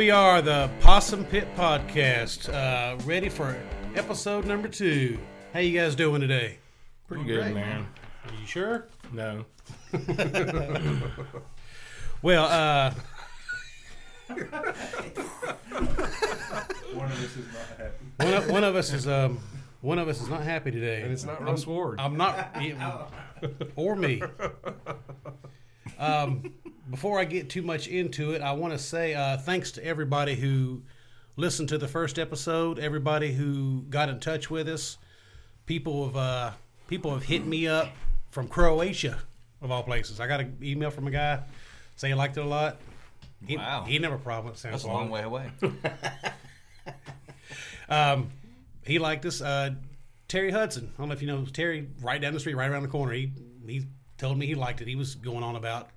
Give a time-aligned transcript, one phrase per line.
[0.00, 3.54] Here we are, the Possum Pit Podcast, uh, ready for
[3.94, 5.18] episode number two.
[5.52, 6.56] How you guys doing today?
[7.06, 7.86] Pretty good, man.
[8.24, 8.86] Are you sure?
[9.12, 9.44] No.
[12.22, 12.94] Well, uh,
[16.94, 18.06] One of us is not happy.
[18.16, 19.38] one of, one of us is um,
[19.82, 21.02] one of us is not happy today.
[21.02, 22.00] And it's not Russ Ward.
[22.00, 22.56] I'm not,
[23.76, 24.22] or me.
[25.98, 26.54] Um,
[26.90, 30.34] before I get too much into it, I want to say uh, thanks to everybody
[30.34, 30.82] who
[31.36, 32.78] listened to the first episode.
[32.78, 34.98] Everybody who got in touch with us.
[35.66, 36.50] People have uh,
[36.88, 37.88] people have hit me up
[38.30, 39.18] from Croatia,
[39.62, 40.18] of all places.
[40.20, 41.40] I got an email from a guy
[41.96, 42.78] saying he liked it a lot.
[43.46, 43.84] He, Wow.
[43.86, 44.54] he never problem.
[44.54, 45.50] Sounds That's a long way away.
[47.88, 48.30] Um,
[48.84, 49.40] he liked us.
[49.42, 49.70] Uh,
[50.28, 50.92] Terry Hudson.
[50.96, 51.88] I don't know if you know Terry.
[52.00, 53.12] Right down the street, right around the corner.
[53.12, 53.32] He
[53.66, 54.86] he told me he liked it.
[54.86, 55.90] He was going on about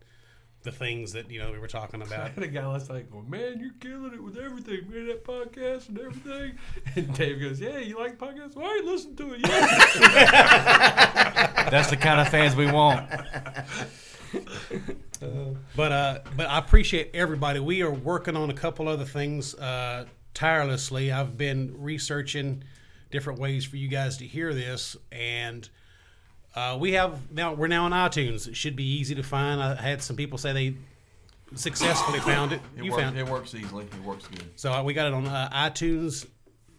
[0.64, 2.31] the things that you know we were talking I about.
[2.31, 5.08] had a guy last night going, "Man, you're killing it with everything, man.
[5.08, 6.58] That podcast and everything."
[6.95, 8.56] And Dave goes, "Yeah, you like podcasts?
[8.56, 9.69] Well, I listen to it yet."
[11.72, 13.09] That's the kind of fans we want.
[15.75, 17.59] But uh, but I appreciate everybody.
[17.59, 21.11] We are working on a couple other things uh, tirelessly.
[21.11, 22.64] I've been researching
[23.11, 25.67] different ways for you guys to hear this, and
[26.56, 28.48] uh, we have now we're now on iTunes.
[28.48, 29.62] It should be easy to find.
[29.62, 30.76] I had some people say they
[31.56, 32.62] successfully found it.
[32.78, 33.22] It, you works, found it.
[33.22, 33.86] it works easily.
[33.86, 34.46] It works good.
[34.56, 36.28] So uh, we got it on uh, iTunes,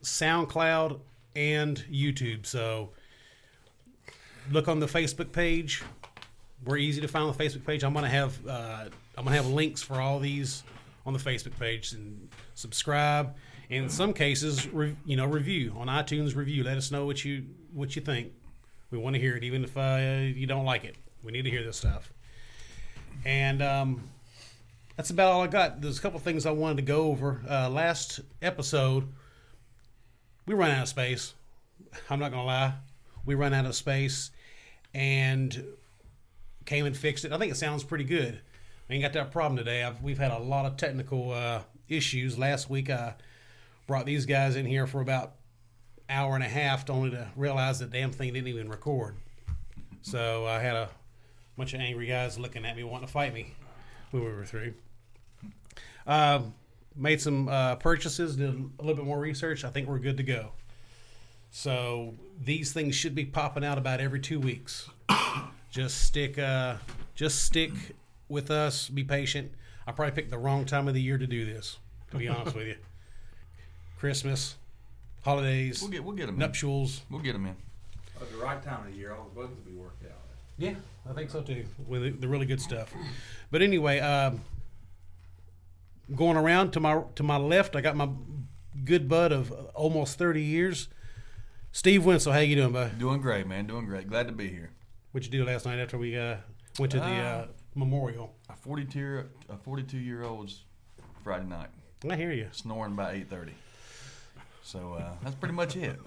[0.03, 1.01] SoundCloud,
[1.35, 2.47] and YouTube.
[2.47, 2.91] So
[4.51, 5.83] look on the Facebook page.
[6.65, 7.83] We're easy to find on the Facebook page.
[7.85, 8.85] I'm gonna have uh,
[9.17, 10.63] I'm gonna have links for all these
[11.05, 13.35] on the Facebook page and subscribe.
[13.71, 16.37] In some cases, re- you know, review on iTunes.
[16.37, 16.63] Review.
[16.65, 18.33] Let us know what you what you think.
[18.95, 20.95] We want to hear it, even if uh, you don't like it.
[21.25, 22.13] We need to hear this stuff.
[23.25, 24.09] And um,
[24.97, 25.81] that's about all I got.
[25.81, 27.43] There's a couple things I wanted to go over.
[27.51, 29.09] Uh, last episode,
[30.47, 31.35] we ran out of space.
[32.09, 32.75] I'm not gonna lie,
[33.27, 34.31] we ran out of space,
[34.95, 35.65] and
[36.65, 37.33] came and fixed it.
[37.33, 38.41] I think it sounds pretty good.
[38.89, 39.83] I ain't got that problem today.
[39.83, 42.39] I've, we've had a lot of technical uh, issues.
[42.39, 43.15] Last week, I
[43.89, 45.33] brought these guys in here for about
[46.09, 49.17] hour and a half, only to realize the damn thing didn't even record.
[50.03, 50.91] So I had a
[51.57, 53.55] bunch of angry guys looking at me, wanting to fight me
[54.11, 54.75] when we were through.
[56.07, 56.55] Um,
[56.95, 59.65] made some uh, purchases, did a little bit more research.
[59.65, 60.51] I think we're good to go.
[61.51, 64.91] So these things should be popping out about every two weeks.
[65.71, 66.77] just stick, uh,
[67.15, 67.71] just stick
[68.29, 68.89] with us.
[68.89, 69.53] Be patient.
[69.87, 71.79] I probably picked the wrong time of the year to do this.
[72.11, 72.77] To be honest with you,
[73.99, 74.57] Christmas,
[75.25, 76.35] holidays, We'll get we'll get them.
[76.37, 76.39] In.
[76.41, 77.03] nuptials.
[77.11, 77.57] We'll get them in.
[78.21, 80.11] At the right time of the year, all the bugs will be worked out.
[80.57, 80.75] Yeah,
[81.09, 81.65] I think so too.
[81.89, 82.93] With the, the really good stuff.
[83.51, 84.41] But anyway, um,
[86.15, 88.09] going around to my to my left, I got my
[88.85, 90.89] good bud of almost thirty years,
[91.73, 92.33] Steve Winslow.
[92.33, 92.99] How you doing, bud?
[92.99, 93.67] Doing great, man.
[93.67, 94.09] Doing great.
[94.09, 94.71] Glad to be here.
[95.13, 96.37] What'd you do last night after we uh,
[96.79, 98.35] went to the uh, memorial?
[98.49, 100.65] A 42 a 42 year old's
[101.23, 101.69] Friday night
[102.09, 102.49] I hear you.
[102.53, 103.51] snoring by 8:30.
[104.65, 106.01] So uh, that's pretty much it.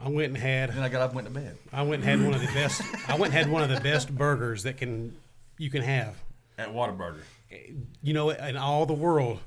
[0.00, 2.10] I went and had Then I got up and went to bed I went and
[2.10, 2.80] had one of the best.
[3.08, 5.16] I went and had one of the best burgers that can
[5.58, 6.16] you can have.
[6.58, 7.20] at Whataburger.
[8.02, 9.38] You know, in all the world,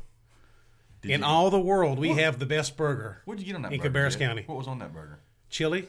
[1.01, 2.19] Did in you- all the world, we What?
[2.19, 3.21] have the best burger.
[3.25, 3.89] What'd you get on that in burger?
[3.89, 4.19] Cabarrus Jed?
[4.19, 4.43] County.
[4.45, 5.19] What was on that burger?
[5.49, 5.87] chili,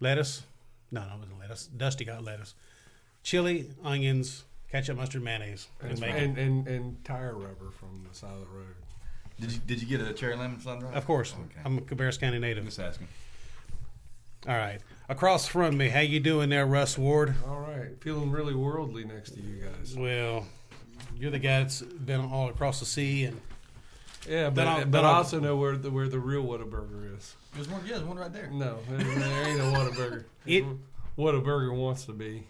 [0.00, 0.42] lettuce.
[0.90, 1.66] No, no, it wasn't lettuce.
[1.66, 2.54] Dusty got lettuce.
[3.22, 6.16] Chili, onions, ketchup, mustard, mayonnaise, and and, bacon.
[6.24, 8.74] and, and and tire rubber from the side of the road.
[9.40, 10.94] Did you did you get a cherry lemon sunrise?
[10.96, 11.60] Of course, Okay.
[11.64, 12.64] I'm a Cabarrus County native.
[12.64, 13.08] just asking.
[14.48, 17.34] All right, across from me, how you doing there, Russ Ward?
[17.46, 19.96] All right, feeling really worldly next to you guys.
[19.96, 20.46] Well,
[21.16, 23.40] you're the guy that's been all across the sea, and
[24.28, 26.44] Yeah, but, Then I'll- but then I I'll- also know where the where the real
[26.44, 27.34] Whataburger is.
[27.54, 27.80] There's one.
[27.86, 28.48] Yeah, there's one right there.
[28.50, 30.24] No, there, there ain't no Whataburger.
[30.46, 30.64] It-
[31.16, 32.46] Whataburger wants to be.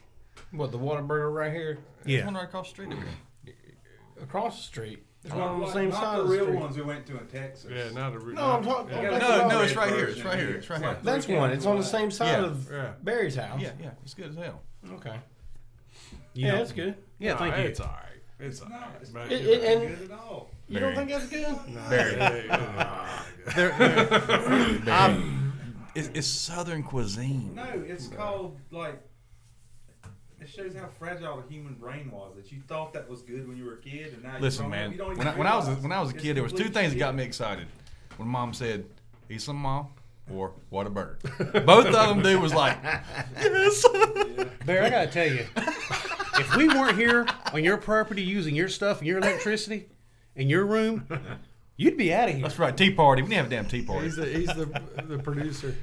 [0.50, 2.92] What the Whataburger right here There's yeah, one right across the street
[4.22, 5.04] across the street?
[5.28, 6.58] There's Not one on the like- same not side the of the real street.
[6.60, 7.70] ones we went to in Texas.
[7.70, 8.34] Yeah, not a real.
[8.36, 10.06] No, I'm talking- Yeah, I'm No, no, it's right here.
[10.06, 10.46] It's right here.
[10.48, 10.56] here.
[10.56, 10.88] It's right here.
[10.88, 11.50] like- That's one.
[11.50, 12.46] It's on the same side Yeah.
[12.46, 12.92] of yeah.
[13.02, 13.60] Barry's house.
[13.60, 14.62] Yeah, yeah, it's good as hell.
[14.94, 15.16] Okay.
[16.32, 16.94] you yeah, know- that's good.
[17.18, 17.62] Yeah, No, thank you.
[17.64, 18.04] It's all right.
[18.40, 18.88] It's all No, right.
[19.02, 20.50] It's not It- it- and- good at all.
[20.68, 21.48] You don't think that's good?
[21.68, 22.12] nah, Barry.
[22.12, 22.52] it ain't-
[23.46, 25.24] it's They're- they're-
[25.94, 27.54] It's, it's Southern cuisine.
[27.54, 29.02] No, it's called like.
[30.40, 32.36] It shows how fragile the human brain was.
[32.36, 34.92] That you thought that was good when you were a kid, and now Listen, man.
[34.92, 36.52] you don't When I, when I was a, when I was a kid, there was
[36.52, 37.66] two complete things that got me excited.
[38.16, 38.86] When Mom said,
[39.28, 39.88] "Eat some, Mom,"
[40.32, 41.18] or what a bird!
[41.66, 42.78] Both of them, dude, was like,
[43.40, 43.84] "Yes."
[44.64, 48.98] Barry, I gotta tell you, if we weren't here on your property using your stuff
[48.98, 49.88] and your electricity
[50.36, 51.06] in your room,
[51.80, 52.42] You'd be out of here.
[52.42, 52.76] That's right.
[52.76, 53.22] Tea party.
[53.22, 54.06] We didn't have a damn tea party.
[54.06, 55.76] He's the he's the the producer.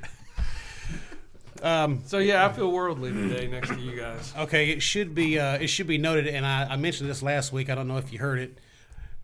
[1.66, 4.32] Um, So yeah, I feel worldly today next to you guys.
[4.38, 7.52] Okay, it should be uh, it should be noted, and I, I mentioned this last
[7.52, 7.70] week.
[7.72, 8.60] I don't know if you heard it.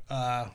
[0.09, 0.47] Uh,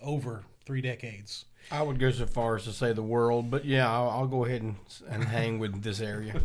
[0.00, 1.44] over three decades.
[1.70, 4.44] I would go so far as to say the world, but yeah, I'll, I'll go
[4.44, 4.76] ahead and,
[5.08, 6.40] and hang with this area.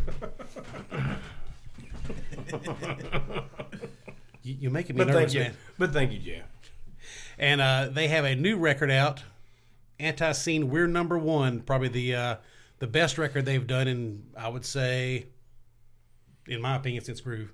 [4.42, 5.40] You, you're making me But nervous, thank you.
[5.40, 5.56] man.
[5.78, 6.46] But thank you, Jeff.
[7.38, 9.22] And uh, they have a new record out,
[10.00, 10.64] Antiseen.
[10.64, 12.36] We're number one, probably the uh,
[12.80, 15.26] the best record they've done in, I would say,
[16.48, 17.52] in my opinion, since Groove.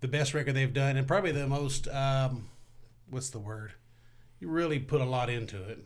[0.00, 2.48] The best record they've done, and probably the most, um,
[3.10, 3.72] what's the word?
[4.40, 5.84] You really put a lot into it.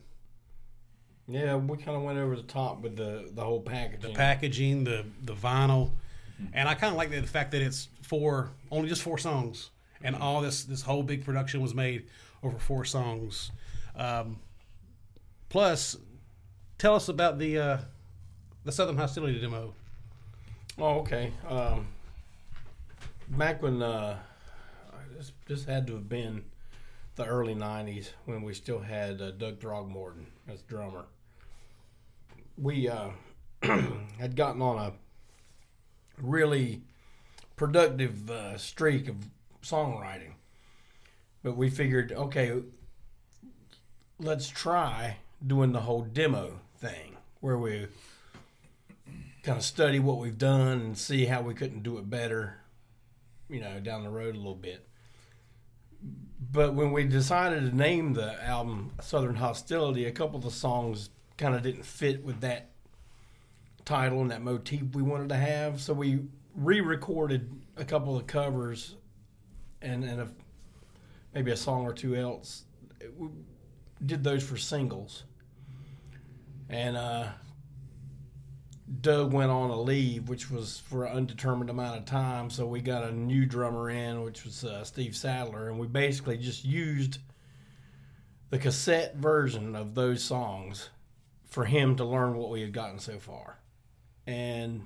[1.27, 4.09] Yeah, we kind of went over the top with the the whole packaging.
[4.11, 5.91] The packaging, the the vinyl,
[6.53, 9.69] and I kind of like the fact that it's four, only just four songs,
[10.03, 12.07] and all this this whole big production was made
[12.43, 13.51] over four songs.
[13.95, 14.39] Um,
[15.49, 15.97] plus,
[16.77, 17.77] tell us about the uh,
[18.63, 19.73] the Southern Hostility demo.
[20.77, 21.31] Oh, okay.
[21.47, 21.87] Um,
[23.29, 24.17] back when uh,
[25.15, 26.43] this this had to have been
[27.15, 31.05] the early '90s when we still had uh, Doug Throgmorton as drummer.
[32.57, 33.09] We uh,
[34.19, 34.93] had gotten on a
[36.21, 36.81] really
[37.55, 39.15] productive uh, streak of
[39.61, 40.33] songwriting,
[41.43, 42.61] but we figured, okay,
[44.19, 47.87] let's try doing the whole demo thing where we
[49.43, 52.61] kind of study what we've done and see how we couldn't do it better,
[53.49, 54.87] you know, down the road a little bit.
[56.51, 61.09] But when we decided to name the album Southern Hostility, a couple of the songs
[61.37, 62.69] kind of didn't fit with that
[63.85, 65.81] title and that motif we wanted to have.
[65.81, 66.21] So we
[66.55, 68.95] re-recorded a couple of covers
[69.81, 70.27] and and a,
[71.33, 72.63] maybe a song or two else.
[73.17, 73.29] We
[74.05, 75.23] did those for singles.
[76.69, 77.27] And uh,
[79.01, 82.49] Doug went on a leave, which was for an undetermined amount of time.
[82.49, 86.37] So we got a new drummer in, which was uh, Steve Sadler, and we basically
[86.37, 87.19] just used
[88.49, 90.89] the cassette version of those songs
[91.49, 93.59] for him to learn what we had gotten so far.
[94.25, 94.85] And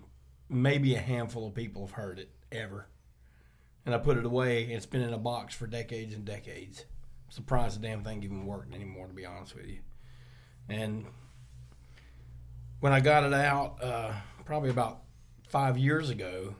[0.49, 2.87] maybe a handful of people have heard it ever.
[3.85, 4.63] And I put it away.
[4.63, 6.85] It's been in a box for decades and decades.
[7.25, 9.79] I'm surprised the damn thing even worked anymore, to be honest with you.
[10.69, 11.05] And
[12.79, 14.13] when I got it out, uh,
[14.45, 15.01] probably about
[15.47, 16.55] five years ago,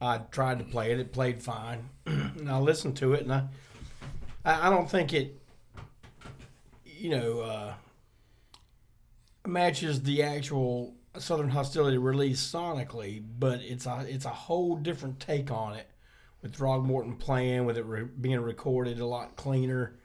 [0.00, 1.00] I tried to play it.
[1.00, 3.48] It played fine, and I listened to it, and I,
[4.44, 5.40] I don't think it,
[6.84, 7.74] you know, uh,
[9.46, 15.50] matches the actual Southern Hostility release sonically, but it's a it's a whole different take
[15.50, 15.88] on it,
[16.42, 19.96] with Throgmorton playing, with it re- being recorded a lot cleaner,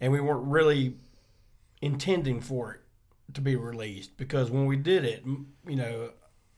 [0.00, 0.96] and we weren't really
[1.80, 2.80] intending for it
[3.34, 6.10] to be released because when we did it, you know,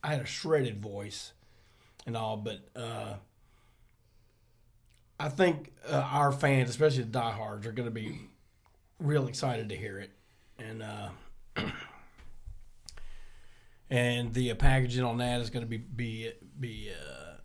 [0.02, 1.32] I had a shredded voice
[2.06, 3.14] and all, but uh,
[5.18, 8.20] I think uh, our fans, especially the diehards, are going to be
[8.98, 10.10] real excited to hear it.
[10.58, 11.08] And uh,
[13.90, 17.36] and the uh, packaging on that is going to be be be uh,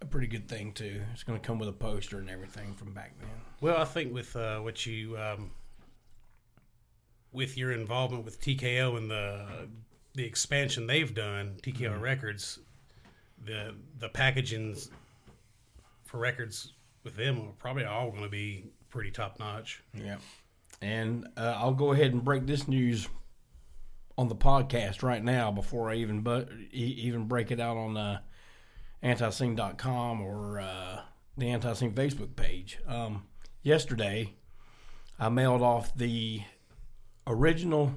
[0.00, 1.00] a pretty good thing too.
[1.12, 3.30] It's going to come with a poster and everything from back then.
[3.60, 5.50] Well, I think with uh, what you um,
[7.32, 9.68] with your involvement with TKO and the
[10.14, 12.58] the expansion they've done, TKO Records,
[13.44, 14.90] the the packagings
[16.04, 16.72] for records
[17.02, 19.82] with them are probably all going to be pretty top notch.
[19.92, 20.16] Yeah.
[20.80, 23.08] And uh, I'll go ahead and break this news
[24.16, 28.20] on the podcast right now before I even but even break it out on uh,
[29.02, 31.00] antiseen.com or uh,
[31.36, 32.78] the Antiseen Facebook page.
[32.86, 33.24] Um,
[33.62, 34.34] yesterday,
[35.18, 36.42] I mailed off the
[37.26, 37.92] original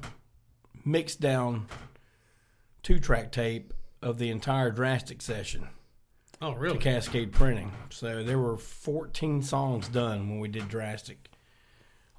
[0.85, 1.67] mixed down
[2.83, 5.67] two track tape of the entire Drastic session
[6.41, 6.77] Oh, to really?
[6.77, 7.71] Cascade Printing.
[7.89, 11.29] So there were 14 songs done when we did Drastic.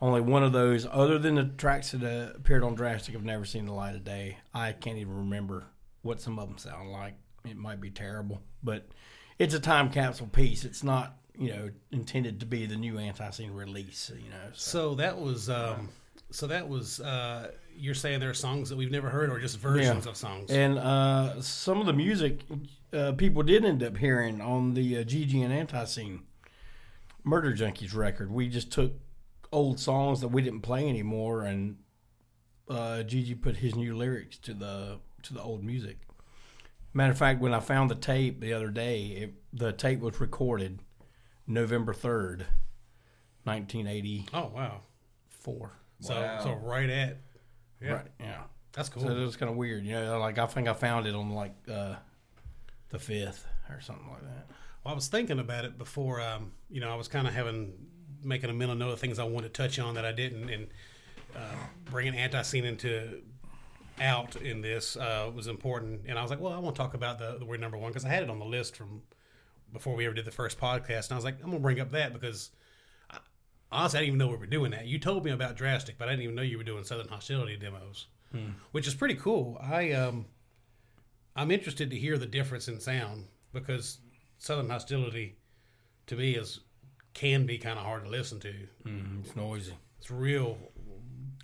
[0.00, 3.44] Only one of those, other than the tracks that uh, appeared on Drastic, have never
[3.44, 4.38] seen the light of day.
[4.54, 5.64] I can't even remember
[6.02, 7.14] what some of them sound like.
[7.44, 8.86] It might be terrible, but
[9.38, 10.64] it's a time capsule piece.
[10.64, 14.10] It's not, you know, intended to be the new Antiseen release.
[14.14, 15.88] You know, so So that was um,
[16.30, 19.58] so that was uh, you're saying there are songs that we've never heard or just
[19.58, 20.10] versions Yeah.
[20.10, 20.50] of songs.
[20.50, 22.42] And uh, some of the music
[22.92, 26.20] uh, people did end up hearing on the uh, GG and Antiseen
[27.24, 28.30] Murder Junkies record.
[28.30, 28.92] We just took
[29.52, 31.76] old songs that we didn't play anymore, and
[32.68, 35.98] uh, GG put his new lyrics to the to the old music.
[36.94, 40.20] Matter of fact, when I found the tape the other day, it, the tape was
[40.20, 40.80] recorded
[41.46, 42.46] November third,
[43.44, 44.26] nineteen eighty.
[44.32, 44.80] Oh wow!
[45.28, 45.72] four.
[46.00, 46.40] So Wow.
[46.42, 47.18] so right at
[47.82, 48.42] yeah, Right, yeah.
[48.72, 49.02] that's cool.
[49.02, 50.18] So it was kind of weird, you know.
[50.18, 51.96] Like I think I found it on like uh,
[52.90, 54.46] the fifth or something like that.
[54.84, 56.20] Well, I was thinking about it before.
[56.20, 57.72] Um, you know, I was kind of having
[58.22, 60.66] making a mental note of things I wanted to touch on that I didn't, and
[61.36, 61.56] uh,
[61.90, 63.22] bringing Antiseen into
[64.00, 66.02] out in this uh, was important.
[66.06, 67.90] And I was like, well, I want to talk about the, the word number one
[67.90, 69.02] because I had it on the list from
[69.72, 71.90] before we ever did the first podcast, and I was like, I'm gonna bring up
[71.92, 72.50] that because.
[73.10, 73.18] I,
[73.70, 74.86] Honestly, I didn't even know we were doing that.
[74.86, 77.54] You told me about Drastic, but I didn't even know you were doing Southern Hostility
[77.58, 78.06] demos,
[78.72, 79.58] which is pretty cool.
[79.60, 80.24] I um,
[81.36, 83.98] I'm interested to hear the difference in sound because
[84.38, 85.36] Southern Hostility
[86.06, 86.60] to me is
[87.18, 88.52] can be kind of hard to listen to.
[88.86, 90.56] Mm, it's noisy, It's real.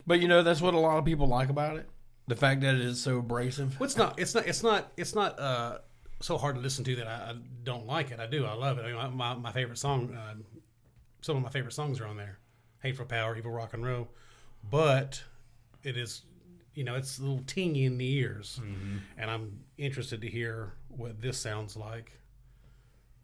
[0.06, 1.88] but you know that's what a lot of people like about it.
[2.26, 3.78] The fact that it is so abrasive.
[3.78, 4.18] Well, it's not.
[4.18, 4.46] It's not.
[4.46, 4.92] It's not.
[4.96, 5.78] It's not uh,
[6.20, 8.20] so hard to listen to that I, I don't like it.
[8.20, 8.46] I do.
[8.46, 8.82] I love it.
[8.84, 10.14] I mean, my my favorite song.
[10.14, 10.34] Uh,
[11.20, 12.38] some of my favorite songs are on there.
[12.82, 14.08] Hateful Power, Evil Rock and Roll,
[14.70, 15.22] but
[15.82, 16.22] it is.
[16.74, 18.60] You know, it's a little tingy in the ears,
[19.18, 22.12] and I'm interested to hear what this sounds like.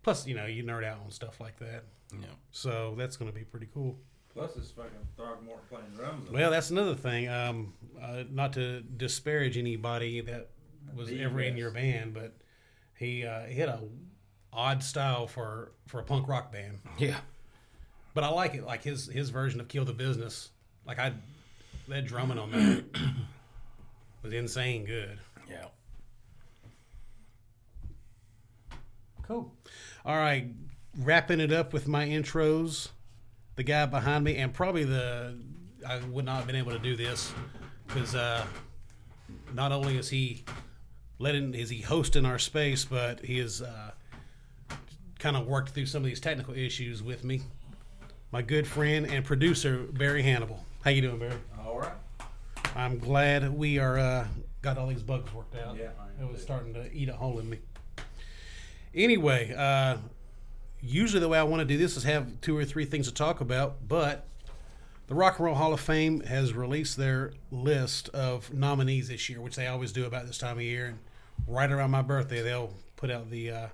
[0.02, 2.26] Plus, you know, you nerd out on stuff like that, Yeah.
[2.50, 3.98] so that's going to be pretty cool.
[4.32, 6.30] Plus, it's fucking Throgmorton playing drums.
[6.30, 7.28] Well, that's another thing.
[7.28, 10.50] Um, uh, not to disparage anybody that
[10.94, 12.36] was Be ever in your band, but
[12.96, 13.80] he uh, he had a
[14.52, 16.78] odd style for for a punk rock band.
[16.98, 17.18] Yeah.
[18.14, 18.64] But I like it.
[18.64, 20.50] Like his his version of "Kill the Business."
[20.86, 21.12] Like I,
[21.88, 22.84] that drumming on that
[24.22, 25.18] was insane good.
[25.48, 25.66] Yeah.
[29.26, 29.52] Cool.
[30.04, 30.48] All right,
[31.00, 32.88] wrapping it up with my intros.
[33.56, 35.36] The guy behind me, and probably the
[35.86, 37.32] I would not have been able to do this
[37.86, 38.44] because uh,
[39.54, 40.44] not only is he
[41.18, 43.90] letting is he hosting our space, but he has uh,
[45.18, 47.42] kind of worked through some of these technical issues with me.
[48.32, 50.64] My good friend and producer Barry Hannibal.
[50.84, 51.34] How you doing, Barry?
[51.64, 51.92] All right.
[52.76, 54.26] I'm glad we are uh,
[54.62, 55.76] got all these bugs worked out.
[55.76, 55.90] Yeah,
[56.20, 57.58] it was starting to eat a hole in me.
[58.94, 59.96] Anyway, uh,
[60.82, 63.14] usually the way I want to do this is have two or three things to
[63.14, 64.26] talk about, but
[65.06, 69.40] the Rock and Roll Hall of Fame has released their list of nominees this year,
[69.40, 70.86] which they always do about this time of year.
[70.86, 70.98] And
[71.46, 73.68] right around my birthday, they'll put out the uh,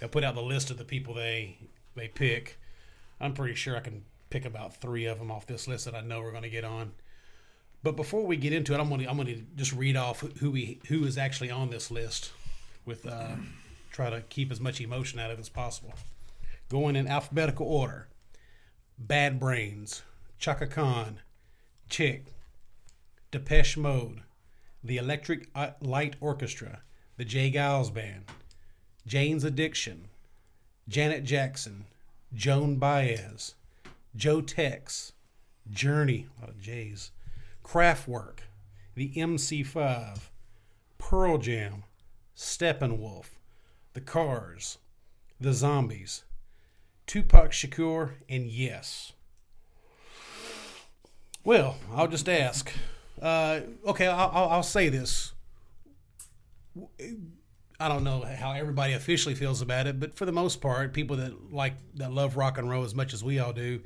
[0.00, 1.58] they'll put out the list of the people they
[1.94, 2.58] they pick.
[3.20, 6.00] I'm pretty sure I can pick about three of them off this list that I
[6.00, 6.92] know we're going to get on.
[7.82, 10.20] But before we get into it, I'm going to I'm going to just read off
[10.38, 12.32] who we who is actually on this list,
[12.86, 13.32] with uh,
[13.92, 15.94] try to keep as much emotion out of it as possible.
[16.68, 18.08] Going in alphabetical order:
[18.98, 20.02] Bad Brains,
[20.38, 21.20] Chaka Khan,
[21.90, 22.24] Chic,
[23.30, 24.22] Depeche Mode,
[24.82, 25.48] the Electric
[25.80, 26.80] Light Orchestra,
[27.16, 27.52] the J.
[27.52, 28.24] Geils Band,
[29.06, 30.08] Jane's Addiction,
[30.88, 31.84] Janet Jackson,
[32.34, 33.54] Joan Baez,
[34.16, 35.12] Joe Tex,
[35.70, 37.10] Journey, a lot of J's,
[37.62, 38.40] Kraftwerk,
[38.94, 40.18] the MC5,
[40.98, 41.84] Pearl Jam,
[42.36, 43.26] Steppenwolf,
[43.94, 44.78] The Cars,
[45.40, 46.24] The Zombies,
[47.06, 49.12] Tupac Shakur, and Yes.
[51.44, 52.72] Well, I'll just ask.
[53.20, 55.32] Uh, okay, I'll, I'll, say this.
[57.78, 61.16] I don't know how everybody officially feels about it, but for the most part, people
[61.16, 63.80] that like that love rock and roll as much as we all do,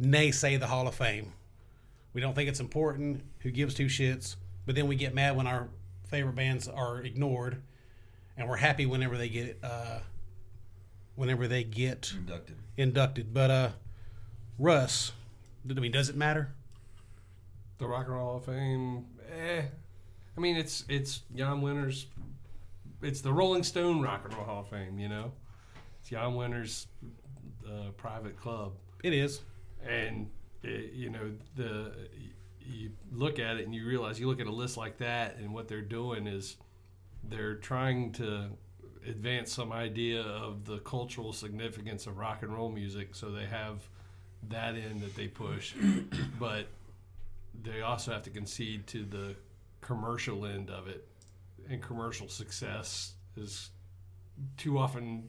[0.00, 1.32] naysay the Hall of Fame.
[2.14, 3.22] We don't think it's important.
[3.40, 4.36] Who gives two shits?
[4.64, 5.68] But then we get mad when our
[6.08, 7.62] favorite bands are ignored,
[8.42, 10.00] and we're happy whenever they get uh,
[11.14, 12.56] whenever they get Inducted.
[12.76, 13.32] inducted.
[13.32, 13.68] But uh,
[14.58, 15.12] Russ,
[15.70, 16.52] I mean, does it matter?
[17.78, 19.62] The Rock and Roll Hall of Fame, eh.
[20.36, 22.06] I mean, it's it's Jann Wenner's.
[23.00, 24.98] It's the Rolling Stone Rock and Roll Hall of Fame.
[24.98, 25.32] You know,
[26.00, 26.88] it's Jann Wenner's
[27.64, 28.72] uh, private club,
[29.04, 29.40] It is.
[29.86, 30.28] and
[30.64, 31.92] it, you know the
[32.60, 35.54] you look at it and you realize you look at a list like that, and
[35.54, 36.56] what they're doing is
[37.28, 38.50] they're trying to
[39.06, 43.14] advance some idea of the cultural significance of rock and roll music.
[43.14, 43.80] So they have
[44.48, 45.74] that in that they push,
[46.38, 46.66] but
[47.62, 49.34] they also have to concede to the
[49.80, 51.06] commercial end of it,
[51.68, 53.70] and commercial success is
[54.56, 55.28] too often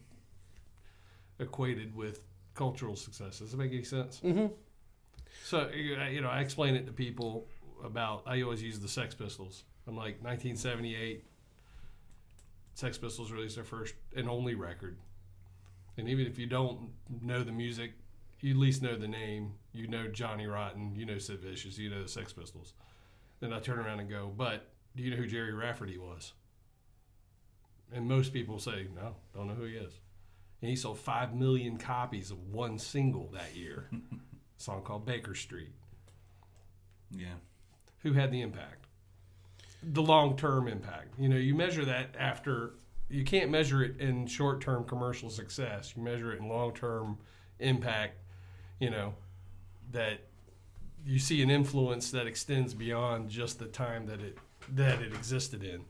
[1.40, 2.24] equated with
[2.54, 3.40] cultural success.
[3.40, 4.22] Does that make any sense?
[4.24, 4.48] Mm-hmm.
[5.44, 7.46] So you know, I explain it to people
[7.84, 8.24] about.
[8.26, 9.64] I always use the Sex Pistols.
[9.88, 11.26] I'm like 1978.
[12.74, 14.98] Sex Pistols released their first and only record,
[15.98, 16.90] and even if you don't
[17.22, 17.94] know the music,
[18.42, 19.54] you at least know the name.
[19.72, 20.96] You know Johnny Rotten.
[20.96, 21.78] You know Sid Vicious.
[21.78, 22.74] You know the Sex Pistols.
[23.40, 26.34] Then I turn around and go, but do you know who Gerry Rafferty was?
[27.94, 29.94] And most people say, no, don't know who he is.
[30.62, 33.90] And he sold five million copies of one single that year.
[33.92, 33.98] a
[34.58, 35.72] song called Baker Street.
[37.12, 37.36] Yeah.
[38.00, 38.83] Who had the impact?
[39.92, 41.20] The long term impact.
[41.20, 42.76] You know, you measure that after,
[43.10, 45.94] you can't measure it in short term commercial success.
[45.96, 47.18] You measure it in long term
[47.60, 48.18] impact,
[48.80, 49.14] you know,
[49.92, 50.22] that
[51.06, 54.38] you see an influence that extends beyond just the time that it
[54.76, 55.84] that it existed in.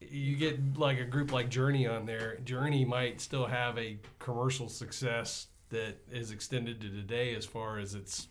[0.00, 2.38] You get like a group like Journey on there.
[2.44, 7.94] Journey might still have a commercial success that is extended to today as far as
[7.94, 8.28] its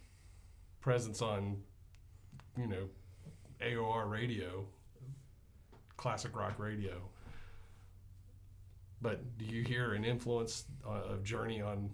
[0.81, 1.61] presence on,
[2.57, 2.89] you know,
[3.61, 4.65] AOR radio,
[5.97, 7.01] classic rock radio.
[9.01, 11.91] But do you hear an influence uh, of Journey on?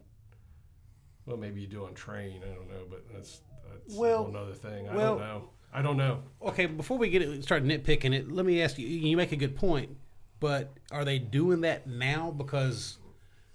[1.26, 2.42] Well, maybe you do on Train.
[2.44, 4.88] I don't know, but that's that's Well- a whole other thing.
[4.90, 5.50] I well- don't know.
[5.76, 6.22] I don't know.
[6.40, 8.86] Okay, before we get it, start nitpicking it, let me ask you.
[8.88, 9.98] You make a good point,
[10.40, 13.00] but are they doing that now because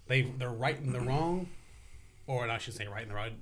[0.08, 1.48] they they're righting the wrong,
[2.26, 3.32] or I should say right righting the right?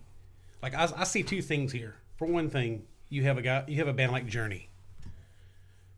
[0.63, 1.95] Like I, I see two things here.
[2.17, 4.69] For one thing, you have a guy, you have a band like Journey.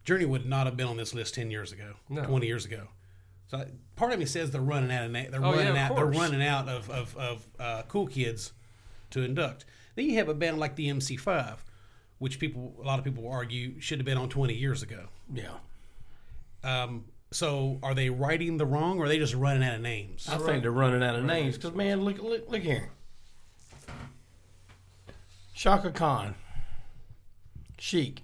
[0.04, 2.24] Journey would not have been on this list ten years ago, No.
[2.24, 2.88] twenty years ago.
[3.48, 3.64] So
[3.96, 5.96] part of me says they're running out of na- they're Oh, yeah, running of out
[5.96, 8.52] they're running out of of, of uh, cool kids
[9.10, 9.64] to induct.
[9.94, 11.58] Then you have a band like the MC5,
[12.18, 15.08] which people a lot of people argue should have been on 20 years ago.
[15.32, 15.54] Yeah.
[16.62, 20.28] Um, so are they righting the wrong, or are they just running out of names?
[20.28, 22.90] I think they're running out of names because man, look, look, look here.
[25.54, 26.34] Chaka Khan,
[27.78, 28.22] Chic.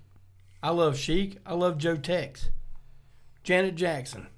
[0.62, 1.38] I love Chic.
[1.46, 2.50] I love Joe Tex,
[3.42, 4.28] Janet Jackson,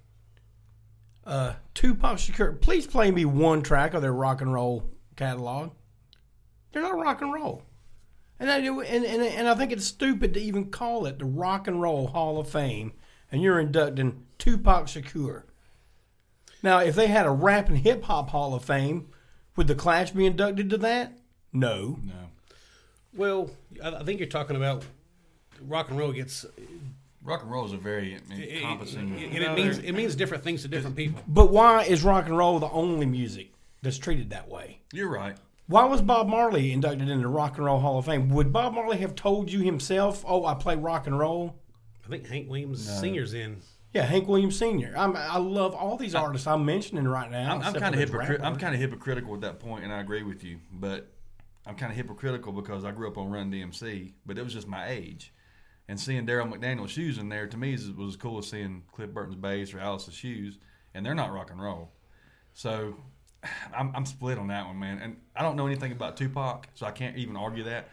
[1.25, 2.61] uh, Tupac Shakur.
[2.61, 5.71] Please play me one track of their rock and roll catalog.
[6.73, 7.63] They're not rock and roll,
[8.39, 11.25] and I do, and, and and I think it's stupid to even call it the
[11.25, 12.93] Rock and Roll Hall of Fame,
[13.33, 15.45] and you're inducting Tupac Shakur.
[16.63, 19.09] Now, if they had a rap and hip hop Hall of Fame,
[19.55, 21.17] would the Clash be inducted to that?
[21.53, 22.01] No.
[22.03, 22.31] No.
[23.15, 23.51] Well,
[23.83, 24.85] I, I think you're talking about
[25.61, 26.45] rock and roll gets
[27.23, 29.13] Rock and roll is a very encompassing.
[29.15, 31.21] and it means it means different things to different people.
[31.27, 33.51] But why is rock and roll the only music
[33.83, 34.79] that's treated that way?
[34.93, 35.37] You're right.
[35.67, 38.29] Why was Bob Marley inducted into the Rock and Roll Hall of Fame?
[38.29, 41.57] Would Bob Marley have told you himself, "Oh, I play rock and roll"?
[42.05, 43.61] I think Hank Williams Senior's in.
[43.93, 44.95] Yeah, Hank Williams Sr.
[44.97, 47.55] I'm, I love all these artists I'm mentioning right now.
[47.57, 48.47] I'm, I'm kind of for hypocritical.
[48.47, 50.59] I'm kind of hypocritical at that point, and I agree with you.
[50.71, 51.09] But
[51.67, 54.69] I'm kind of hypocritical because I grew up on Run DMC, but it was just
[54.69, 55.33] my age.
[55.89, 58.83] And seeing Darryl McDaniels' shoes in there to me is, was as cool as seeing
[58.93, 60.59] Cliff Burton's bass or Alice's shoes,
[60.95, 61.93] and they're not rock and roll.
[62.55, 62.97] So
[63.77, 64.99] I'm, I'm split on that one, man.
[64.99, 67.89] And I don't know anything about Tupac, so I can't even argue that.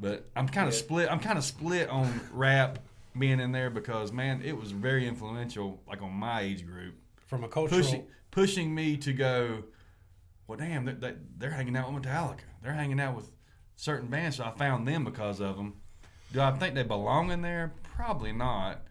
[0.00, 1.10] But I'm kind of split.
[1.10, 2.78] I'm kind of split on rap
[3.18, 6.94] being in there because man, it was very influential, like on my age group
[7.26, 9.64] From a cultural, pushing pushing me to go.
[10.46, 12.40] Well, damn, they, they, they're hanging out with Metallica.
[12.62, 13.30] They're hanging out with
[13.76, 15.74] certain bands, so I found them because of them.
[16.32, 17.72] Do I think they belong in there?
[17.94, 18.82] Probably not.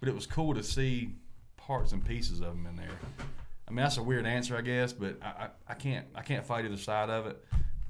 [0.00, 1.14] But it was cool to see
[1.56, 2.88] parts and pieces of them in there.
[3.68, 6.44] I mean, that's a weird answer, I guess, but I, I, I can't I can't
[6.44, 7.44] fight either side of it.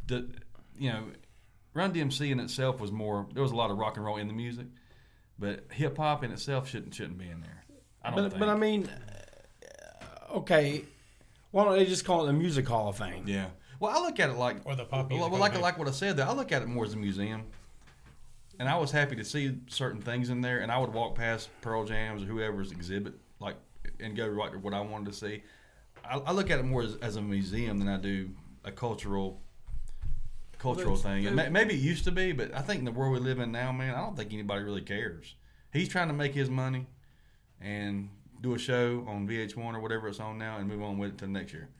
[0.06, 0.28] The,
[0.76, 1.04] you know,
[1.72, 3.26] Run DMC in itself was more.
[3.32, 4.66] There was a lot of rock and roll in the music,
[5.38, 7.64] but hip hop in itself shouldn't shouldn't be in there.
[8.02, 8.40] I, I don't But, think.
[8.40, 8.90] but I mean,
[10.30, 10.84] uh, okay,
[11.52, 13.24] why don't they just call it the Music Hall of Fame?
[13.26, 13.46] yeah.
[13.78, 15.88] Well, I look at it like Or the pop well, music well, like like what
[15.88, 16.16] I said.
[16.18, 17.44] There, I look at it more as a museum.
[18.60, 21.48] And I was happy to see certain things in there, and I would walk past
[21.62, 23.56] Pearl Jam's or whoever's exhibit, like,
[23.98, 25.42] and go right to what I wanted to see.
[26.04, 28.28] I, I look at it more as, as a museum than I do
[28.62, 29.40] a cultural
[30.58, 31.26] cultural thing.
[31.26, 33.50] And maybe it used to be, but I think in the world we live in
[33.50, 35.36] now, man, I don't think anybody really cares.
[35.72, 36.86] He's trying to make his money
[37.62, 38.10] and
[38.42, 41.18] do a show on VH1 or whatever it's on now, and move on with it
[41.18, 41.70] to next year.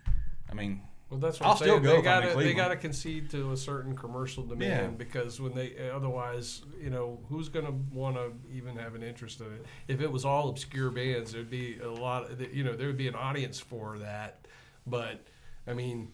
[0.51, 1.83] I mean, Well, that's what I'll I'm still saying.
[1.83, 4.97] go They in gotta they gotta concede to a certain commercial demand Yeah.
[4.97, 9.47] because when they otherwise, you know, who's gonna want to even have an interest in
[9.47, 9.67] it?
[9.89, 12.31] If it was all obscure bands, there'd be a lot.
[12.31, 14.47] Of, you know, there would be an audience for that.
[14.87, 15.27] But
[15.67, 16.13] I mean,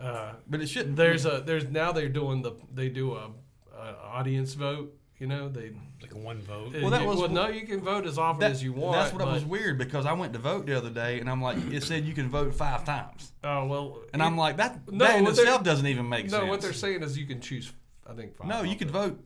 [0.00, 0.96] uh, but it shouldn't.
[0.96, 3.30] there's a there's now they're doing the they do a,
[3.76, 4.96] a audience vote.
[5.22, 5.70] You know, they
[6.02, 6.74] like one vote.
[6.74, 8.96] Uh, well, that was- well no, you can vote as often That- as you want.
[8.96, 11.40] That's what but, was weird because I went to vote the other day and I'm
[11.40, 15.04] like, it said you can vote five times, Oh well, and I'm like, that No,
[15.06, 16.30] that in what they're- itself doesn't even make no.
[16.30, 16.42] sense.
[16.42, 17.72] No, what they're saying is you can choose.
[18.04, 18.48] I think five.
[18.48, 19.22] no, you of could vote.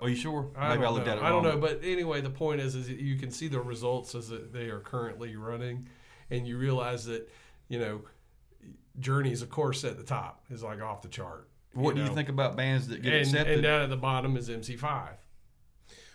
[0.00, 0.52] Are you sure?
[0.56, 1.12] I Maybe I don't looked know.
[1.14, 1.24] at it.
[1.24, 4.32] I don't know, but anyway, the point is, is you can see the results as
[4.52, 5.88] they are currently running,
[6.30, 7.28] and you realize that
[7.68, 8.02] you know,
[9.00, 11.48] Journey's of course at the top is like off the chart.
[11.72, 13.54] What do you think about bands that get And, accepted?
[13.54, 15.08] and down at the bottom is MC5.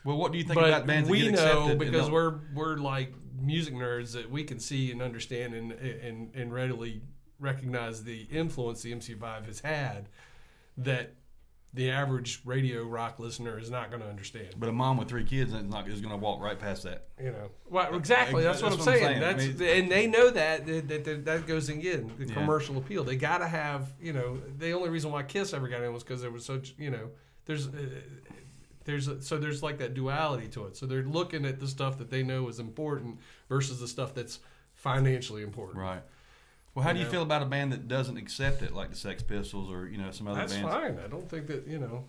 [0.05, 1.79] Well, what do you think But about bands that we know accepted?
[1.79, 6.53] because we're we're like music nerds that we can see and understand and and, and
[6.53, 7.01] readily
[7.39, 10.07] recognize the influence the MC5 has had
[10.77, 11.13] that
[11.73, 14.47] the average radio rock listener is not going to understand.
[14.57, 17.07] But a mom with three kids is not is going to walk right past that.
[17.21, 18.43] You know, well, exactly.
[18.43, 19.19] That's, what I'm That's what I'm saying.
[19.19, 19.19] saying.
[19.19, 22.33] That's I mean- and they know that that, that, that, that goes again the Yeah.
[22.33, 23.03] commercial appeal.
[23.03, 26.03] They got to have you know the only reason why Kiss ever got in was
[26.03, 27.09] because there was such you know
[27.45, 27.71] there's uh,
[28.86, 30.78] there's a, so there's like that duality to it.
[30.78, 33.19] So they're looking at the stuff that they know is important
[33.50, 34.39] versus the stuff that's
[34.74, 35.80] financially important.
[35.80, 36.04] Right.
[36.74, 37.12] Well, how do you know?
[37.12, 40.12] feel about a band that doesn't accept it, like the Sex Pistols or you know
[40.12, 40.69] some other That's bands?
[40.69, 41.00] fine.
[41.04, 42.06] I don't think that you know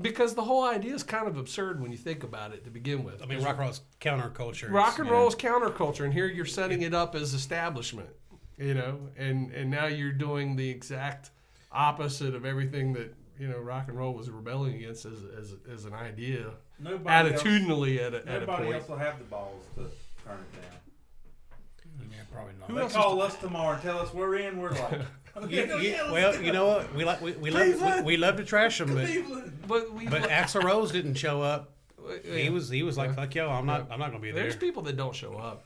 [0.00, 3.04] because the whole idea is kind of absurd when you think about it to begin
[3.04, 3.22] with.
[3.22, 4.70] I mean, rock and roll's counterculture.
[4.70, 5.12] rock and yeah.
[5.12, 8.10] roll is counterculture, and here you're setting it up as establishment,
[8.56, 11.30] you know, and and now you're doing the exact
[11.72, 15.84] opposite of everything that you know rock and roll was rebelling against as as, as
[15.86, 18.74] an idea, Nobody else, at a, at a nobody point.
[18.76, 19.80] else will have the balls to
[20.24, 20.80] turn it down.
[22.10, 22.68] Yeah, probably not.
[22.68, 24.58] Who they else is call us tomorrow and tell us we're in.
[24.58, 25.00] We're like,
[25.48, 26.94] You- you- well, you know what?
[26.94, 29.08] We like we, we love we, we love to trash them, but
[29.68, 31.72] But we, but Axl Rose didn't show up.
[32.24, 33.14] He was he was like, Yeah.
[33.16, 34.42] fuck yo, I'm not I'm not gonna be there.
[34.44, 35.64] There's people that don't show up.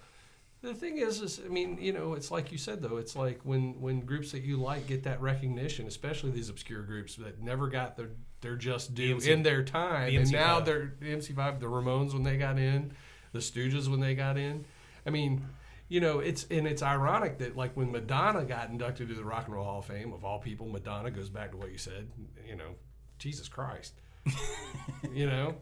[0.64, 2.96] The thing is, is I mean, you know, it's like you said though.
[2.96, 7.16] It's like when when groups that you like get that recognition, especially these obscure groups
[7.16, 8.08] that never got their
[8.40, 10.64] their just due MC in their time, the and now MC5.
[10.64, 12.92] they're the MC5, the Ramones when they got in,
[13.32, 14.64] the Stooges when they got in.
[15.06, 15.44] I mean,
[15.88, 19.44] you know, it's and it's ironic that like when Madonna got inducted to the Rock
[19.44, 22.08] and Roll Hall of Fame, of all people, Madonna goes back to what you said.
[22.48, 22.70] You know,
[23.18, 24.00] Jesus Christ.
[25.12, 25.56] you know,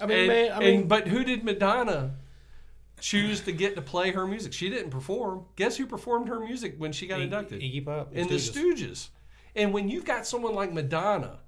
[0.00, 2.16] I mean, and, man, I and- mean, but who did Madonna
[3.02, 4.52] choose to get to play her music?
[4.52, 5.44] She didn't perform.
[5.56, 7.60] Guess who performed her music when she got Iggy- inducted?
[7.60, 8.52] Iggy Pop, in the Stooges.
[8.78, 9.08] Stooges.
[9.54, 11.40] And when you've got someone like Madonna,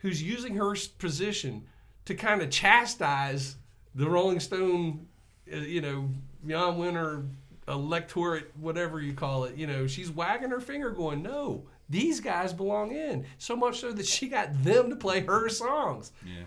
[0.00, 1.64] who's using her position
[2.06, 3.56] to kind of chastise
[3.94, 5.06] the Rolling Stone,
[5.52, 6.08] uh, you know,
[6.46, 7.28] Jann Wenner
[7.68, 12.52] electorate, whatever you call it, you know, she's wagging her finger, going, "No, these guys
[12.52, 16.42] belong in." So much so that she got them to play her songs Yeah.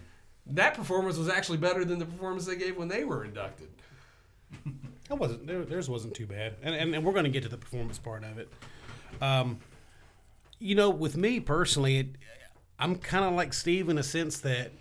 [0.47, 3.69] that performance was actually better than the performance they gave when they were inducted.
[5.10, 7.49] It wasn't there, theirs wasn't too bad, and, and and we're going to get to
[7.49, 8.51] the performance part of it.
[9.21, 9.60] Um,
[10.60, 12.08] you know, with me personally, it,
[12.79, 14.71] I'm kind of like Steve in a sense that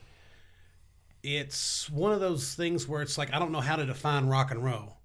[1.22, 4.50] it's one of those things where it's like I don't know how to define rock
[4.50, 4.96] and roll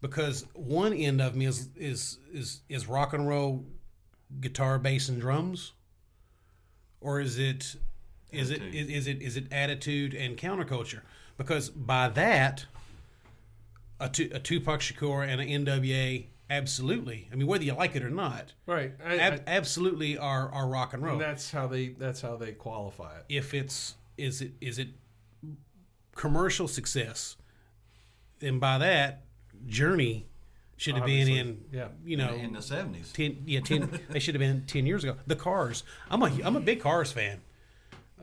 [0.00, 3.64] because one end of me is is is is rock and roll
[4.40, 5.72] guitar, bass, and drums,
[7.00, 7.76] or is it
[8.30, 8.74] is it Attitude.
[8.74, 11.00] is, is it is it attitude and counterculture?
[11.38, 12.66] Because by that,
[14.04, 17.28] a, tu- a Tupac Shakur and an NWA, absolutely.
[17.32, 18.92] I mean, whether you like it or not, Right.
[19.04, 21.12] I, ab- absolutely are are rock and roll.
[21.14, 23.24] and that's how they that's how they qualify it.
[23.28, 24.88] if it's is it is it
[26.14, 27.36] commercial success,
[28.40, 29.22] then by that,
[29.66, 30.26] Journey
[30.76, 31.64] should have been in.
[31.72, 31.88] Yeah.
[32.04, 33.12] You know, in the seventies.
[33.12, 34.00] ten yeah ten.
[34.10, 35.16] they should have been ten years ago.
[35.26, 35.84] The Cars.
[36.10, 37.40] I'm a I'm a big Cars fan.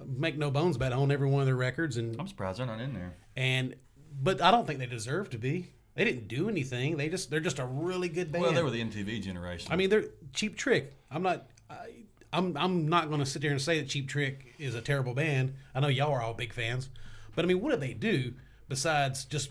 [0.06, 0.96] Make no bones about it.
[0.96, 3.15] I own every one of their records and I'm surprised they're not in there.
[3.36, 3.76] and
[4.22, 5.72] but I don't think they deserve to be.
[5.96, 6.98] They didn't do anything.
[6.98, 8.44] They just they're just a really good band.
[8.44, 9.72] Well, they were the MTV generation.
[9.72, 10.94] I mean, they're Cheap Trick.
[11.12, 11.48] I'm not.
[11.70, 11.90] I,
[12.32, 12.56] I'm.
[12.56, 15.56] I'm not going to sit there and say that Cheap Trick is a terrible band.
[15.76, 16.90] I know y'all are all big fans,
[17.36, 18.34] but I mean, what do they do
[18.70, 19.50] besides just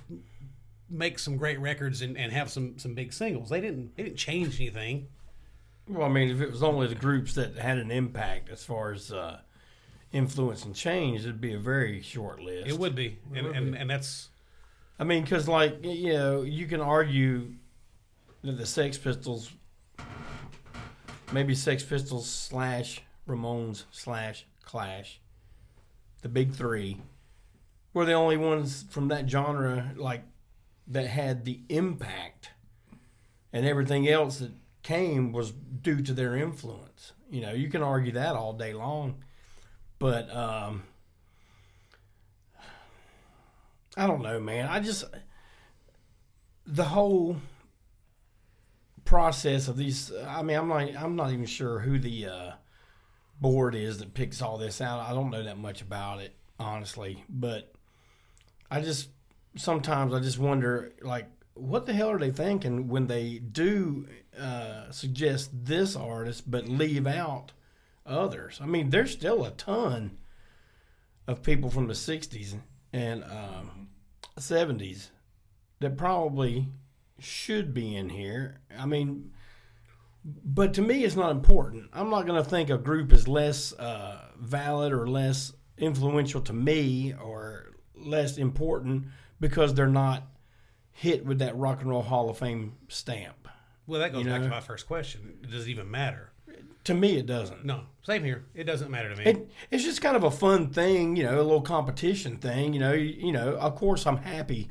[0.88, 3.50] make some great records and, and have some some big singles.
[3.50, 5.08] They didn't they didn't change anything.
[5.88, 8.92] Well, I mean, if it was only the groups that had an impact as far
[8.92, 9.40] as uh,
[10.12, 12.68] influence and change, it'd be a very short list.
[12.68, 13.78] It would be, and would and, be.
[13.78, 14.28] and that's
[14.98, 17.52] I mean, because like you know, you can argue
[18.42, 19.52] that the Sex Pistols,
[21.32, 25.20] maybe Sex Pistols slash Ramones slash Clash,
[26.22, 26.98] the big three,
[27.94, 30.24] were the only ones from that genre like
[30.88, 32.50] that had the impact,
[33.52, 37.12] and everything else that came was due to their influence.
[37.30, 39.22] You know, you can argue that all day long,
[39.98, 40.82] but um,
[43.98, 44.68] I don't know, man.
[44.68, 45.04] I just
[46.64, 47.36] the whole
[49.04, 50.12] process of these.
[50.24, 50.96] I mean, I'm not.
[50.96, 52.52] I'm not even sure who the uh,
[53.40, 55.00] board is that picks all this out.
[55.00, 57.24] I don't know that much about it, honestly.
[57.28, 57.72] But
[58.70, 59.08] I just
[59.56, 64.06] sometimes I just wonder, like, what the hell are they thinking when they do
[64.38, 67.50] uh, suggest this artist but leave out
[68.06, 68.60] others?
[68.62, 70.18] I mean, there's still a ton
[71.26, 72.54] of people from the '60s
[72.92, 73.88] and um,
[74.38, 75.08] '70s
[75.80, 76.68] that probably
[77.18, 78.60] should be in here.
[78.78, 79.32] I mean,
[80.24, 81.90] but to me, it's not important.
[81.92, 86.52] I'm not going to think a group is less uh, valid or less influential to
[86.52, 89.06] me or less important
[89.40, 90.24] because they're not
[90.90, 93.48] hit with that Rock and Roll Hall of Fame stamp.
[93.86, 95.38] well that goes You back to my first question.
[95.48, 96.32] Does it even matter?
[96.88, 97.66] To me, it doesn't.
[97.66, 98.46] No, same here.
[98.54, 99.24] It doesn't matter to me.
[99.24, 102.72] It, it's just kind of a fun thing, you know, a little competition thing.
[102.72, 103.56] You know, you, you know.
[103.56, 104.70] Of course, I'm happy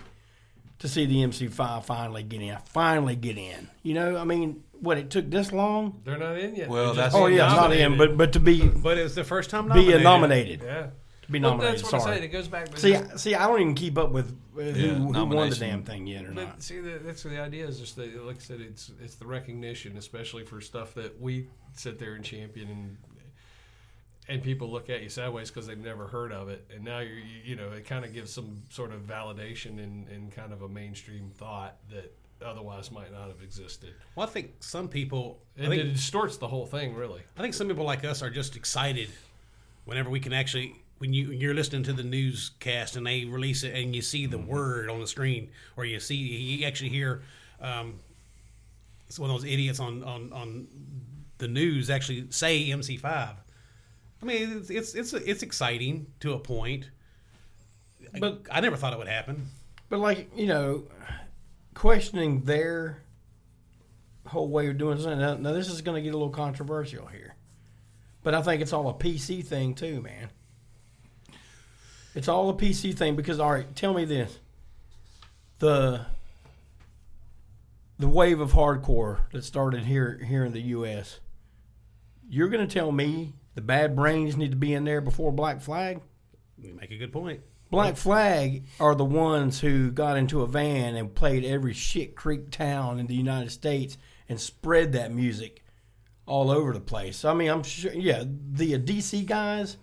[0.80, 2.58] to see the MC5 finally get in.
[2.66, 3.68] Finally get in.
[3.84, 6.02] You know, I mean, what it took this long?
[6.06, 6.70] They're not in yet.
[6.70, 9.24] Well, They're just that's- Oh yeah, not in, but but to be but it's the
[9.24, 9.94] first time be nominated.
[10.00, 10.88] uh, nominated, yeah.
[11.28, 11.80] To be Well, nominated.
[11.80, 12.16] that's what I'm sorry.
[12.18, 12.30] saying.
[12.30, 14.94] It goes back to See, see, I don't even keep up with uh, who, Yeah,
[14.94, 15.60] who won the nomination.
[15.70, 16.64] damn thing yet or But not.
[16.64, 17.68] see, the, that's the idea.
[17.68, 21.48] Is just that, like I said, it's it's the recognition, especially for stuff that we
[21.74, 22.98] sit there and champion, and
[24.30, 27.18] and people look at you sideways because they've never heard of it, and now you're
[27.18, 30.62] you, you know it kind of gives some sort of validation and and kind of
[30.64, 32.14] a mainstream thought that
[32.46, 35.40] otherwise might not have existed, Well, I think some people.
[35.60, 37.22] I and it distorts the whole thing, really.
[37.36, 39.10] I think some people like us are just excited
[39.86, 43.76] whenever we can actually when you you're listening to the newscast and they release it
[43.76, 47.22] and you see the word on the screen or you see you actually hear
[47.62, 48.00] um,
[49.08, 50.68] it's one of those idiots on on on
[51.38, 53.36] the news actually say MC5.
[54.22, 56.90] I mean, it's it's it's, it's exciting to a point,
[58.20, 59.48] but I never thought it would happen.
[59.90, 60.84] But like you know,
[61.74, 63.02] questioning their
[64.26, 65.20] whole way of doing something.
[65.20, 67.36] Now, now this is going to get a little controversial here,
[68.24, 70.30] but I think it's all a PC thing too, man.
[72.18, 74.40] It's all a PC thing because all right, tell me this:
[75.60, 76.08] the
[78.00, 81.20] the wave of hardcore that started here here in the U.S.
[82.28, 85.62] You're going to tell me the Bad Brains need to be in there before Black
[85.62, 86.02] Flag?
[86.58, 87.42] You make a good point.
[87.70, 92.50] Black Flag are the ones who got into a van and played every shit creek
[92.50, 93.96] town in the United States
[94.28, 95.64] and spread that music
[96.26, 97.24] all over the place.
[97.24, 99.78] I mean, I'm sure, yeah, the DC guys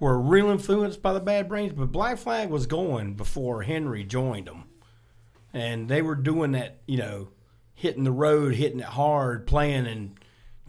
[0.00, 4.46] were real influenced by the Bad Brains, but Black Flag was going before Henry joined
[4.48, 4.64] them.
[5.52, 7.28] And they were doing that, you know,
[7.74, 10.16] hitting the road, hitting it hard, playing in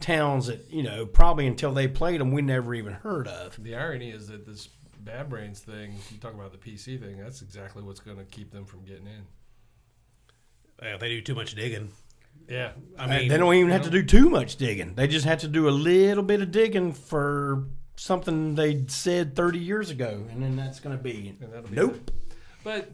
[0.00, 3.62] towns that, you know, probably until they played them, we never even heard of.
[3.62, 4.68] The irony is that this
[5.00, 8.50] Bad Brains thing, you talk about the PC thing, that's exactly what's going to keep
[8.52, 10.86] them from getting in.
[10.86, 11.90] Uh, they do too much digging.
[12.48, 14.94] Yeah, I mean, they don't even have know- to do too much digging.
[14.94, 19.58] They just have to do a little bit of digging for something they'd said 30
[19.58, 22.10] years ago, and then that's going to be be nope.
[22.64, 22.90] But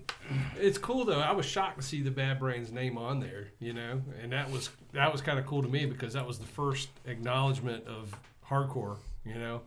[0.58, 1.20] it's cool though.
[1.20, 4.50] I was shocked to see the Bad Brains name on there, you know, and that
[4.50, 8.14] was that was kind of cool to me because that was the first acknowledgement of
[8.48, 9.60] hardcore, you know,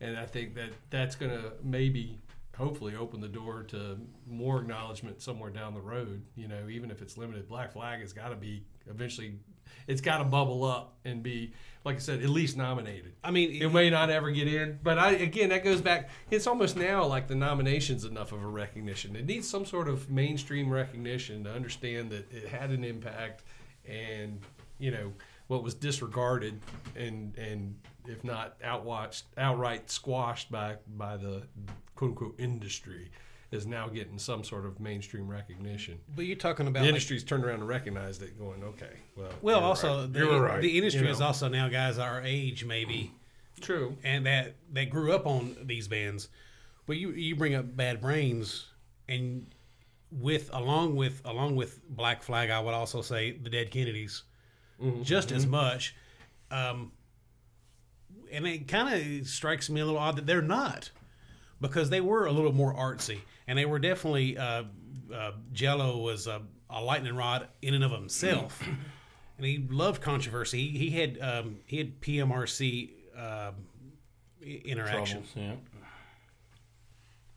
[0.00, 2.18] and I think that that's gonna maybe
[2.56, 7.02] hopefully open the door to more acknowledgement somewhere down the road, you know, even if
[7.02, 7.48] it's limited.
[7.48, 9.34] Black Flag has got to be eventually,
[9.86, 11.52] it's got to bubble up and be,
[11.84, 13.12] like I said, at least nominated.
[13.22, 16.08] I mean, It may not ever get in, but I again that goes back.
[16.30, 19.16] It's almost now like the nomination's enough of a recognition.
[19.16, 23.42] It needs some sort of mainstream recognition to understand that it had an impact,
[23.88, 24.40] and
[24.78, 25.12] you know
[25.46, 26.60] what was disregarded
[26.96, 31.42] and and if not outwatched, outright squashed by by the
[31.96, 33.10] quote unquote industry
[33.54, 35.98] is now getting some sort of mainstream recognition.
[36.14, 39.30] but you're talking about The like, industry's turned around and recognized it, going, okay, well,
[39.42, 40.12] well, also right.
[40.12, 43.12] the, right, the industry you is also now guys our age maybe,
[43.60, 43.96] true.
[44.04, 46.28] and that that grew up on these bands.
[46.86, 48.66] But you you bring up Bad Brains,
[49.08, 49.46] and
[50.10, 54.24] with along with along with Black Flag, I would also say the Dead Kennedys,
[54.82, 55.02] Mm-hmm.
[55.04, 55.94] just as much.
[56.50, 56.90] Um,
[58.32, 60.90] and it kind of strikes me a little odd that they're not,
[61.68, 64.64] because they were a little more artsy, and they were definitely uh,
[65.12, 68.62] uh, Jello was a, a lightning rod in and of himself,
[69.38, 70.68] and he loved controversy.
[70.68, 73.54] He, he had um, he had PMRC um,
[74.42, 75.22] i- interaction.
[75.24, 75.54] Troubles, yeah.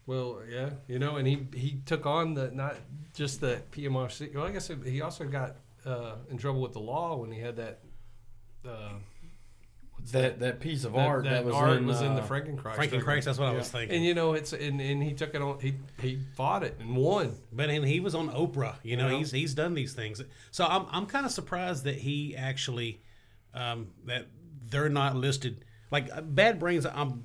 [0.06, 2.76] Well, yeah, you know, and he he took on the not
[3.14, 4.34] just the PMRC.
[4.36, 7.56] Well, I guess he also got uh, in trouble with the law when he had
[7.58, 7.80] that.
[10.08, 12.22] Uh, That that piece of that, art that, that was art in was in the
[12.22, 12.76] uh, Frankenchrist.
[12.76, 13.96] Frankenchrist, that's what I was thinking.
[13.98, 15.60] And you know, it's and, and he took it on.
[15.60, 17.36] He he fought it and won.
[17.52, 18.76] But and he was on Oprah.
[18.84, 19.18] You know, Yeah.
[19.18, 20.22] he's he's done these things.
[20.52, 23.02] So I'm I'm kind of surprised that he actually
[23.54, 24.28] um, that
[24.70, 25.64] they're not listed.
[25.92, 27.24] Like uh, Bad Brains, I'm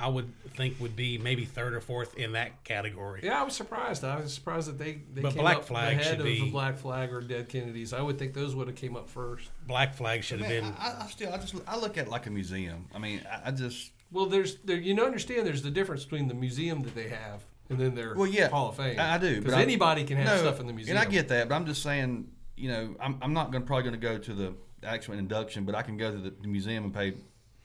[0.00, 3.20] I would think would be maybe third or fourth in that category.
[3.22, 4.02] Yeah, I was surprised.
[4.04, 6.40] I was surprised that they, they But came Black up Flag ahead should of be-
[6.40, 7.92] the Black Flag or Dead Kennedys.
[7.92, 9.48] I would think those would have came up first.
[9.66, 10.64] Black Flag should have been.
[10.78, 12.86] I, I still, I just, I look at it like a museum.
[12.94, 16.28] I mean, I, I just, Well, there's there you know understand there's the difference between
[16.28, 18.98] the museum that they have and then their well, yeah, Hall of Fame.
[18.98, 20.96] I, I do because but I- anybody can have no, stuff in the museum.
[20.96, 21.48] and I get that.
[21.48, 24.18] But I'm just saying, you know, I'm, I'm not going to probably going to go
[24.18, 27.14] to the actual induction, but I can go to the, the museum and pay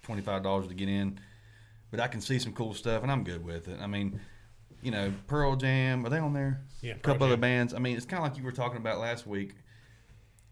[0.04, 1.20] twenty five dollars to get in.
[1.96, 3.80] But I can see some cool stuff, and I'm good with it.
[3.80, 4.20] I mean,
[4.82, 6.62] you know, Pearl Jam, are they on there?
[6.82, 7.74] Yeah, a couple other bands.
[7.74, 9.54] I mean, it's kind of like you were talking about last week.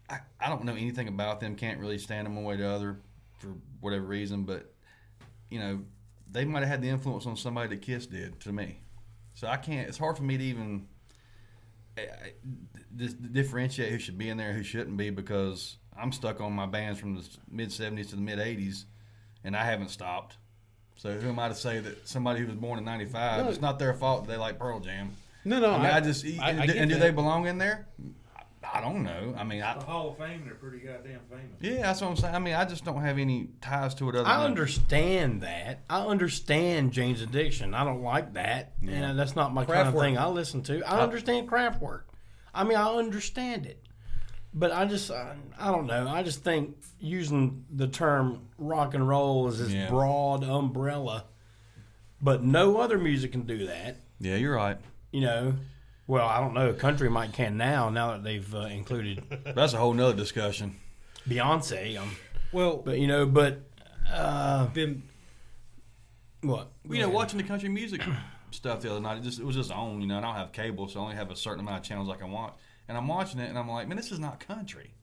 [0.08, 1.54] I, I don't know anything about them.
[1.54, 3.00] Can't really stand them one way or the other
[3.38, 3.48] for
[3.80, 4.44] whatever reason.
[4.44, 4.72] But
[5.50, 5.80] you know,
[6.32, 8.78] they might have had the influence on somebody that Kiss did to me.
[9.34, 9.86] So I can't.
[9.86, 10.88] It's hard for me to even
[11.98, 12.32] I- I-
[12.96, 16.54] dis- differentiate who should be in there, and who shouldn't be, because I'm stuck on
[16.54, 18.86] my bands from the mid '70s to the mid '80s,
[19.44, 20.38] and I haven't stopped.
[20.96, 23.50] So who am I to say that somebody who was born in '95, No.
[23.50, 25.10] it's not their fault that they like Pearl Jam?
[25.44, 25.72] no, no.
[25.72, 27.00] I mean, I, just I, I and, get and do that.
[27.02, 27.86] they belong in there?
[28.36, 29.34] I, I don't know.
[29.36, 31.44] I mean, I, The Hall of Fame, they're pretty goddamn famous.
[31.60, 32.34] yeah, that's what I'm saying.
[32.34, 35.80] I mean, I just don't have any ties to it other I than understand that.
[35.90, 37.74] I understand Jane's addiction.
[37.74, 40.82] I don't like that, and that's not my kind of thing I listen to.
[40.84, 42.02] I understand Kraftwerk.
[42.54, 43.82] I mean, I understand it,
[44.54, 46.08] but I just, I, I don't know.
[46.08, 49.88] I just think using the term rock and roll as this Yeah.
[49.90, 51.24] broad umbrella,
[52.22, 53.96] but no other music can do that.
[54.20, 54.78] Yeah, you're right.
[55.12, 55.54] You know,
[56.06, 56.72] well, I don't know.
[56.72, 57.88] Country might can now.
[57.90, 59.22] Now that they've uh, included
[59.54, 60.76] That's a whole nother discussion.
[61.28, 62.16] Beyonce, um,
[62.52, 63.60] Well, but you know, but
[64.10, 65.02] uh, then
[66.42, 66.70] what?
[66.88, 68.02] You know, watching the country music
[68.50, 70.00] stuff the other night, it just it was just on.
[70.00, 71.82] You know, and I don't have cable, so I only have a certain amount of
[71.84, 72.54] channels I can watch.
[72.88, 74.94] And I'm watching it, and I'm like, man, this is not country.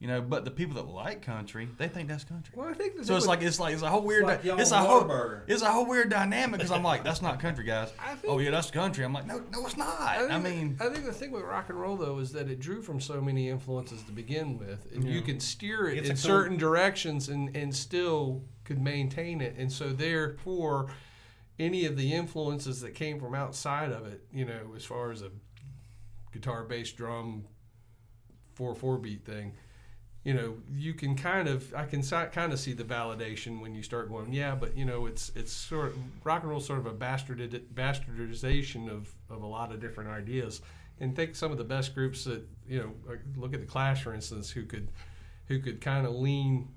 [0.00, 2.52] You know, but the people that like country, they think that's country.
[2.54, 4.70] Well, I think So it's like it's like it's a whole weird like y'all it's
[4.70, 5.42] a whole Whataburger.
[5.46, 7.90] it's a whole weird dynamic because I'm like that's not country guys.
[8.20, 9.02] Think- oh yeah, that's country.
[9.02, 9.98] I'm like no no it's not.
[9.98, 12.50] I, I, think, mean I think the thing with rock and roll though is that
[12.50, 16.08] it drew from so many influences to begin with, and you can steer it It's
[16.08, 19.54] in a con- certain directions and and still could maintain it.
[19.56, 20.88] And so therefore,
[21.58, 25.22] any of the influences that came from outside of it, you know, as far as
[25.22, 25.30] a
[26.34, 27.44] guitar, bass, drum,
[28.52, 29.54] four four beat thing.
[30.24, 33.74] You know, you can kind of, I can si- kind of see the validation when
[33.74, 36.78] you start going, yeah, but you know, it's it's sort of rock and roll, sort
[36.78, 40.60] of a bastarded, bastardization of of a lot of different ideas.
[41.00, 44.14] And think some of the best groups that you know, look at the Clash, for
[44.14, 44.88] instance, who could
[45.46, 46.68] who could kind of lean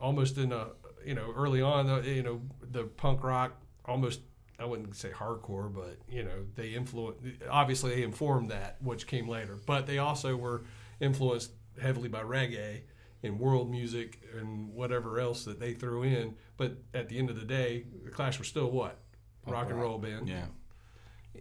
[0.00, 0.68] almost in a
[1.04, 4.20] you know early on, uh, you know, the punk rock almost.
[4.58, 7.20] I wouldn't say hardcore, but you know they influenced.
[7.50, 9.58] Obviously, they informed that, which came later.
[9.66, 10.64] But they also were
[11.00, 11.50] influenced
[11.80, 12.82] heavily by reggae
[13.22, 16.36] and world music and whatever else that they threw in.
[16.56, 18.98] But at the end of the day, the Clash were still what
[19.46, 20.46] rock and roll band yeah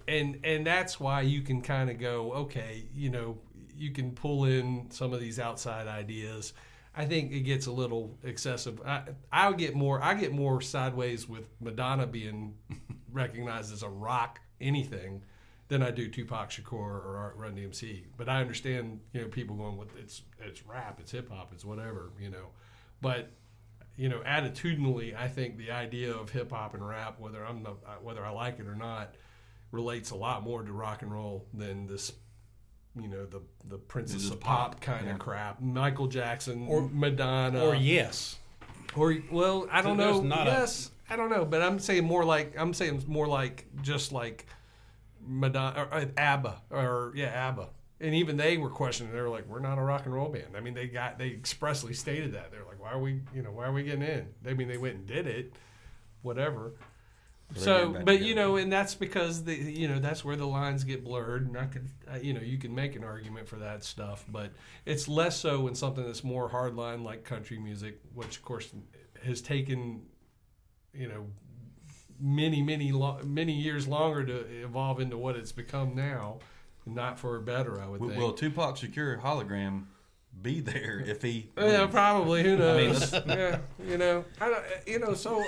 [0.07, 3.37] and and that's why you can kind of go okay you know
[3.75, 6.53] you can pull in some of these outside ideas
[6.95, 10.61] i think it gets a little excessive i i would get more i get more
[10.61, 12.55] sideways with madonna being
[13.13, 15.23] recognized as a rock anything
[15.69, 19.77] than i do tupac shakur or run dmc but i understand you know people going
[19.77, 22.47] with it's it's rap it's hip-hop it's whatever you know
[23.01, 23.31] but
[23.95, 28.03] you know, attitudinally, I think the idea of hip hop and rap, whether I'm not,
[28.03, 29.13] whether I like it or not,
[29.71, 32.11] relates a lot more to rock and roll than this,
[32.99, 35.13] you know, the the Princess of Pop, pop, kind yeah.
[35.13, 35.61] of crap.
[35.61, 38.39] Michael Jackson Or- Madonna, or yes,
[38.95, 40.35] or well, I don't There's know.
[40.37, 44.11] not yes, I don't know, but I'm saying more like I'm saying more like just
[44.11, 44.47] like
[45.25, 47.69] Madonna or uh, ABBA or yeah ABBA.
[47.99, 49.13] And even they were questioning.
[49.13, 51.27] They were like, "We're not a rock and roll band." I mean, they got they
[51.27, 52.51] expressly stated that.
[52.51, 54.77] They're like, "Why are we, you know, why are we getting in?" I mean, they
[54.77, 55.53] went and did it,
[56.21, 56.73] whatever.
[57.55, 61.03] So, but you know, and that's because the you know that's where the lines get
[61.03, 64.25] blurred, and I could uh, you know you can make an argument for that stuff,
[64.27, 64.51] but
[64.85, 68.73] it's less so when something that's more hardline like country music, which of course
[69.23, 70.01] has taken
[70.93, 71.25] you know
[72.19, 76.39] many many lo- many years longer to evolve into what it's become now.
[76.85, 78.21] Not for better, I would Will, think.
[78.21, 79.85] will Tupac Shakur hologram
[80.41, 81.49] be there if he?
[81.57, 82.43] yeah, probably.
[82.43, 83.13] Who I mean, knows?
[83.25, 85.13] yeah, you know, I don't, you know.
[85.13, 85.41] So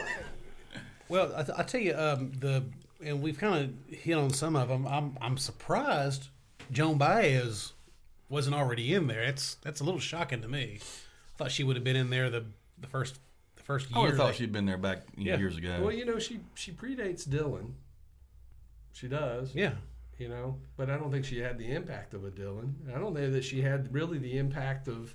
[1.09, 2.63] Well, I, I tell you, um, the
[3.03, 4.87] and we've kind of hit on some of them.
[4.87, 6.29] I'm I'm surprised
[6.71, 7.73] Joan Baez
[8.29, 9.25] wasn't already in there.
[9.25, 10.79] That's that's a little shocking to me.
[10.81, 12.45] I thought she would have been in there the
[12.79, 13.19] the first the
[13.66, 14.07] first oh, I year.
[14.11, 15.38] have thought they- she'd been there back Yeah.
[15.38, 15.82] years ago.
[15.82, 17.74] Well, you know, she she predates Dylan.
[18.93, 19.53] She does.
[19.53, 19.74] yeah,
[20.18, 22.74] You know, but I don't think she had the impact of a Dylan.
[22.95, 25.13] I don't know that she had really the impact of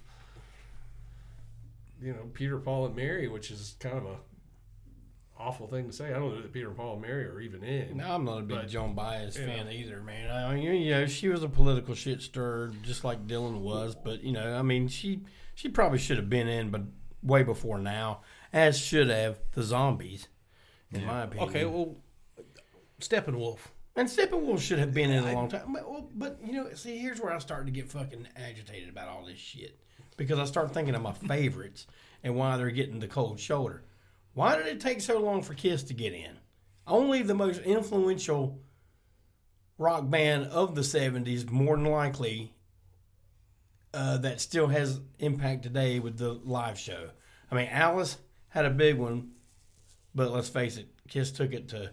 [2.02, 4.16] you know Peter, Paul, and Mary, which is kind of a
[5.38, 6.08] awful thing to say.
[6.08, 7.96] I don't know that Peter, Paul, and Mary are even in.
[7.96, 9.70] No, I'm not a big But, Joan Baez fan know.
[9.72, 10.30] either, man.
[10.30, 13.94] I mean, you know, she was a political shit stirrer, just like Dylan was.
[13.94, 15.20] But you know, I mean, she
[15.54, 16.82] she probably should have been in, but
[17.22, 18.20] way before now,
[18.52, 20.28] as should have the zombies,
[20.92, 21.48] in my opinion.
[21.48, 21.64] okay.
[21.64, 21.96] Well,
[23.00, 23.58] Steppenwolf.
[23.96, 25.72] And Steppenwolf should have been in a long time.
[25.72, 29.08] But, well, but you know, see, here's where I start to get fucking agitated about
[29.08, 29.78] all this shit
[30.16, 31.86] because I start thinking of my favorites
[32.22, 33.82] and why they're getting the cold shoulder.
[34.34, 36.38] Why did it take so long for Kiss to get in?
[36.86, 38.60] Only the most influential
[39.76, 42.54] rock band of the '70s, more than likely,
[43.92, 47.10] uh, that still has impact today with the live show.
[47.50, 48.18] I mean, Alice
[48.50, 49.30] had a big one,
[50.14, 51.90] but let's face it, Kiss took it to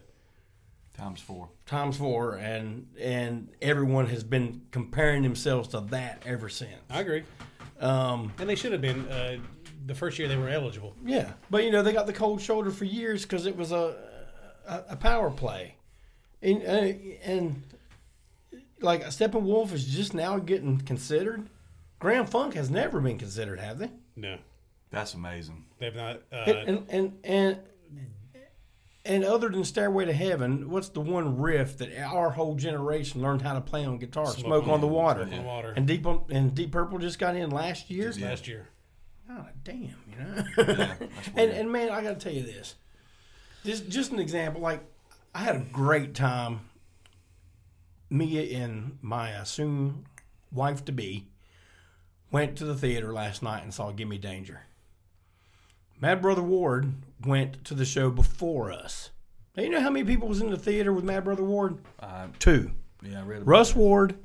[0.96, 1.48] Times four.
[1.64, 6.72] times four, and and everyone has been comparing themselves to that ever since.
[6.90, 7.22] I agree,
[7.80, 9.36] Um, and they should have been uh,
[9.86, 10.96] the first year they were eligible.
[11.04, 13.96] yeah, but you know they got the cold shoulder for years because it was a,
[14.66, 15.76] a a power play,
[16.42, 16.92] and uh,
[17.22, 17.62] and
[18.80, 21.48] like a Steppenwolf is just now getting considered.
[22.00, 23.90] Grand Funk has never been considered, have they?
[24.16, 24.38] No,
[24.90, 25.64] That's amazing.
[25.78, 26.22] They've not.
[26.32, 27.58] Uh, and and and
[29.08, 33.40] and other than Stairway to Heaven, what's the one riff that our whole generation learned
[33.40, 34.26] how to play on guitar?
[34.26, 35.22] Smoke, on the water.
[35.22, 35.72] Smoke on the Water.
[35.74, 38.12] And Deep on, and Deep Purple just got in last year.
[38.14, 38.28] Yeah.
[38.28, 38.68] last year.
[39.26, 40.44] God damn, you know.
[40.56, 42.74] that's and and man, I got to tell you this.
[43.64, 44.60] Just just an example.
[44.60, 44.84] Like
[45.34, 46.60] I had a great time.
[48.10, 50.06] Me and my uh, soon
[50.52, 51.28] wife to be
[52.30, 54.62] went to the theater last night and saw Gimme Danger.
[56.00, 56.92] Mad Brother Ward
[57.24, 59.10] went to the show before us.
[59.56, 61.78] Now, you know how many people was in the theater with Mad Brother Ward?
[61.98, 62.70] Uh, Two.
[63.02, 64.16] yeah, I read about Russ Ward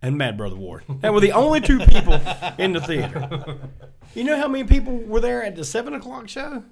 [0.00, 0.84] and Mad Brother Ward.
[1.00, 2.18] That were the only two people
[2.58, 3.58] in the theater.
[4.14, 6.62] You know how many people were there at the seven o'clock show?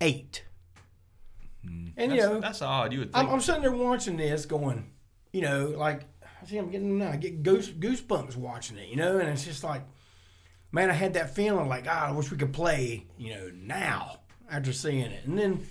[0.00, 0.44] Eight.
[1.64, 2.92] And That's, you know, that's odd.
[2.92, 3.32] You would I'm, think.
[3.32, 4.92] I'm sitting there watching this, going,
[5.32, 9.18] you know, like I see I'm getting I get goose goosebumps watching it, you know,
[9.18, 9.82] and it's just like,
[10.76, 14.20] man, I had that feeling like, God, I wish we could play, you know, now
[14.50, 15.66] after seeing it, and then.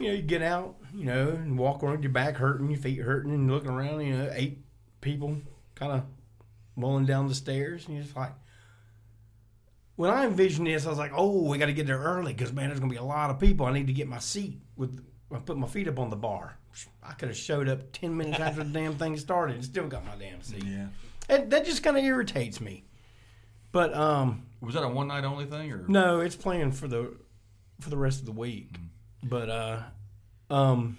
[0.00, 2.98] You know, you get out, you know, and walk around, your back hurting, your feet
[2.98, 4.58] hurting, and looking around, you know, eight
[5.00, 5.36] people
[5.76, 6.02] kind of
[6.74, 8.32] mulling down the stairs, and you're just like,
[9.96, 12.52] when I envisioned this, I was like, oh, we got to get there early because
[12.52, 13.66] man, there's gonna be a lot of people.
[13.66, 15.00] I need to get my seat with.
[15.32, 16.58] I put my feet up on the bar.
[17.02, 20.04] I could have showed up ten minutes after the damn thing started and still got
[20.04, 20.64] my damn seat.
[20.64, 20.86] yeah.
[21.28, 22.84] And that just kind of irritates me.
[23.74, 25.84] But um, Was that a one night only thing or?
[25.88, 27.12] no, it's playing for the
[27.80, 28.78] for the rest of the week.
[29.24, 29.82] But uh,
[30.48, 30.96] um,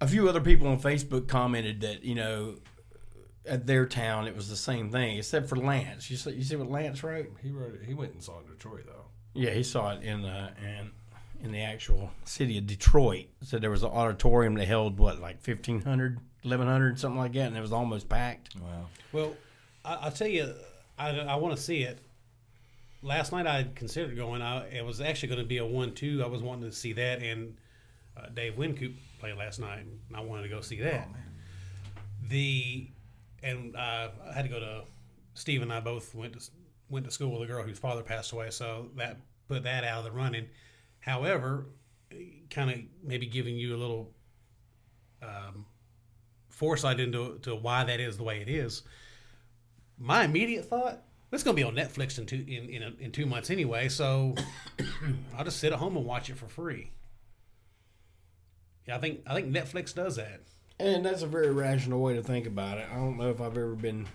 [0.00, 2.54] a few other people on Facebook commented that you know
[3.48, 6.08] at their town it was the same thing except for Lance.
[6.08, 7.26] You see, you see what Lance wrote?
[7.42, 7.82] he wrote it.
[7.84, 9.06] He went and saw it in Detroit though.
[9.34, 10.92] Yeah, he saw it in uh, in
[11.42, 13.26] in the actual city of Detroit.
[13.42, 17.56] Said there was an auditorium that held what like 1500, 1100, something like that, and
[17.56, 18.54] it was almost packed.
[18.54, 18.86] Wow.
[19.12, 19.34] Well,
[19.84, 20.52] I, I'll tell you,
[20.98, 21.98] I, I want to see it.
[23.02, 24.42] Last night I had considered going.
[24.42, 26.22] I, it was actually going to be a one-two.
[26.22, 27.56] I was wanting to see that, and
[28.16, 31.08] uh, Dave Wincoop played last night, and I wanted to go see that.
[32.28, 32.88] the
[33.42, 34.82] and uh, I had to go to.
[35.34, 36.50] Steve and I both went to
[36.90, 39.16] went to school with a girl whose father passed away, so that
[39.48, 40.46] put that out of the running.
[40.98, 41.66] However,
[42.50, 44.10] kind of maybe giving you a little
[45.22, 45.64] um,
[46.48, 48.82] foresight into to why that is the way it is.
[50.00, 53.26] My immediate thought: it's going to be on Netflix in two in in, in two
[53.26, 54.34] months anyway, so
[55.36, 56.90] I'll just sit at home and watch it for free.
[58.88, 60.40] Yeah, I think I think Netflix does that.
[60.78, 62.88] And that's a very rational way to think about it.
[62.90, 64.06] I don't know if I've ever been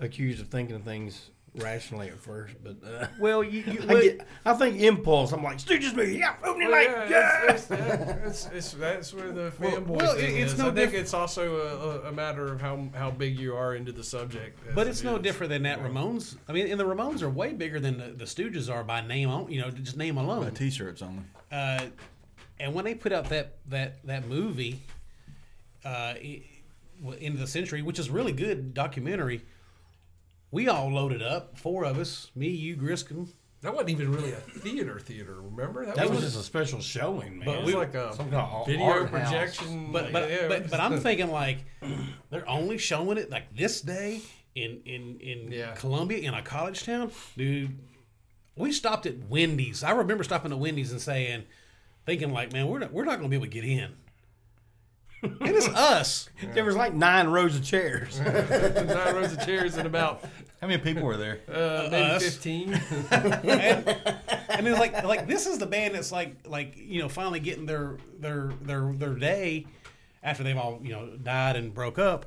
[0.00, 4.26] accused of thinking of things rationally at first, but uh, Well, you, you I, get,
[4.44, 5.32] I think impulse.
[5.32, 7.52] I'm like Stooges movie, yeah, opening night, yeah, yeah.
[7.52, 10.58] it's, it's, it's, it's, that's where the fanboy well, thing it's is.
[10.58, 13.56] no I think diff- it's also a, a, a matter of how how big you
[13.56, 14.58] are into the subject.
[14.68, 15.22] as But it it's no is.
[15.22, 16.36] different than that Ramones.
[16.48, 19.28] I mean, and the Ramones are way bigger than the, the Stooges are by name,
[19.28, 20.44] on- you know, just name alone.
[20.44, 21.24] By t-shirts only.
[21.50, 21.86] Uh,
[22.60, 24.80] and when they put out that that that movie,
[25.84, 26.42] uh, i-
[27.02, 29.42] w- end of the century, which is really good documentary,
[30.50, 33.28] we all loaded up, four of us, me, you, Griscom.
[33.62, 35.34] That wasn't even really a theater theater.
[35.40, 37.42] Remember that, That was was, just a special showing, man.
[37.42, 39.28] it But was we- like a Some kind of video art house.
[39.30, 39.92] projection.
[39.92, 41.58] But but yeah, but, but I'm thinking like
[42.30, 44.22] they're only showing it like this day
[44.54, 45.72] in in in Yeah.
[45.74, 47.76] Columbia in a college town, dude.
[48.56, 49.84] We stopped at Wendy's.
[49.84, 51.44] I remember stopping at Wendy's and saying,
[52.06, 53.92] thinking like, man, we're not we're not going to be able to get in.
[55.22, 56.28] And it's us.
[56.54, 58.20] There was like nine rows of chairs.
[58.20, 60.22] nine rows of chairs and about
[60.60, 61.40] How many people were there?
[61.48, 62.22] uh, maybe us.
[62.22, 62.72] fifteen.
[62.72, 63.08] and,
[64.48, 67.66] and it's like like this is the band that's like like you know finally getting
[67.66, 69.66] their their their their day
[70.22, 72.26] after they've all you know died and broke up.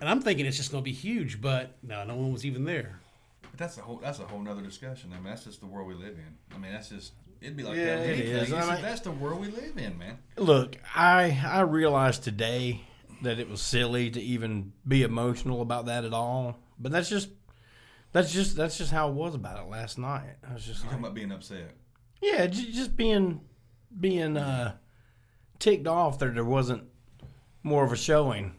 [0.00, 2.64] And I'm thinking it's just going to be huge, but no, no one was even
[2.64, 2.98] there.
[3.42, 5.10] But that's a whole that's a whole nother discussion.
[5.12, 6.36] I mean, that's just the world we live in.
[6.54, 7.12] I mean, that's just
[7.44, 8.06] it'd be like Yeah, that.
[8.08, 8.50] it is.
[8.50, 10.18] It's I mean- that's the world we live in, man.
[10.36, 12.80] Look, I I realized today
[13.22, 16.58] that it was silly to even be emotional about that at all.
[16.78, 17.28] But that's just
[18.12, 20.36] that's just that's just how it was about it last night.
[20.48, 21.70] I was just You're like, talking about being upset.
[22.20, 23.40] yeah, just being
[24.00, 24.74] being uh,
[25.58, 26.84] ticked off that there wasn't
[27.62, 28.54] more of a showing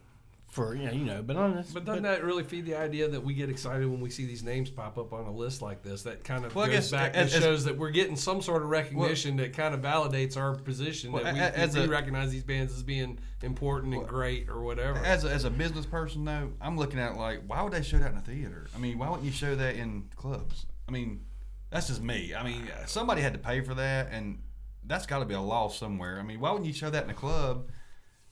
[0.55, 1.21] for you know, you know.
[1.21, 4.09] But honest, But doesn't that really feed the idea that we get excited when we
[4.09, 6.03] see these names pop up on a list like this?
[6.03, 8.69] That kind of Well, goes guess back and shows that we're getting some sort of
[8.69, 12.45] recognition that kind of validates our position Well, that we, as we a- recognize these
[12.45, 14.97] bands as being important and great or whatever.
[14.99, 17.83] As a, as a business person, though, I'm looking at it like, why would they
[17.83, 18.67] show that in a theater?
[18.73, 20.65] I mean, why wouldn't you show that in clubs?
[20.87, 21.25] I mean,
[21.69, 22.33] that's just me.
[22.33, 24.39] I mean, somebody had to pay for that, and
[24.85, 26.17] that's got to be a loss somewhere.
[26.17, 27.67] I mean, why wouldn't you show that in a club?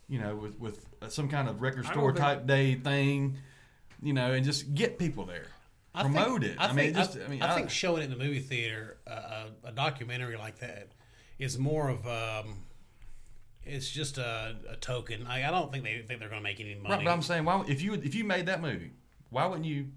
[0.07, 3.37] You know, with with some kind of record I store think- type day thing,
[4.01, 5.47] you know, and just get people there,
[5.95, 6.57] I think- promote it.
[6.59, 9.47] I, mean, think, just I, mean, I, think showing it in the movie theater, uh,
[9.63, 10.89] a, a documentary like that,
[11.39, 12.63] is more of um,
[13.65, 15.25] it's just a, a token.
[15.27, 16.95] I, I don't think they think they're going to make any money.
[16.95, 18.91] Right, but I'm saying, why if you if you made that movie,
[19.29, 19.87] why wouldn't you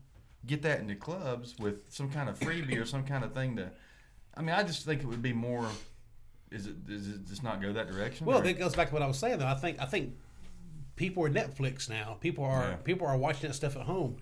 [0.46, 3.70] get that into clubs with some kind of freebie or some kind of thing to?
[4.36, 5.66] I mean, I just think it would be more.
[6.51, 8.26] Is it does it just not go that direction?
[8.26, 9.47] Well, or- that goes back to what I was saying though.
[9.47, 10.14] I think I think
[10.97, 12.16] people are Netflix now.
[12.20, 12.76] People are Yeah.
[12.76, 14.16] people are watching that stuff at home.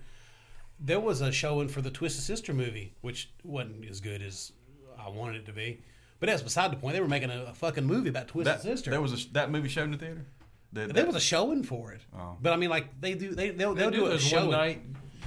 [0.79, 4.51] There was a showing for the Twisted Sister movie, which wasn't as good as
[4.99, 5.81] I wanted it to be.
[6.19, 6.95] But that's beside the point.
[6.95, 8.89] They were making a, a fucking movie about Twisted that, Sister.
[8.91, 10.25] There was a, that movie shown in the theater.
[10.73, 12.01] That, there was a showing for it.
[12.13, 12.35] Oh.
[12.41, 14.49] But I mean, like they do, they they'll, They they'll do do, a those show.
[14.49, 14.81] night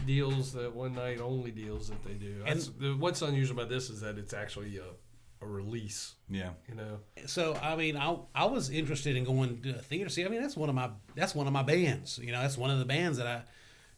[0.07, 2.43] deals, that one night only deals that they do.
[2.45, 4.83] That's, the, what's unusual about this is that it's actually a,
[5.41, 6.15] a release.
[6.29, 6.51] yeah.
[6.69, 10.09] You know, So I mean, I I was interested in going to a theater.
[10.11, 12.19] See, I mean, that's one of my that's one of my bands.
[12.23, 13.43] You know, that's one of the bands that I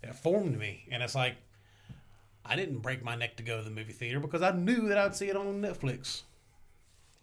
[0.02, 0.86] that formed me.
[0.90, 1.36] And it's like
[2.44, 4.98] I didn't break my neck to go to the movie theater because I knew that
[4.98, 6.22] I'd see it on Netflix.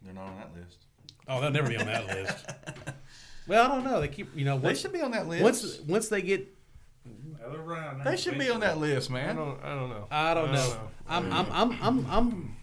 [0.02, 0.78] They're not on that list.
[1.26, 2.46] Oh, they'll never be on that list.
[3.48, 3.98] Well, I don't know.
[4.02, 5.42] They keep you know They once should be on that list.
[5.42, 6.46] once once they get
[7.06, 9.30] Well, they're around they should be on that list, man.
[9.30, 10.06] I don't, I don't know.
[10.10, 10.80] I don't know.
[11.08, 12.56] I'm, I'm, I'm, I'm, I'm,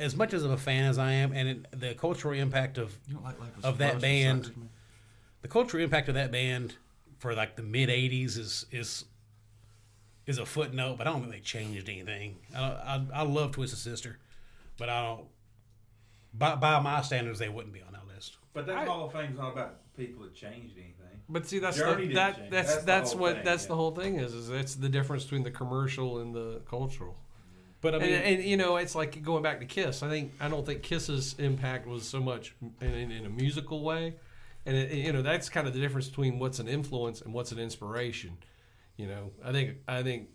[0.00, 2.96] as much as of a fan as I am, and it, the cultural impact of
[3.06, 4.50] You don't like, like Of that band.
[5.42, 6.74] the cultural impact of that band
[7.18, 9.04] for like the mid '80s is is
[10.26, 12.36] is a footnote, but I don't think they changed anything.
[12.54, 14.18] I, I, I love Twisted Sister,
[14.78, 15.24] but I don't.
[16.32, 18.36] By, by my standards, they wouldn't be on that list.
[18.52, 20.94] But that I- Hall of Fame's not about people that changed anything.
[21.28, 21.84] But see, that's the,
[22.14, 23.68] that that's That's that's, the what thing, that's yeah.
[23.68, 27.16] the whole thing is is it's the difference between the commercial and the cultural.
[27.80, 30.02] But I mean, and, and you know, it's like going back to Kiss.
[30.02, 33.82] I think I don't think Kiss's impact was so much in, in, in a musical
[33.82, 34.14] way,
[34.66, 37.52] and it, you know that's kind of the difference between what's an influence and what's
[37.52, 38.36] an inspiration.
[38.96, 40.28] You know, I think I think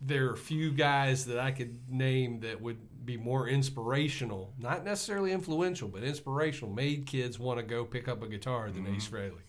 [0.00, 5.32] there are few guys that I could name that would be more inspirational, not necessarily
[5.32, 6.72] influential, but inspirational.
[6.72, 8.96] Made kids want to go pick up a guitar than mm-hmm.
[8.96, 9.42] Ace Frehley.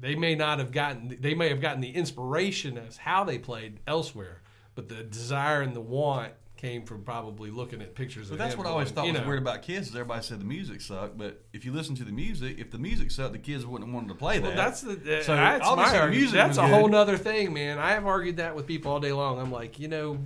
[0.00, 1.16] They may not have gotten.
[1.20, 4.42] They may have gotten the inspiration as how they played elsewhere,
[4.76, 8.30] but the desire and the want came from probably looking at pictures.
[8.30, 9.88] But that's what I always thought you was weird about Kiss.
[9.88, 12.78] Is everybody said the music sucked, but if you listen to the music, if the
[12.78, 14.46] music sucked, the kids wouldn't have wanted to play that.
[14.46, 16.20] Well, that's the uh, So, that's my obviously argument.
[16.20, 16.70] music That's a good.
[16.70, 17.78] whole nother thing, man.
[17.78, 19.38] I have argued that with people all day long.
[19.38, 20.18] I'm like, you know,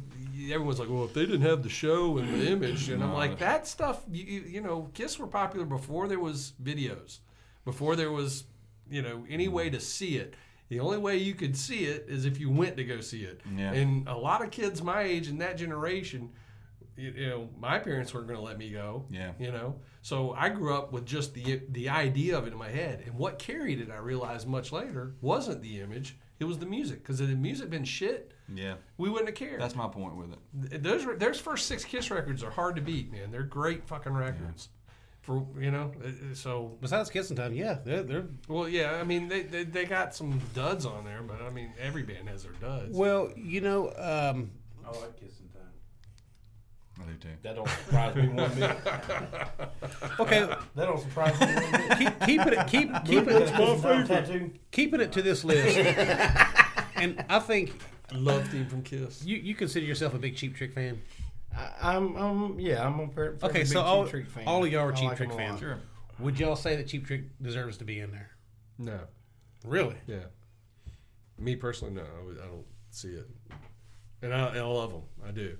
[0.52, 3.38] everyone's like, well, if they didn't have the show and the image, and I'm like,
[3.38, 4.02] that stuff.
[4.10, 7.18] You, you, you know, Kiss were popular before there was videos,
[7.64, 8.44] before there was,
[8.88, 10.34] you know, any way to see it.
[10.70, 13.40] The only way you could see it is if you went to go see it.
[13.54, 13.72] Yeah.
[13.72, 16.30] And a lot of kids my age and that generation,
[16.96, 19.04] you, you know, my parents weren't going to let me go.
[19.10, 19.32] Yeah.
[19.38, 22.70] You know, so I grew up with just the the idea of it in my
[22.70, 26.16] head, and what carried it, I realized much later, wasn't the image.
[26.38, 27.02] It was the music.
[27.02, 29.60] Because if the music been shit, Yeah, we wouldn't have cared.
[29.60, 30.82] that's my point with it.
[30.82, 33.30] Those those first six Kiss records are hard to beat, man.
[33.30, 34.68] They're great fucking records.
[35.22, 38.92] For you know, uh, uh, so Besides kissing time, yeah, they're, they're well, yeah.
[39.00, 42.28] I mean, they, they they got some duds on there, but I mean, every band
[42.30, 42.96] has their duds.
[42.96, 44.50] well, you know, um,
[44.82, 47.02] I like kissing time.
[47.02, 47.28] I do too.
[47.42, 48.70] That don't surprise me one bit.
[50.20, 50.40] okay,
[50.74, 51.98] That don't surprise me one bit.
[51.98, 54.50] keep, keeping it, keep keep That's it, my favorite tattoo.
[54.70, 55.76] keeping it to this list,
[56.96, 57.72] and I think
[58.12, 59.22] Love theme from Kiss.
[59.24, 61.00] you you consider yourself a big Cheap Trick fan.
[61.56, 64.44] I, I'm, I'm, yeah, I'm a fair, fairly Okay, big so Cheap all- Trick fan.
[64.46, 65.48] all of y'all are I Cheap like Trick them a lot.
[65.48, 65.60] fans.
[65.60, 65.78] Sure.
[66.20, 68.30] Would y'all say that Cheap Trick deserves to be in there?
[68.78, 69.00] No,
[69.64, 69.96] Really?
[70.06, 70.24] yeah.
[71.38, 73.26] Me personally, no, I, would- I don't see it,
[74.22, 75.02] and I, and I love them.
[75.26, 75.56] I do.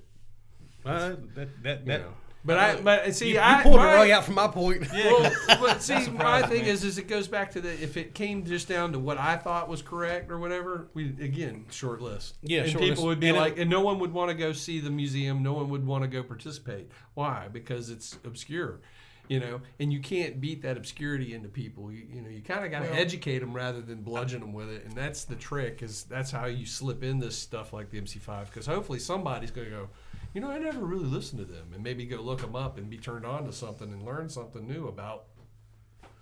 [0.85, 2.01] Uh, that that You that.
[2.01, 2.13] know.
[2.43, 4.91] But I, but see, you, you I pulled my- the rug out from my point.
[4.93, 6.69] well, but see, my surprises thing me.
[6.69, 9.37] is, is it goes back to the if it came just down to what I
[9.37, 12.37] thought was correct or whatever, we again short list.
[12.41, 13.05] Yeah, and short people list.
[13.05, 15.43] would be And it- like, and no one would want to go see the museum.
[15.43, 16.89] No one would want to go participate.
[17.13, 17.47] Why?
[17.51, 18.79] Because it's obscure,
[19.27, 21.91] you know, and you can't beat that obscurity into people.
[21.91, 24.53] You, you know, you kind of got to Well- educate them rather than bludgeon them
[24.53, 25.83] with it, and that's the trick.
[25.83, 29.65] Is that's how you slip in this stuff like the MC5 because hopefully somebody's going
[29.69, 29.89] to go.
[30.33, 32.89] You know, I never really listened to them, and maybe go look them up and
[32.89, 35.25] be turned on to something and learn something new about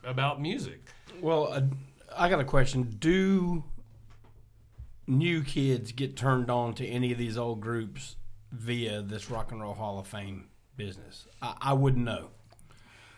[0.03, 0.87] about music.
[1.21, 1.61] Well, uh,
[2.17, 2.95] I got a question.
[2.99, 3.63] Do
[5.07, 8.15] new kids get turned on to any of these old groups
[8.51, 11.27] via this Rock and Roll Hall of Fame business?
[11.41, 12.29] I, I wouldn't know.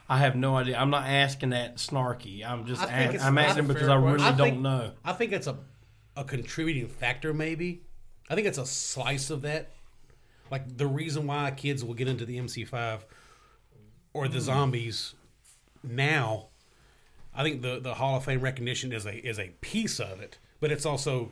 [0.09, 0.77] I have no idea.
[0.77, 2.45] I'm not asking that snarky.
[2.45, 4.33] I'm just I ask, I'm asking because I really question.
[4.33, 4.91] I don't think- know.
[5.05, 5.57] I think it's a
[6.17, 7.83] a contributing factor, maybe.
[8.29, 9.71] I think it's a slice of that.
[10.51, 12.99] Like the reason why kids will get into the MC5
[14.13, 15.15] or the zombies
[15.81, 16.47] now.
[17.33, 20.37] I think the the Hall of Fame recognition is a is a piece of it,
[20.59, 21.31] but it's also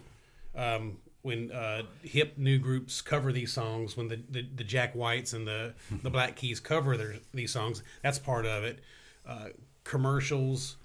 [0.56, 5.34] um, when uh, hip new groups cover these songs, when the, the, the Jack Whites
[5.34, 8.80] and the the Black Keys cover their these songs, that's part of it.
[9.28, 9.50] Uh,
[9.84, 10.78] commercials,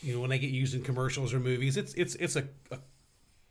[0.00, 2.78] you know, when they get used in commercials or movies, it's it's it's a, a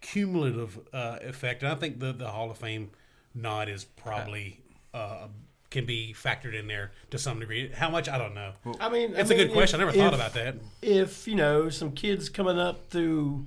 [0.01, 2.91] cumulative uh, effect, and I think the the Hall of Fame
[3.33, 4.59] nod is probably
[4.93, 5.27] uh,
[5.69, 7.71] can be factored in there to some degree.
[7.73, 8.51] How much I don't know.
[8.79, 9.79] I mean, It's I a mean, good question.
[9.79, 10.55] I never thought if- about that.
[10.81, 13.45] if you know some kids coming up through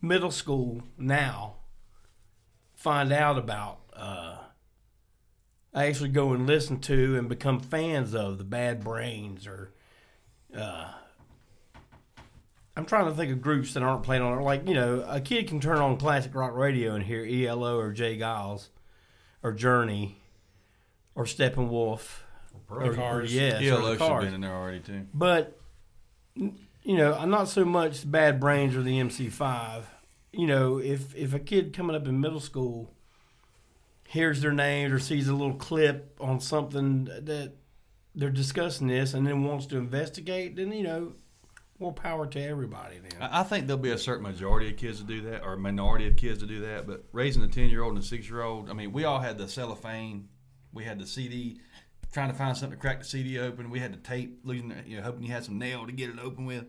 [0.00, 1.54] middle school now
[2.74, 4.36] find out about uh
[5.74, 9.72] actually go and listen to and become fans of the bad brains or
[10.56, 10.92] uh
[12.76, 14.42] I'm trying to think of groups that aren't playing on it.
[14.42, 17.90] Like, you know, a kid can turn on classic rock radio and hear ELO or
[17.92, 18.18] J.
[18.18, 18.68] Geils
[19.42, 20.18] or Journey
[21.14, 22.20] or Steppenwolf.
[22.68, 23.30] Or, Cars.
[23.30, 25.06] or yes, or ELO the should have been in there already too.
[25.14, 25.58] But
[26.34, 29.84] you know, I'm not so much Bad Brains or the MC5.
[30.32, 32.92] You know, if if a kid coming up in middle school
[34.08, 37.52] hears their names or sees a little clip on something that
[38.14, 41.12] they're discussing this and then wants to investigate, then you know,
[41.78, 42.98] more power to everybody.
[42.98, 45.54] Then I I think there'll be a certain majority of kids to do that, or
[45.54, 46.86] a minority of kids to do that.
[46.86, 49.20] But raising a ten year old and a six year old, I mean, we all
[49.20, 50.28] had the cellophane,
[50.72, 51.60] we had the CD,
[52.12, 53.70] trying to find something to crack the CD open.
[53.70, 56.18] We had the tape, losing, you know, hoping you had some nail to get it
[56.18, 56.64] open with.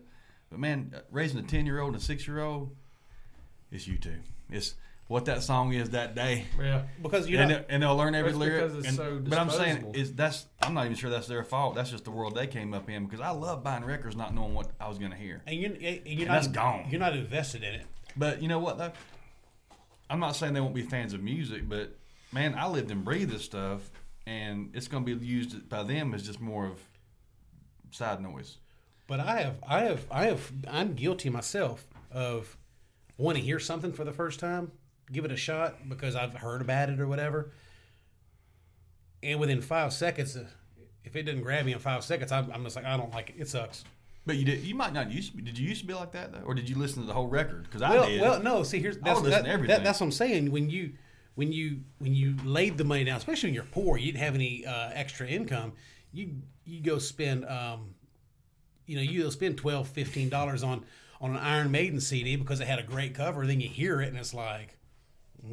[0.50, 2.74] But man, uh, raising a ten year old and a six year old,
[3.70, 4.18] it's you two.
[4.50, 4.74] It's
[5.08, 6.44] what that song is that day.
[6.60, 6.82] Yeah.
[7.02, 8.62] Because you and, know, they- and they'll learn every lyric.
[8.62, 11.42] because it's and- so but I'm saying is that's I'm not even sure that's their
[11.44, 11.74] fault.
[11.74, 13.06] That's just the world they came up in.
[13.06, 15.42] Because I love buying records, not knowing what I was going to hear.
[15.46, 16.86] and you're, and you're And not that's gone.
[16.90, 17.86] You're not invested in it.
[18.16, 18.92] But you know what though?
[20.10, 21.96] I'm not saying they won't be fans of music, but
[22.32, 23.90] man, I lived and breathed this stuff,
[24.26, 26.78] and it's going to be used by them as just more of
[27.90, 28.58] side noise.
[29.06, 32.56] But I have, I have, I have, I'm guilty myself of
[33.16, 34.70] want to hear something for the first time,
[35.12, 37.52] give it a shot because I've heard about it or whatever.
[39.22, 40.44] And within five seconds, uh,
[41.04, 43.30] if it doesn't grab me in five seconds, I'm, I'm just like, I don't like
[43.30, 43.36] it.
[43.38, 43.84] It sucks.
[44.26, 44.60] But you did.
[44.60, 45.42] You might not used to be.
[45.42, 47.28] Did you used to be like that though, or did you listen to the whole
[47.28, 47.64] record?
[47.64, 48.20] Because I well, did.
[48.20, 48.62] well, no.
[48.62, 50.50] See, here's that's, that, that- that's what I'm saying.
[50.50, 50.92] When you
[51.34, 54.34] when you when you laid the money down, especially when you're poor, you didn't have
[54.34, 55.72] any uh, extra income.
[56.12, 57.94] You you go spend um,
[58.86, 60.84] you know you go spend 12 15 dollars on
[61.20, 63.46] on an Iron Maiden CD because it had a great cover.
[63.46, 64.76] Then you hear it and it's like,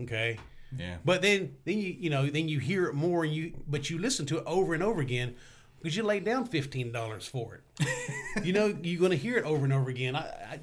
[0.02, 0.38] okay.
[0.78, 0.98] yeah.
[1.04, 3.98] But then, then you you know then you hear it more and you but you
[4.00, 5.36] listen to it over and over again
[5.82, 7.88] because you laid down fifteen dollars for it.
[8.44, 10.16] you know you're going to hear it over and over again.
[10.16, 10.60] I, I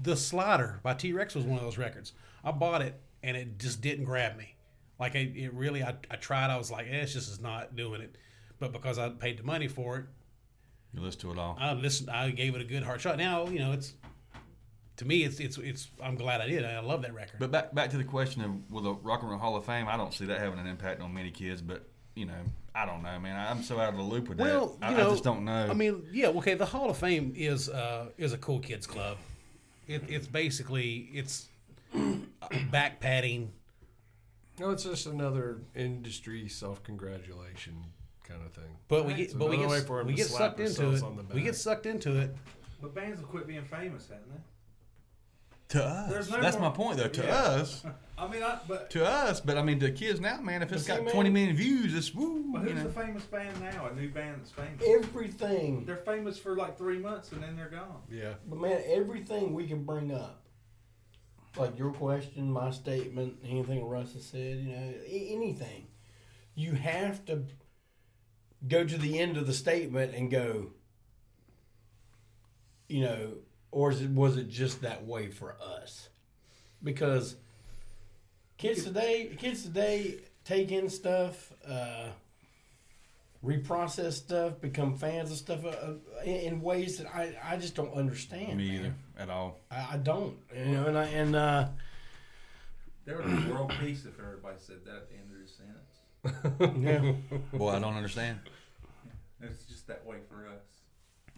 [0.00, 2.12] the Slider by T Rex was one of those records.
[2.42, 4.54] I bought it and it just didn't grab me.
[5.00, 6.50] Like it, it really, I, I tried.
[6.50, 8.16] I was like, eh, it's just is not doing it.
[8.60, 10.04] But because I paid the money for it,
[10.94, 11.56] You listen to it all.
[11.58, 12.10] I listened.
[12.10, 13.16] I gave it a good hard shot.
[13.18, 13.94] Now you know it's
[14.96, 15.88] to me, it's it's it's.
[16.02, 16.64] I'm glad I did.
[16.64, 17.38] I love that record.
[17.40, 19.88] But back back to the question of will the Rock and Roll Hall of Fame?
[19.88, 21.60] I don't see that having an impact on many kids.
[21.60, 21.84] But
[22.14, 22.40] you know,
[22.74, 23.36] I don't know, man.
[23.36, 24.90] I'm so out of the loop with well, that.
[24.90, 25.68] you I, know, I just don't know.
[25.68, 26.54] I mean, yeah, okay.
[26.54, 29.16] The Hall of Fame is uh, is a cool kids club.
[29.88, 31.48] It, it's basically it's
[32.70, 33.52] back patting.
[34.60, 37.74] No, it's just another industry self congratulation
[38.22, 38.76] kind of thing.
[38.86, 41.02] But we get it's but we get we get sucked into it.
[41.34, 42.34] We get sucked into it.
[42.80, 44.40] But bands will quit being famous, haven't they?
[45.70, 47.08] To us, no that's more- my point, though.
[47.08, 47.34] To Yeah.
[47.34, 47.84] us,
[48.18, 50.82] I mean, I, but, to us, but I mean, to kids now, man, if it's
[50.86, 52.52] But see, got man- 20 million views, it's woo.
[52.52, 52.88] but You who's know.
[52.90, 53.86] a famous band now?
[53.86, 54.82] A new band that's famous.
[54.86, 55.84] Everything.
[55.84, 58.02] They're famous for like three months and then they're gone.
[58.10, 58.34] Yeah.
[58.46, 60.44] But man, everything we can bring up,
[61.56, 65.88] like your question, my statement, anything Russ has said, you know, anything,
[66.54, 67.44] you have to
[68.68, 70.70] go to the end of the statement and go,
[72.88, 73.32] you know,
[73.74, 76.08] or is it was it just that way for us?
[76.82, 77.34] Because
[78.56, 81.52] kids today, kids today take in stuff.
[81.68, 82.06] Uh,
[83.44, 85.92] reprocess stuff, become fans of stuff uh, uh,
[86.24, 88.56] in, in ways that I, I just don't understand.
[88.56, 88.78] Me man.
[88.78, 89.60] either at all.
[89.70, 90.36] I, I don't.
[90.56, 91.66] You know, and I, and uh,
[93.04, 97.22] There would be world peace if everybody said that at the end of the sentence.
[97.52, 97.58] yeah.
[97.58, 98.38] Boy, I don't understand.
[99.42, 100.62] It's just that way for us.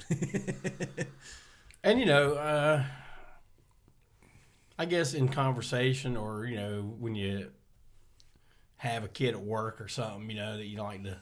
[1.87, 2.83] and you know, uh,
[4.77, 7.51] I guess in conversation or you know when you
[8.79, 11.19] have a kid at work or something, you know that you like to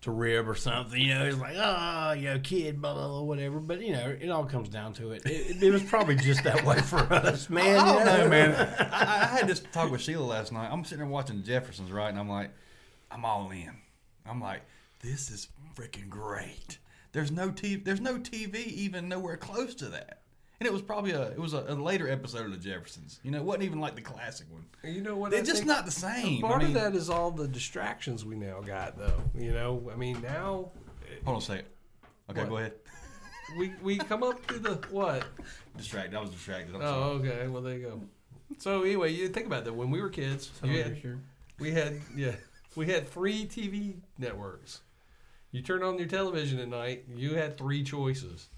[0.00, 3.22] to rib or something, you know, it's like oh, you know, kid, blah blah blah,
[3.22, 3.60] whatever.
[3.60, 5.24] But you know, it all comes down to it.
[5.24, 7.78] It, it was probably just that way for us, man.
[7.78, 8.76] I don't you know, man.
[8.92, 10.68] I, I had this talk with Sheila last night.
[10.70, 12.08] I'm sitting there watching Jeffersons, right?
[12.08, 12.50] And I'm like,
[13.08, 13.76] I'm all in.
[14.26, 14.62] I'm like,
[15.00, 16.78] this is freaking great.
[17.14, 17.82] There's no TV.
[17.82, 20.20] There's no TV even nowhere close to that.
[20.60, 23.20] And it was probably a it was a, a later episode of the Jeffersons.
[23.22, 24.64] You know, it wasn't even like the classic one.
[24.82, 25.30] You know what?
[25.30, 25.68] They're I just think?
[25.68, 26.40] not the same.
[26.42, 29.22] Part I mean, of that is all the distractions we now got, though.
[29.38, 30.70] You know, I mean, now
[31.24, 31.66] Hold on a second.
[32.30, 32.48] Okay, What?
[32.48, 32.72] go ahead.
[33.58, 35.24] we we come up to the what?
[35.76, 36.16] Distracted.
[36.16, 36.74] I was distracted.
[36.74, 37.30] I'm Oh, sorry.
[37.30, 37.46] okay.
[37.48, 38.00] Well, there you go.
[38.58, 39.72] So anyway, you think about that.
[39.72, 40.98] When we were kids, had,
[41.58, 42.32] we had yeah,
[42.76, 44.80] we had three TV networks.
[45.54, 48.48] You turn on your television at night, you had three choices,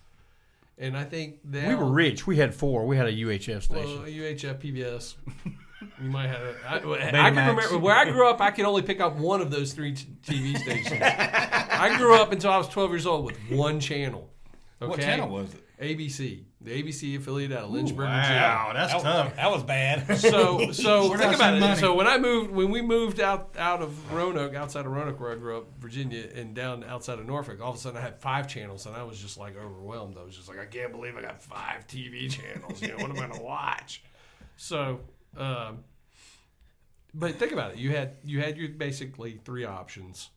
[0.79, 2.27] and I think that We were rich.
[2.27, 2.87] We had four.
[2.87, 3.99] We had a UHF station.
[4.03, 5.15] Well, UHF, PBS.
[6.03, 6.41] You might have.
[6.43, 6.57] it.
[6.67, 7.13] I, I Betamax.
[7.13, 8.41] can remember where I grew up.
[8.41, 11.01] I could only pick up one of those three t- TV stations.
[11.03, 14.31] I grew up until I was 12 years old with one channel.
[14.81, 14.89] Okay?
[14.89, 15.63] What channel was it?
[15.81, 19.37] ABC, the ABC affiliate out of Lynchburg, Wow, that's that, tough.
[19.37, 20.19] that was bad.
[20.19, 21.61] so so We're think about it.
[21.61, 21.77] money.
[21.79, 25.33] So when I moved, when we moved out out of Roanoke, outside of Roanoke, where
[25.33, 28.19] I grew up, Virginia, and down outside of Norfolk, all of a sudden I had
[28.21, 30.17] five channels, and I was just like overwhelmed.
[30.19, 32.81] I was just like, I can't believe I got five TV channels.
[32.81, 34.03] You know, what am I gonna watch?
[34.57, 35.01] So,
[35.37, 35.85] um,
[37.13, 37.77] but think about it.
[37.79, 40.31] You had you had your basically three options,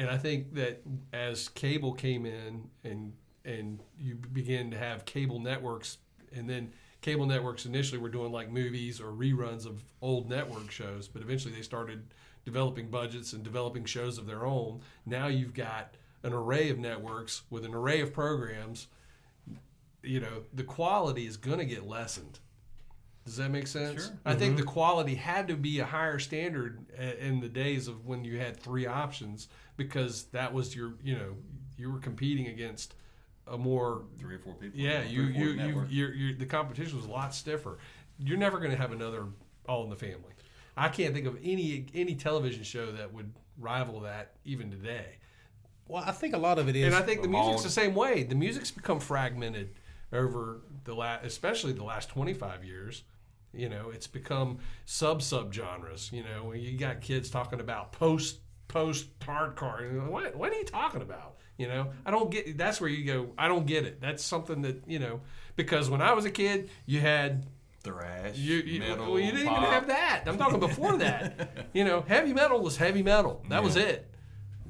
[0.00, 0.82] and I think that
[1.12, 3.12] as cable came in and
[3.44, 5.98] and you begin to have cable networks,
[6.34, 11.06] and then cable networks initially were doing like movies or reruns of old network shows,
[11.06, 12.02] but eventually they started
[12.44, 14.80] developing budgets and developing shows of their own.
[15.04, 18.86] Now you've got an array of networks with an array of programs.
[20.02, 22.38] You know, the quality is going to get lessened.
[23.24, 24.06] Does that make sense?
[24.06, 24.18] Sure.
[24.24, 24.64] I think mm-hmm.
[24.64, 26.84] the quality had to be a higher standard
[27.18, 31.34] in the days of when you had three options because that was your, you know,
[31.78, 32.94] you were competing against
[33.46, 34.78] a more Three or four people.
[34.78, 37.78] yeah, you you you you're, you're, the competition was a lot stiffer.
[38.18, 39.26] You're never going to have another
[39.68, 40.32] All in the Family.
[40.76, 45.18] I can't think of any any television show that would rival that even today.
[45.86, 46.86] well, I think a lot of it is.
[46.86, 48.22] And I think the music's the same way.
[48.24, 49.74] The music's become fragmented
[50.12, 53.04] over the last, especially the last 25 years.
[53.52, 56.10] You know, it's become sub sub genres.
[56.12, 58.38] You know, when you got kids talking about post
[58.68, 60.08] post hardcore.
[60.08, 61.36] What what are you talking about?
[61.56, 62.58] You know, I don't get.
[62.58, 63.28] That's where you go.
[63.38, 64.00] I don't get it.
[64.00, 65.20] That's something that you know,
[65.54, 67.46] because when I was a kid, you had
[67.82, 69.58] thrash, you, you, metal, well, you didn't pop.
[69.58, 70.24] even have that.
[70.26, 71.68] I'm talking before that.
[71.72, 73.44] you know, heavy metal was heavy metal.
[73.50, 74.10] That was it.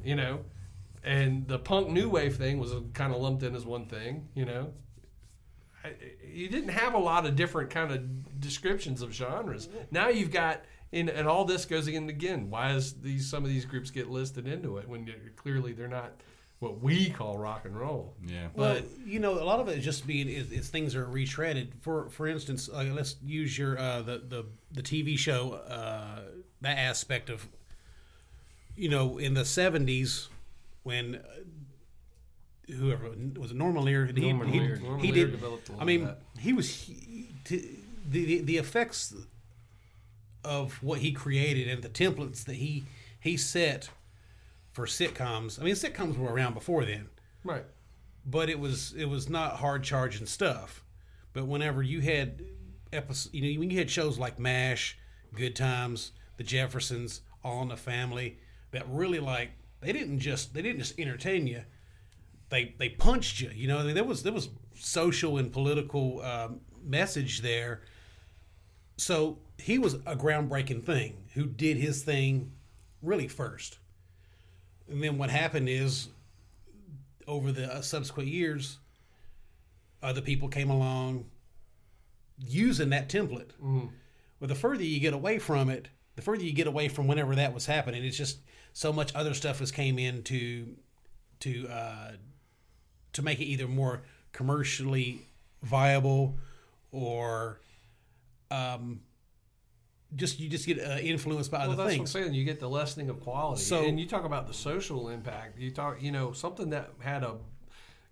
[0.04, 0.40] You know,
[1.02, 4.28] and the punk new wave thing was kind of lumped in as one thing.
[4.34, 4.72] You know,
[5.82, 5.94] I-
[6.30, 9.68] you didn't have a lot of different kind of descriptions of genres.
[9.90, 10.64] Now you've got.
[10.92, 12.50] And, and all this goes in again.
[12.50, 16.12] Why is these some of these groups get listed into it when clearly they're not
[16.64, 18.14] what we call rock and roll.
[18.26, 18.48] Yeah.
[18.54, 21.06] Well, But- you know, a lot of it is just being is, is things are
[21.06, 21.68] retreaded.
[21.82, 26.20] For for instance, uh, let's use your uh, the the the TV show uh,
[26.62, 27.46] that aspect of
[28.76, 30.28] you know in the seventies
[30.82, 31.16] when.
[31.16, 31.20] Uh,
[32.78, 34.06] Whoever was it, Norman Lear?
[34.06, 34.76] He, Norman he, Lear.
[34.76, 35.32] Norman he Lear did.
[35.32, 36.18] developed a lot I of mean, that.
[36.38, 37.58] he was he, to,
[38.10, 39.14] the, the the effects
[40.42, 42.84] of what he created and the templates that he
[43.20, 43.90] he set
[44.74, 45.58] for sitcoms.
[45.58, 47.08] I mean, sitcoms were around before then
[47.44, 47.64] Right.
[48.26, 50.84] but it was it was not hard charging stuff.
[51.32, 52.42] But whenever you had
[52.92, 54.98] episodes, you know, when you had shows like MASH,
[55.34, 58.38] Good Times, The Jeffersons, All in the Family,
[58.72, 59.50] that really like
[59.80, 61.62] they didn't just they didn't just entertain you.
[62.50, 63.50] They they punched you.
[63.54, 67.82] You know, there was there was social and political um, message there.
[68.96, 72.52] So he was a groundbreaking thing who did his thing
[73.02, 73.78] really first.
[74.88, 76.08] And then what happened is
[77.26, 78.78] over the uh, subsequent years,
[80.02, 81.24] other people came along
[82.38, 83.50] using that template.
[84.40, 87.34] Well, the further you get away from it, the further you get away from whenever
[87.34, 88.40] that was happening, it's just
[88.72, 90.76] so much other stuff has came in to
[91.40, 92.12] to uh,
[93.12, 95.26] to make it either more commercially
[95.62, 96.36] viable
[96.92, 97.60] or
[98.50, 99.00] um,
[100.16, 102.14] just you just get uh, influenced by Well, other that's things.
[102.14, 102.34] what I'm saying.
[102.34, 103.62] You get the lessening of quality.
[103.62, 105.58] So- and you talk about the social impact.
[105.58, 107.36] You talk, you know, something that had a,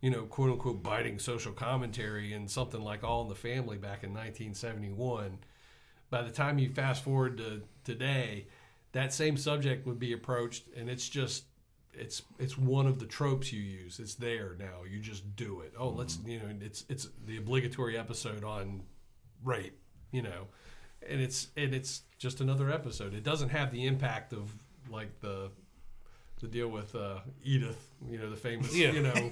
[0.01, 4.03] you know, quote unquote biting social commentary and something like All in the Family back
[4.03, 5.39] in 1971.
[6.11, 8.47] By the time you fast forward to today,
[8.93, 11.45] that same subject would be approached, and it's just.
[11.95, 13.99] It's it's one of the tropes you use.
[14.01, 14.85] It's there now.
[14.91, 15.75] You just do it.
[15.79, 16.47] Oh, let's you know.
[16.63, 18.81] It's it's the obligatory episode on
[19.45, 19.79] rape.
[20.11, 20.47] You know,
[21.09, 23.15] and it's and it's just another episode.
[23.15, 24.53] It doesn't have the impact of
[24.91, 25.51] like the
[26.41, 28.91] the deal with uh, Edith, you know, the famous, Yeah.
[28.91, 29.15] you know,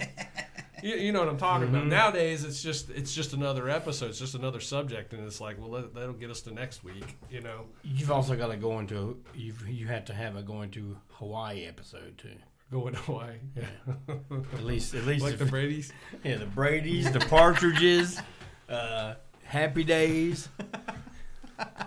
[0.82, 1.86] you, you know what I'm talking about.
[1.88, 4.10] Nowadays, it's just it's just another episode.
[4.10, 7.16] It's just another subject, and it's like, well, that, that'll get us to next week,
[7.28, 7.66] you know.
[7.82, 9.54] You've also got to go into you.
[9.66, 12.36] You had to have a go into Hawaii episode too.
[12.70, 13.64] Going away, yeah.
[14.54, 15.92] At least, at least like if- the Brady's.
[16.22, 18.20] yeah, the Brady's, the Partridges,
[18.68, 20.48] uh, Happy Days.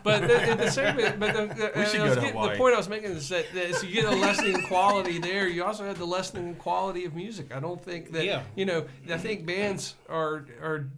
[0.04, 2.78] But the, the same, but the, the, We should go to getting- the point I
[2.78, 5.48] was making is that, that so you get a lessening quality there.
[5.48, 7.54] You also have the lessening quality of music.
[7.56, 8.44] I don't think that Yeah.
[8.56, 8.86] you know.
[9.10, 10.90] I think bands are are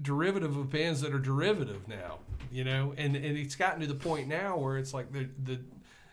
[0.00, 2.18] derivative of bands that are derivative now.
[2.52, 5.60] You know, and and it's gotten to the point now where it's like the the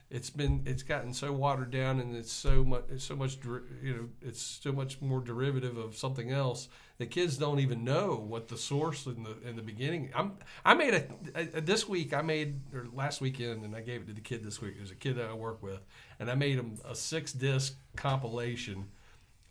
[0.10, 3.38] it's been it's gotten so watered down and it's so much it's so much
[3.82, 6.68] you know it's so much more derivative of something else
[7.04, 10.34] that kids don't even know what the source in the in the beginning i'm
[10.66, 11.04] i made a,
[11.36, 14.22] a, a- this week i made or last weekend and i gave it to the
[14.22, 15.80] kid this week there's a kid that i work with
[16.20, 18.86] and i made him a six disc compilation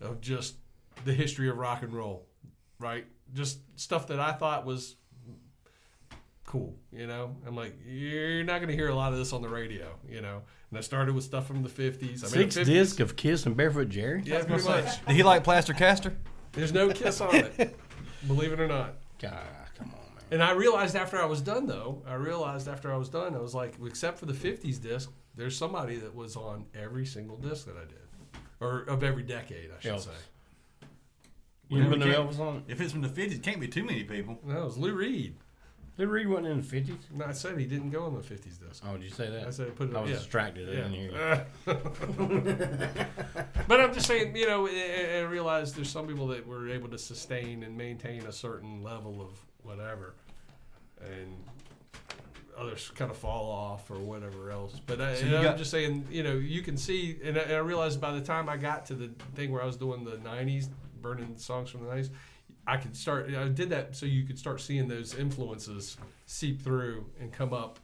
[0.00, 0.56] of just
[1.04, 2.26] the history of rock and roll
[2.78, 4.96] right just stuff that i thought was
[6.44, 6.76] cool.
[6.92, 9.48] You know, I'm like, you're not going to hear a lot of this on the
[9.48, 9.94] radio.
[10.06, 12.02] You know, and I started with stuff from the 50s.
[12.02, 12.64] I made Six a 50s.
[12.66, 14.22] disc of Kiss and Barefoot Jerry.
[14.26, 15.06] Yeah, pretty much.
[15.06, 16.14] Did he like Plaster Caster?
[16.52, 17.76] There's no kiss on it,
[18.26, 18.94] believe it or not.
[19.18, 19.32] God,
[19.78, 20.24] come on, man.
[20.30, 23.38] And I realized after I was done, though, I realized after I was done, I
[23.38, 27.66] was like, except for the 50s disc, there's somebody that was on every single disc
[27.66, 30.00] that I did, or of every decade, I should Elvis.
[30.04, 30.10] say.
[31.68, 32.62] You Well, put no we Elvis on it.
[32.68, 34.38] If it's from the 50s, it can't be too many people.
[34.44, 35.36] No, it was Lou Reed.
[35.98, 36.96] Lou Reed wasn't in the fifties.
[37.14, 38.82] No, I said he didn't go on the 50s disc.
[38.86, 39.46] Oh, did you say that?
[39.46, 39.96] I said put it.
[39.96, 40.16] I was yeah.
[40.16, 40.68] distracted.
[40.68, 41.10] I didn't hear
[41.66, 41.66] you.
[43.68, 46.88] but I'm just saying, you know, I, I realize there's some people that were able
[46.88, 50.14] to sustain and maintain a certain level of whatever,
[51.02, 51.36] and
[52.56, 54.80] others kind of fall off or whatever else.
[54.86, 57.58] But I, So I'm just saying, you know, you can see, and I, and I
[57.58, 60.68] realized by the time I got to the thing where I was doing the '90s,
[61.02, 62.10] burning songs from the '90s.
[62.66, 63.34] I could start.
[63.34, 65.96] I did that so you could start seeing those influences
[66.26, 67.78] seep through and come up,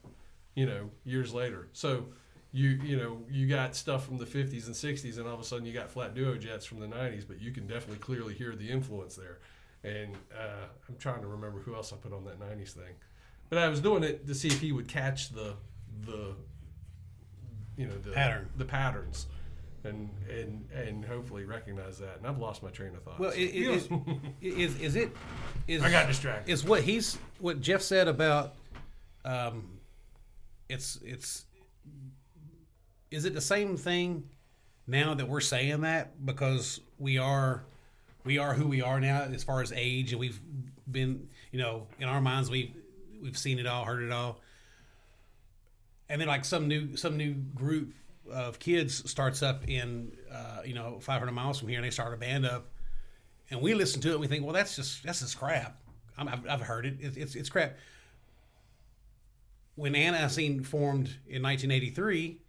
[0.54, 1.68] you know, years later.
[1.72, 2.06] So
[2.52, 5.44] you you know you got stuff from the 50s and 60s and all of a
[5.44, 8.54] sudden you got flat duo jets from the 90s but you can definitely clearly hear
[8.54, 9.38] the influence there
[9.84, 12.94] and uh, i'm trying to remember who else i put on that 90s thing
[13.50, 15.54] but i was doing it to see if he would catch the
[16.06, 16.34] the
[17.76, 18.48] you know the Pattern.
[18.56, 19.26] the patterns
[19.84, 22.18] and and and hopefully recognize that.
[22.18, 23.18] And i've lost my train of thought.
[23.18, 23.90] Well, so- it, it,
[24.40, 25.10] it, is is it
[25.66, 26.50] is i got distracted.
[26.50, 28.54] is what he's what Jeff said about
[29.24, 29.78] um,
[30.68, 31.44] it's it's
[33.10, 34.24] is it the same thing
[34.86, 36.24] now that we're saying that?
[36.24, 37.64] Because we are
[38.24, 40.40] we are who we are now as far as age and we've
[40.90, 42.72] been you know in our minds we've
[43.22, 44.40] we've seen it all heard it all.
[46.08, 47.92] And then like some new some new group
[48.32, 52.12] of kids starts up in uh, you know 500 miles from here, and they start
[52.14, 52.68] a band up,
[53.50, 55.78] and we listen to it, and we think, well, that's just that's just crap.
[56.16, 56.96] I'm, I've, I've heard it.
[57.00, 57.76] It's, it's it's crap.
[59.76, 62.40] When Antiseen formed in 1983,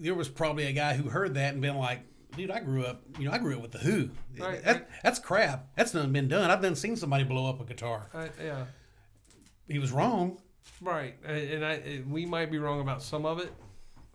[0.00, 2.00] there was probably a guy who heard that and been like,
[2.36, 4.10] "Dude, I grew up, you know, I grew up with the Who.
[4.38, 4.86] Right, that, right.
[5.02, 5.68] That's crap.
[5.76, 6.50] That's done been done.
[6.50, 8.08] I've done seen somebody blow up a guitar.
[8.12, 8.64] I, yeah.
[9.68, 10.38] He was wrong.
[10.80, 13.52] Right, and I and we might be wrong about some of it,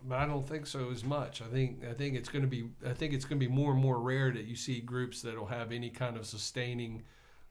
[0.04, 1.42] but I don't think so as much.
[1.42, 3.72] I think I think it's going to be I think it's going to be more
[3.72, 7.02] and more rare that you see groups that'll have any kind of sustaining,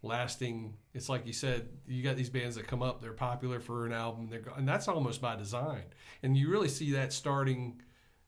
[0.03, 0.75] lasting.
[0.93, 3.93] It's like you said, you got these bands that come up, they're popular for an
[3.93, 5.83] album, they're and that's almost by design.
[6.23, 7.81] And you really see that starting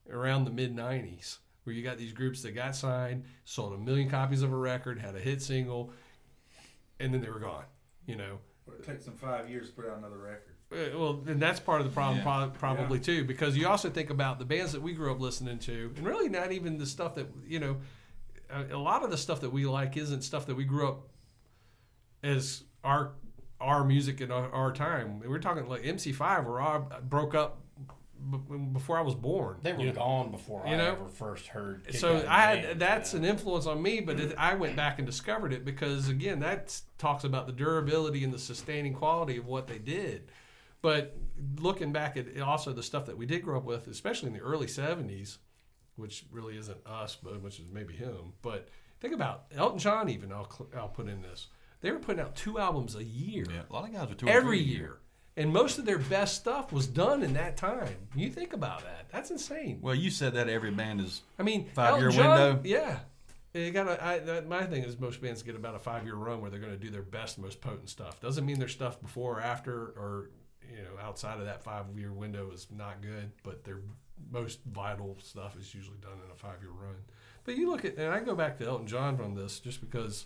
[0.10, 4.10] around the mid '90s, where you got these groups that got signed, sold a million
[4.10, 5.92] copies of a record, had a hit single,
[7.00, 7.66] and then they were gone.
[8.06, 10.53] You know, it takes them five years to put out another record.
[10.72, 12.24] Uh, Well, and that's part of the problem, Yeah.
[12.24, 15.60] prob- probably too, because you also think about the bands that we grew up listening
[15.60, 17.78] to, and really not even the stuff that you know.
[18.50, 21.08] A, a lot of the stuff that we like isn't stuff that we grew up
[22.24, 23.12] as our
[23.60, 25.22] our music in our, our time.
[25.26, 27.62] We're talking like MC5, where I broke up
[28.30, 29.60] b- before I was born.
[29.62, 29.92] They were Yeah.
[29.94, 30.86] gone before You I know?
[30.92, 31.86] ever first heard.
[31.88, 33.20] Kick so I had Band, that's yeah.
[33.20, 36.78] an influence on me, but it, I went back and discovered it because again, that
[36.98, 40.30] talks about the durability and the sustaining quality of what they did.
[40.84, 41.18] But
[41.60, 44.42] looking back at also the stuff that we did grow up with, especially in the
[44.42, 45.38] early '70s,
[45.96, 48.34] which really isn't us, but which is maybe him.
[48.42, 48.68] But
[49.00, 50.10] think about Elton John.
[50.10, 51.48] Even I'll I'll put in this.
[51.80, 54.28] They were putting out two albums a year Yeah, a lot of guys are two
[54.28, 54.98] every a year.
[55.36, 57.96] And most of their best stuff was done in that time.
[58.14, 59.10] You think about that.
[59.10, 59.80] That's insane.
[59.82, 61.22] Well, you said that every band is.
[61.40, 62.62] I mean, Five-year Elton John, window?
[62.66, 63.00] Yeah,
[63.54, 64.04] you got to.
[64.04, 66.78] I, my thing is, most bands get about a five-year run where they're going to
[66.78, 68.20] do their best, most potent stuff.
[68.20, 70.30] Doesn't mean their stuff before or after, or
[70.72, 73.32] you know, outside of that five-year window is not good.
[73.44, 73.80] But their
[74.32, 76.96] most vital stuff is usually done in a five-year run.
[77.44, 80.26] But you look at, and I go back to Elton John from this just because,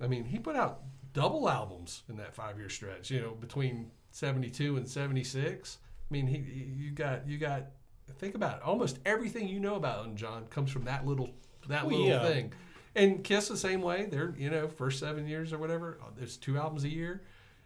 [0.00, 3.10] I mean, he put out double albums in that five-year stretch.
[3.10, 5.78] You know, between '72 and '76.
[6.10, 7.66] I mean, he, you got you got.
[8.18, 8.62] Think about it.
[8.62, 11.30] Almost everything you know about Elton John comes from that little
[11.68, 12.22] that Well, little yeah.
[12.28, 12.52] thing.
[12.94, 14.06] And Kiss the same way.
[14.06, 15.98] They're you know first seven years or whatever.
[16.02, 17.22] uh, There's two albums a year.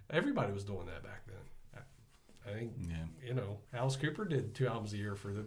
[0.09, 1.28] Everybody was doing that back then.
[2.49, 2.97] I, I think Yeah.
[3.29, 5.45] you know Alice Cooper did two albums a year for the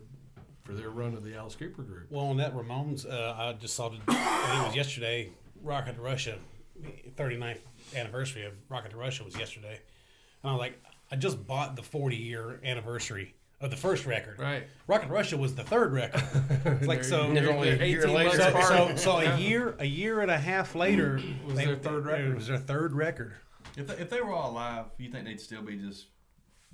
[0.64, 2.08] for their run of the Alice Cooper group.
[2.12, 5.32] Well, on that Ramones, uh, I just saw, the, I think it was yesterday,
[5.64, 6.38] Rocket to Russia,
[7.16, 7.58] 39th
[7.96, 9.80] anniversary of Rocket to Russia was yesterday.
[10.44, 10.80] And I was like,
[11.12, 14.40] I just bought the 40 year anniversary of the first record.
[14.40, 14.68] Right.
[14.88, 16.24] Rocket to Russia was the third record.
[16.66, 17.34] It's like, so.
[17.34, 18.38] They're only a year later.
[18.38, 22.06] So, so, so a year, a year and a half later Was they- their third
[22.06, 22.30] record.
[22.32, 23.34] It was their third record.
[23.78, 26.06] If they, if they were all alive, you think they'd still be just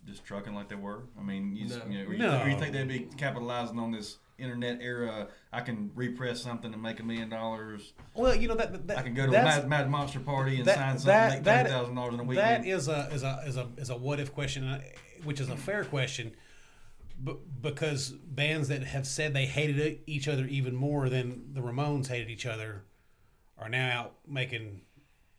[0.08, 1.04] just trucking like they were?
[1.20, 1.92] I mean, you, just, No.
[1.92, 2.46] you know, you, No.
[2.46, 5.28] you think they'd be capitalizing on this internet era?
[5.52, 7.94] I can repress something and make a million dollars.
[8.16, 10.66] Well, you know that, that I can go to a mad, mad monster party and
[10.66, 12.28] that- sign something, that- and make that- thirty thousand dollars in a That
[12.62, 12.66] weekend.
[12.66, 14.82] is a is a is a is a what if question, uh,
[15.24, 16.34] which is a fair question,
[17.20, 22.08] but because bands that have said they hated each other even more than the Ramones
[22.08, 22.84] hated each other
[23.58, 24.82] are now out making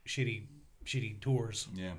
[0.06, 0.46] shitty
[0.84, 1.68] shitty tours.
[1.74, 1.92] yeah.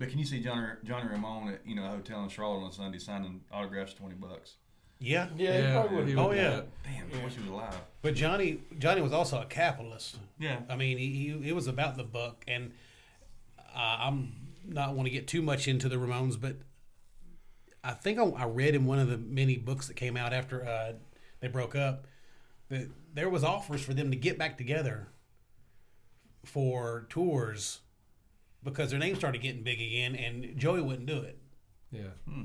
[0.00, 2.72] But can you see Johnny Johnny Ramone at you know a hotel in Charlotte on
[2.72, 4.54] Sunday signing autographs for twenty bucks?
[4.98, 6.08] Yeah, Yeah, he probably would.
[6.08, 6.60] he Oh, would do yeah.
[6.84, 7.80] Damn, I wish he was alive.
[8.02, 10.18] but Johnny Johnny was also a capitalist.
[10.38, 10.60] Yeah.
[10.68, 12.72] I mean, he, he it was about the buck, and
[13.58, 14.32] uh, I'm
[14.66, 16.56] not want to get too much into the Ramones, but
[17.84, 20.66] I think I, I read in one of the many books that came out after
[20.66, 20.92] uh,
[21.40, 22.06] they broke up
[22.68, 25.08] that there was offers for them to get back together
[26.44, 27.80] for tours
[28.62, 31.38] because their name started getting big again, and Joey wouldn't do it.
[31.90, 32.02] Yeah.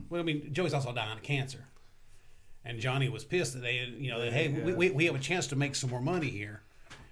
[0.10, 1.66] Well, I mean, Joey's also dying of cancer,
[2.64, 4.78] and Johnny was pissed that they, you know, that, hey, we, Yeah.
[4.78, 6.62] we, we have a chance to make some more money here.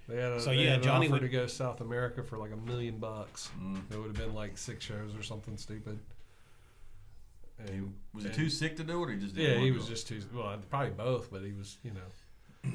[0.08, 1.80] They had a, So, they yeah, had an Johnny offer would- to go to South
[1.82, 3.50] America for like a million bucks.
[3.62, 3.82] Mm.
[3.92, 6.00] It would have been like six shows or something stupid.
[7.60, 9.64] And, Was he and- too sick to do it, or he just didn't Yeah, want
[9.66, 10.22] he to was do just too.
[10.34, 12.72] Well, probably both, but he was, you know,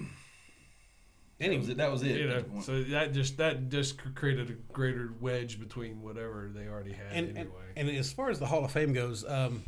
[1.39, 1.77] That was it.
[1.77, 2.17] That was it.
[2.17, 2.45] you know.
[2.63, 7.29] So that just that just created a greater wedge between whatever they already had and,
[7.29, 7.63] and anyway.
[7.77, 9.63] and as far as the Hall of Fame goes, um,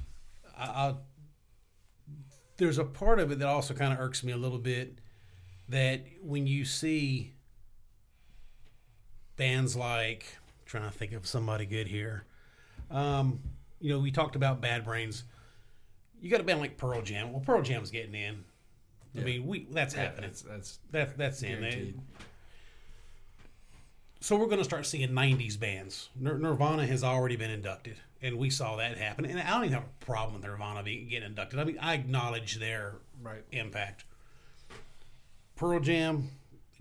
[0.58, 0.94] I, I
[2.56, 4.98] there's a part of it that also kind of irks me a little bit
[5.68, 7.34] that when you see
[9.36, 12.24] bands like trying to think of somebody good here,
[12.90, 13.40] um,
[13.80, 15.24] you know, we talked about Bad Brains.
[16.20, 17.32] You got a band like Pearl Jam.
[17.32, 18.44] Well, Pearl Jam's getting in.
[19.16, 20.30] I mean, we that's Yeah, happening.
[20.30, 21.60] that's that's That that's in.
[21.60, 22.00] They, guaranteed.
[24.20, 26.10] so we're going to start seeing 90s bands.
[26.14, 29.24] Nir- Nirvana has already been inducted, and we saw that happen.
[29.24, 31.58] And I don't even have a problem with Nirvana being getting inducted.
[31.58, 33.42] I mean, I acknowledge their Right.
[33.52, 34.04] impact.
[35.56, 36.30] Pearl Jam,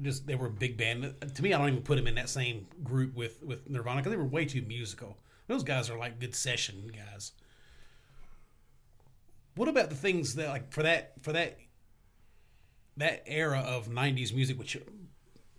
[0.01, 1.13] just they were a big band.
[1.35, 4.11] To me, I don't even put them in that same group with with Nirvana because
[4.11, 5.17] they were way too musical.
[5.47, 7.31] Those guys are like good session guys.
[9.55, 11.57] What about the things that like for that for that
[12.99, 14.77] that era of '90s music, which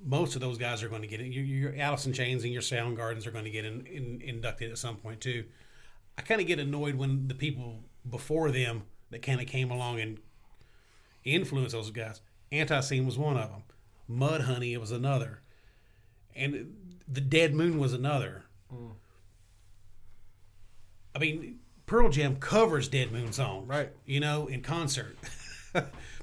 [0.05, 1.33] most of those guys are going to get in.
[1.33, 4.71] Your, your Alice in Chains and your Soundgardens are going to get in, in, inducted
[4.71, 5.45] at some point too.
[6.17, 10.01] I kind of get annoyed when the people before them that kind of came along
[10.01, 10.19] and
[11.25, 12.21] influenced those guys.
[12.53, 13.63] Antiseen was one of them.
[14.11, 15.41] Mudhoney was another,
[16.35, 16.75] and
[17.07, 18.45] the Dead Moon was another.
[18.73, 18.93] Mm.
[21.15, 23.91] I mean, Pearl Jam covers Dead Moon song, Right.
[24.05, 25.17] You know, in concert.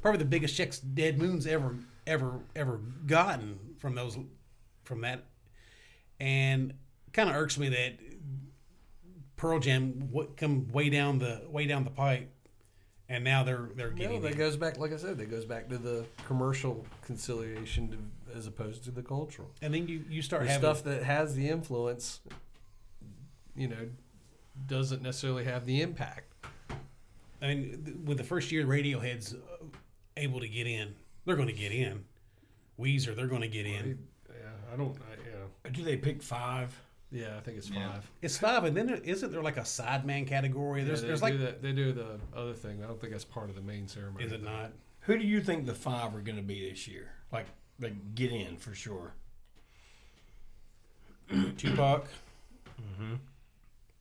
[0.01, 1.75] Probably the biggest checks Dead Moon's ever,
[2.05, 4.17] ever, ever gotten from those,
[4.83, 5.25] from that,
[6.19, 6.73] and
[7.13, 7.97] kind of irks me that
[9.35, 12.31] Pearl Jam w- come way down the way down the pipe,
[13.09, 14.21] and now they're they're getting.
[14.21, 14.37] No, that in.
[14.37, 18.83] goes back, like I said, that goes back to the commercial conciliation to, as opposed
[18.85, 19.49] to the cultural.
[19.61, 22.21] and then you you start The having stuff that has the influence,
[23.55, 23.89] you know,
[24.67, 26.33] doesn't necessarily have the impact.
[27.41, 29.65] I mean, with the first year Radiohead's uh,
[30.17, 30.95] able to get in,
[31.25, 32.03] they're going to get in.
[32.79, 33.97] Weezer, they're going to get in.
[34.29, 34.95] Yeah, I don't.
[34.97, 35.15] I,
[35.65, 36.77] yeah, Do they pick five?
[37.11, 37.91] yeah, I think it's Yeah.
[37.91, 38.11] five.
[38.21, 40.83] It's five, and then there, isn't there like a sideman category?
[40.83, 42.83] There's, yeah, there's like, that, they do the other thing.
[42.83, 44.25] I don't think that's part of the main ceremony.
[44.25, 44.71] is it not?
[45.01, 47.11] Who do you think the five are going to be this year?
[47.31, 47.45] Like,
[47.79, 49.13] they get in for sure.
[51.57, 52.07] Tupac,
[52.81, 53.15] mm-hmm.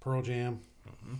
[0.00, 1.14] Pearl Jam, mm-hmm.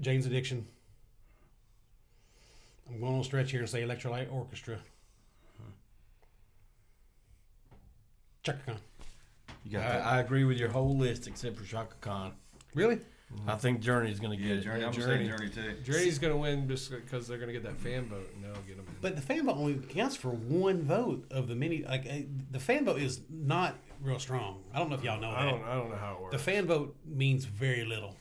[0.00, 0.66] Jane's Addiction.
[2.88, 4.78] I'm going on a stretch here and say Electric Light Orchestra.
[8.42, 8.76] Chaka Khan.
[9.64, 10.06] You I, got that?
[10.06, 12.32] I agree with your whole list except for Chaka Khan.
[12.74, 13.00] Really?
[13.46, 14.82] I think Journey's going to yeah, get Journey.
[14.82, 14.86] it.
[14.86, 15.26] I'm Journey.
[15.26, 15.92] saying Journey too.
[15.92, 18.62] Journey's going to win just because they're going to get that fan vote, and they'll
[18.62, 18.86] get them.
[19.02, 21.84] But the fan vote only counts for one vote of the many.
[21.84, 22.20] Like uh,
[22.50, 24.62] the fan vote is not real strong.
[24.72, 25.44] I don't know if y'all know that.
[25.44, 25.62] Don't.
[25.64, 26.32] I don't know how it works.
[26.32, 28.16] The fan vote means very little.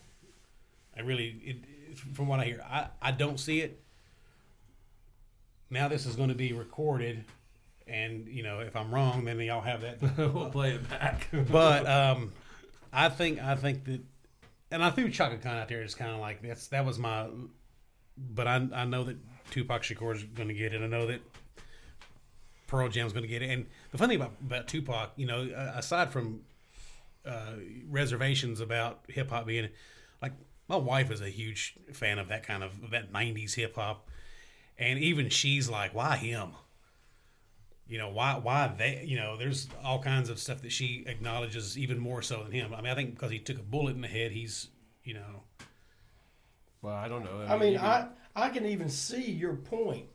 [0.98, 3.82] I really, it, from what I hear, I, I don't see it.
[5.70, 7.26] Now this is going to be recorded,
[7.88, 10.02] and you know if I'm wrong, then y'all have that.
[10.18, 11.28] we'll play it back.
[11.52, 12.32] but um,
[12.94, 14.02] I think I think that,
[14.72, 15.82] and I threw Chaka Khan out there.
[15.82, 17.28] It's kind of like that's that was my,
[18.18, 19.18] but I I know that
[19.52, 20.82] Tupac Shakur is going to get it.
[20.82, 21.20] I know that
[22.68, 23.50] Pearl Jam's going to get it.
[23.50, 26.42] And the funny thing about about Tupac, you know, aside from
[27.26, 27.54] uh,
[27.90, 29.70] reservations about hip hop being
[30.22, 30.34] like
[30.68, 34.10] my wife is a huge fan of that kind of of that '90s hip hop,
[34.78, 36.52] and even she's like, why him?
[37.88, 38.38] You know why?
[38.38, 39.04] Why they?
[39.06, 42.74] You know, there's all kinds of stuff that she acknowledges even more so than him.
[42.74, 44.68] I mean, I think because he took a bullet in the head, he's
[45.04, 45.44] you know
[46.82, 47.46] well, I don't know.
[47.48, 50.06] I mean, you I, I can even see your point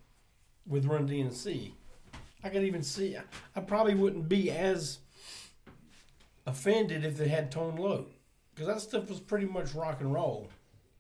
[0.67, 1.73] with Run DMC.
[2.45, 3.17] I can even see.
[3.55, 4.99] I probably wouldn't be as
[6.47, 8.07] offended if they had Tone Loc,
[8.55, 10.49] because that stuff was pretty much rock and roll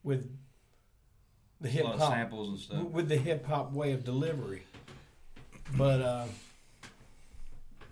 [0.02, 0.30] with
[1.60, 2.82] the hip hop samples and stuff.
[2.84, 4.62] with the hip hop way of delivery.
[5.76, 6.24] But uh,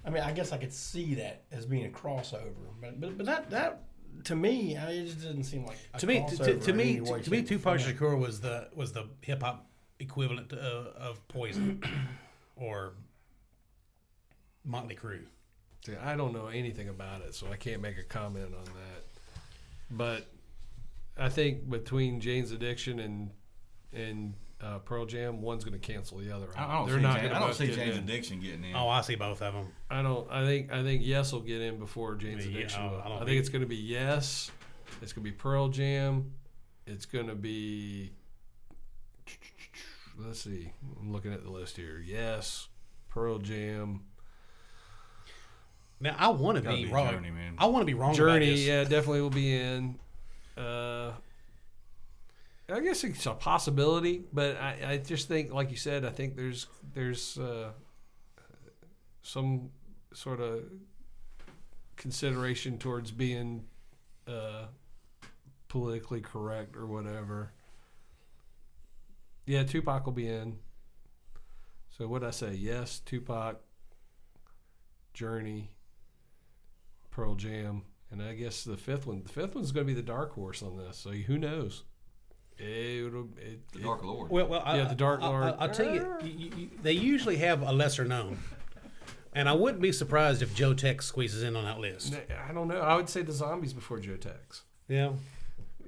[0.04, 2.52] I mean, I guess I could see that as being a crossover.
[2.80, 3.84] But but, but that that
[4.24, 7.00] to me, I, it just doesn't seem like a to me to, to, to me
[7.00, 7.94] to, to me shape, or Tupac form.
[7.94, 9.66] Shakur was the was the hip hop
[9.98, 11.82] equivalent to, uh, of Poison
[12.56, 12.94] or
[14.64, 15.24] Motley Crue.
[15.86, 19.04] See, I don't know anything about it, so I can't make a comment on that.
[19.90, 20.26] But
[21.18, 23.30] I think between Jane's Addiction and
[23.92, 26.46] and uh, Pearl Jam, one's going to cancel the other.
[26.56, 26.70] I out.
[26.70, 28.04] I don't They're see, not James, gonna I don't see get James in.
[28.04, 28.76] Addiction getting in.
[28.76, 29.68] Oh, I see both of them.
[29.90, 30.30] I don't.
[30.30, 30.72] I think.
[30.72, 32.80] I think Yes will get in before Jane's Yeah, Addiction.
[32.80, 33.00] I don't- will.
[33.00, 34.50] I I, don't think, think- it's going to be Yes.
[35.02, 36.32] It's going to be Pearl Jam.
[36.86, 38.10] It's going to be.
[40.18, 40.70] Let's see.
[41.00, 42.02] I'm looking at the list here.
[42.04, 42.68] Yes,
[43.08, 44.02] Pearl Jam,
[46.00, 47.12] Now I want to be be wrong.
[47.12, 47.54] Journey, man.
[47.58, 48.10] I want to be wrong.
[48.10, 48.50] about Journey.
[48.50, 48.60] this.
[48.60, 49.98] Yeah, definitely will be in.
[50.56, 51.12] Uh,
[52.72, 56.36] I guess it's a possibility, but I, I just think, like you said, I think
[56.36, 57.72] there's there's uh,
[59.22, 59.70] some
[60.12, 60.62] sort of
[61.96, 63.64] consideration towards being
[64.26, 64.66] uh,
[65.68, 67.52] politically correct or whatever.
[69.46, 70.58] Yeah, Tupac will be in.
[71.90, 72.54] So what I say?
[72.54, 73.56] Yes, Tupac,
[75.12, 75.72] Journey,
[77.10, 79.22] Pearl Jam, and I guess the fifth one.
[79.22, 80.96] The fifth one's going to be the dark horse on this.
[80.98, 81.84] So who knows?
[82.58, 84.30] It'll, it, The Dark Lord.
[84.30, 85.54] Well, well, I, Yeah, the Dark I, Lord.
[85.58, 88.38] I, will tell you, you, you, they usually have a lesser known.
[89.32, 92.14] And I wouldn't be surprised if Joe Tex squeezes in on that list.
[92.48, 92.80] I don't know.
[92.80, 94.62] I would say the zombies before Joe Tex.
[94.88, 95.12] Yeah.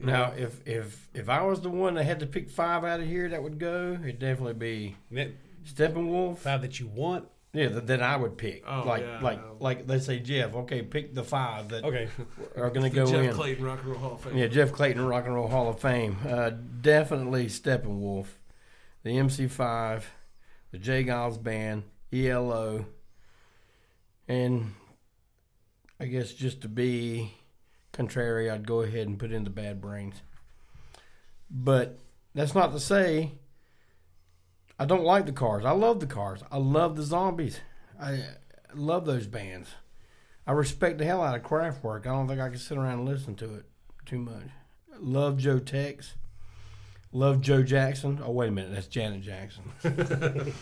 [0.00, 3.06] Now, if if if I was the one that had to pick five out of
[3.06, 5.32] here that would go, it'd definitely be That
[5.66, 6.38] Steppenwolf.
[6.38, 7.28] five that you want.
[7.54, 8.64] Yeah, that, that I would pick.
[8.66, 9.56] Oh, like yeah, like no.
[9.60, 10.54] like they say, Jeff.
[10.54, 12.08] Okay, pick the five that Okay.
[12.56, 13.24] are going to go Jeff in.
[13.26, 14.36] Jeff Clayton Rock and Roll Hall of Fame.
[14.38, 16.16] Yeah, Jeff Clayton, Rock and Roll Hall of Fame.
[16.26, 16.50] Uh,
[16.80, 18.26] definitely Steppenwolf,
[19.02, 20.02] the MC5,
[20.70, 21.04] the J.
[21.04, 22.86] Geils Band, ELO,
[24.26, 24.72] and
[26.00, 27.34] I guess just to be
[27.92, 30.22] contrary, I'd go ahead and put in the Bad Brains.
[31.50, 31.98] But
[32.34, 33.32] that's not to say
[34.82, 35.64] I don't like the Cars.
[35.64, 36.42] I love the Cars.
[36.50, 37.60] I love the Zombies.
[38.00, 38.24] I
[38.74, 39.68] love those bands.
[40.44, 42.00] I respect the hell out of Kraftwerk.
[42.00, 43.66] I don't think I can sit around and listen to it
[44.06, 44.42] too much.
[44.98, 46.16] Love Joe Tex.
[47.12, 48.20] Love Joe Jackson.
[48.24, 49.62] Oh wait a minute, that's Janet Jackson.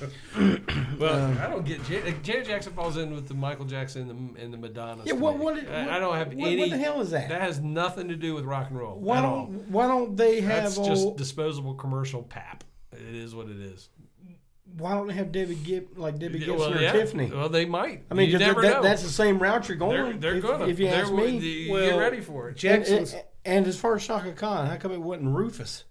[0.98, 4.36] Well, Um, I don't get Jan- Janet Jackson falls in with the Michael Jackson and
[4.36, 5.02] the, and the Madonna.
[5.06, 6.60] Yeah, what, what, what, I, don't have what, any.
[6.60, 7.30] What the hell is that?
[7.30, 9.46] That has nothing to do with rock and roll why at don't all.
[9.46, 12.64] Why don't they have That's just disposable commercial pap.
[12.92, 13.88] It is what it is.
[14.76, 16.92] Why don't they have Debbie Gib like Debbie Gibson well, or yeah.
[16.92, 17.30] Tiffany?
[17.30, 18.04] Well, they might.
[18.10, 18.82] I mean, you never that, know.
[18.82, 20.20] that's the same route you're they're, going.
[20.20, 20.66] they're if, gonna.
[20.66, 21.36] if you they're, ask me.
[21.38, 22.50] you Well, get ready for it.
[22.50, 23.12] And, Jackson's.
[23.12, 25.84] and, and as far as Chaka Khan, how come it wasn't Rufus?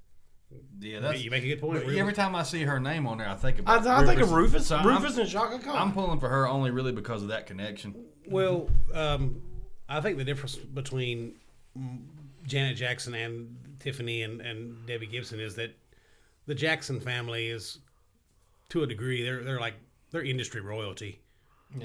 [0.79, 1.21] Yeah, that's.
[1.21, 1.73] you make a good point.
[1.73, 1.99] but Rufus.
[1.99, 3.87] every time I see her name on there, I think I, about.
[3.87, 4.67] I think of Rufus.
[4.67, 5.75] So I'm- Rufus and Chaka Khan.
[5.75, 7.95] I'm pulling for her only really because of that connection.
[8.29, 9.41] Well, um,
[9.87, 11.35] I think the difference between
[12.45, 15.75] Janet Jackson and Tiffany and, and Debbie Gibson is that
[16.45, 17.79] the Jackson family is,
[18.69, 19.75] to a degree, they're they're like
[20.11, 21.19] they're industry royalty.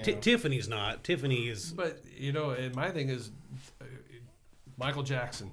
[0.02, 0.20] Ti Yeah.
[0.20, 1.05] Tiffany's not.
[1.05, 1.73] Tiffany is.
[1.73, 3.31] But you know, and my thing is,
[3.81, 3.85] uh,
[4.78, 5.51] Michael Jackson,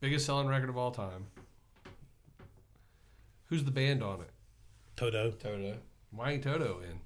[0.00, 1.26] biggest selling record of all time.
[3.46, 4.30] Who's the band on it?
[4.96, 5.30] Toto.
[5.32, 5.76] Toto.
[6.12, 7.00] Why ain't Toto in?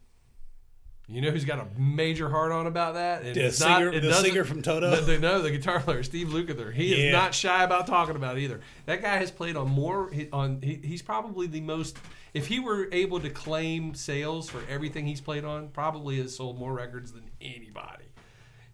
[1.07, 3.23] You know who's got a major heart on about that?
[3.25, 4.91] And The it's not- singer, it the doesn't- singer from Toto.
[4.91, 6.73] No, the, no, the guitar player Steve Lukather.
[6.73, 7.07] He Yeah.
[7.09, 8.61] is not shy about talking about it either.
[8.87, 10.11] That guy has played on more.
[10.11, 11.99] he- On he, he's probably the most.
[12.35, 16.59] If he were able to claim sales for everything he's played on, probably has sold
[16.59, 18.05] more records than anybody.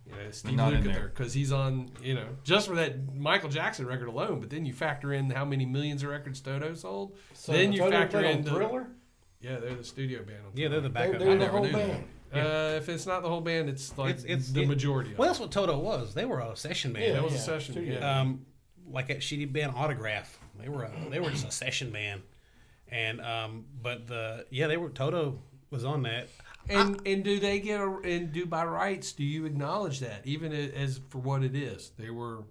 [0.07, 0.95] You know, Steve not in there.
[0.95, 1.91] Lukather because he's on.
[2.03, 4.41] You know, just for that Michael Jackson record alone.
[4.41, 7.17] But then you factor in how many millions of records Toto sold.
[7.35, 8.87] So then you Toto factor in the- Thriller.
[9.41, 10.39] Yeah, they're the studio band.
[10.47, 11.19] On Yeah, they're the They're, backup.
[11.21, 11.87] they're the never whole knew that.
[12.33, 12.47] band.
[12.47, 15.13] Uh, if it's not the whole band, it's like It's- it's- the it- majority.
[15.13, 15.31] Of Well, it.
[15.31, 16.13] that's what Toto was.
[16.15, 17.05] They were a session band.
[17.07, 17.75] Yeah, that was yeah, a session.
[17.75, 17.99] studio.
[18.01, 18.21] Yeah.
[18.21, 18.47] um,
[18.91, 20.39] like a shitty band autograph.
[20.59, 22.23] They were a, they were just a session band,
[22.91, 25.39] and um, but the yeah they were Toto
[25.71, 26.29] was on that.
[26.69, 29.13] And and do they get a and do by rights?
[29.13, 31.91] Do you acknowledge that even as for what it is?
[31.99, 32.45] They were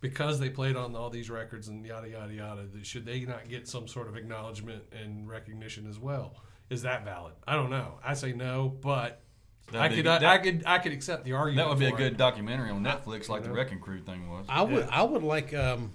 [0.00, 2.66] because they played on all these records and yada yada yada.
[2.82, 6.36] Should they not get some sort of acknowledgement and recognition as well?
[6.70, 7.34] Is that valid?
[7.46, 7.98] I don't know.
[8.04, 9.20] I say no, but
[9.68, 11.66] I That'd be could good- I, that- I could I could accept the argument.
[11.66, 12.16] That would be a good it.
[12.18, 13.54] documentary on Netflix, like the know.
[13.54, 14.46] Wrecking Crew thing was.
[14.48, 14.88] I would Yeah.
[14.90, 15.92] I would like um,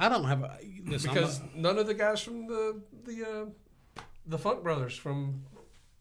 [0.00, 3.24] I don't have a, listen, because not- none of the guys from the the
[3.98, 5.44] uh, the Funk Brothers from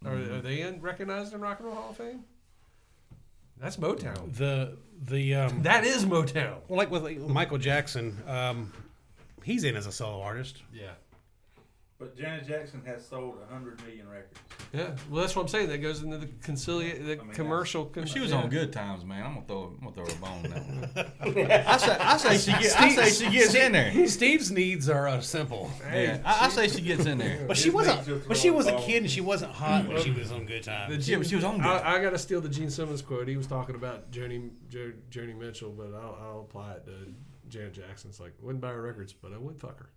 [0.05, 0.33] are, Mm-hmm.
[0.35, 2.23] are they in, recognized in Rock and Roll Hall of Fame?
[3.57, 4.33] That's Motown.
[4.35, 6.59] the the um, That is Motown.
[6.69, 8.71] well, like with Michael Jackson, um,
[9.43, 10.61] he's in as a solo artist.
[10.73, 10.91] Yeah.
[11.99, 14.39] But Janet Jackson has sold 100 million records.
[14.71, 15.67] Yeah, well, that's what I'm saying.
[15.67, 17.87] That goes into the concilia, the mean, commercial.
[17.87, 18.37] Con- she was yeah.
[18.37, 19.25] on Good Times, man.
[19.25, 20.53] I'm gonna throw, I'm gonna throw her a bone.
[20.53, 21.67] on That.
[21.67, 24.07] I say, I say she gets, I say she gets in there.
[24.07, 27.43] Steve's needs are uh, simple, Yeah, I, I say she gets in there.
[27.45, 28.27] but she wasn't.
[28.29, 30.63] But she was a throwing kid, and she wasn't hot when she was on Good
[30.63, 30.91] The Time.
[31.01, 31.65] Yeah, but she was on good.
[31.65, 33.27] I, I got to steal the Gene Simmons quote.
[33.27, 37.13] He was talking about Joni, jo, Joni Mitchell, but I'll, I'll apply it to
[37.49, 38.09] Janet Jackson.
[38.09, 39.89] It's like, wouldn't buy her records, but I would fuck her.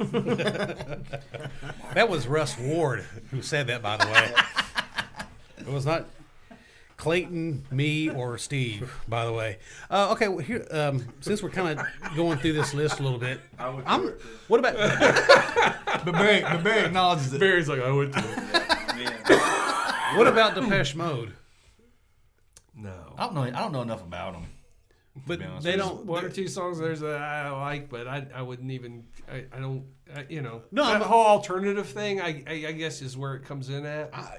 [1.94, 4.32] That was Russ Ward who said that, by the way.
[5.58, 6.06] it was not
[6.96, 9.58] Clayton, me, or Steve, by the way.
[9.90, 11.86] Uh, okay, well, here um, since we're kind of
[12.16, 14.00] going through this list a little bit, I would I'm.
[14.00, 14.74] throw it to- What about
[16.04, 17.40] But Barry, but Barry acknowledges it.
[17.40, 18.20] Barry's like, I would too.
[18.20, 21.32] I mean, what about Depeche Mode?
[22.76, 23.14] no.
[23.16, 23.42] I don't know.
[23.42, 24.46] I don't know enough about them.
[25.26, 26.04] But they don't.
[26.06, 29.58] One or two songs there's a I like, but I, I wouldn't even I, I
[29.60, 29.84] don't
[30.14, 33.34] I, you know No, that I'm- whole alternative thing I, I I guess is where
[33.34, 34.14] it comes in at.
[34.14, 34.38] I,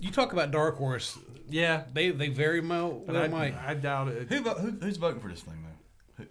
[0.00, 1.18] you talk about Dark Horse.
[1.48, 3.54] yeah, They they very well, but well I, might.
[3.56, 4.28] I doubt it.
[4.28, 6.24] Who, who who's voting for this thing though?
[6.24, 6.28] Who,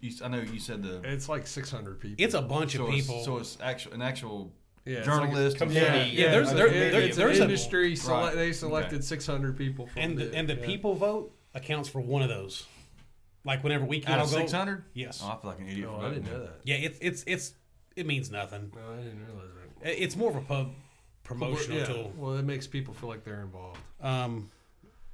[0.00, 1.00] you, I know you said the.
[1.04, 2.22] It's like 600 people.
[2.24, 3.24] It's a bunch so of it's- people.
[3.24, 4.52] so it's actual an actual
[4.84, 5.60] yeah, journalist.
[5.60, 7.96] Like and yeah, yeah, Yeah, there's- it's, there- there- it's there's an industry.
[7.96, 8.34] Sele- Right.
[8.34, 9.02] They selected Okay.
[9.04, 9.86] 600 people.
[9.88, 10.66] From and the, and the yeah.
[10.66, 12.66] people vote accounts for one of those.
[13.44, 14.84] Like whenever we out of six hundred.
[14.94, 15.20] Yes.
[15.24, 15.88] Oh, I feel like an idiot.
[15.90, 16.64] Oh, for I voting didn't know that.
[16.64, 16.68] that.
[16.68, 17.54] Yeah, it's it's it's
[17.96, 18.70] it means nothing.
[18.74, 19.48] No, I didn't realize
[19.82, 20.02] that.
[20.02, 20.72] It's more of a pub
[21.24, 21.84] promotional yeah.
[21.86, 22.12] tool.
[22.16, 23.78] Well, it makes people feel like they're involved.
[24.00, 24.50] Um,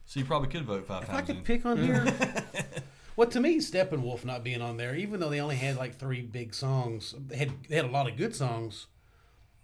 [0.06, 1.42] So you probably could vote five if I could in.
[1.42, 2.04] pick on here,
[3.16, 6.22] well, to me, Steppenwolf not being on there, even though they only had like three
[6.22, 8.86] big songs, they had they had a lot of good songs.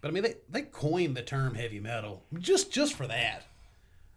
[0.00, 3.44] But I mean, they they coined the term heavy metal just just for that.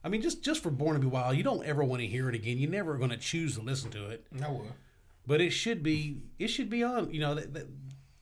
[0.06, 2.30] I mean, just just for Born to Be Wild, you don't ever want to hear
[2.30, 2.60] it again.
[2.60, 4.27] You're never going to choose to listen to it.
[4.32, 4.61] No.
[5.26, 7.11] But it should be it should be on.
[7.11, 7.68] You know, that, that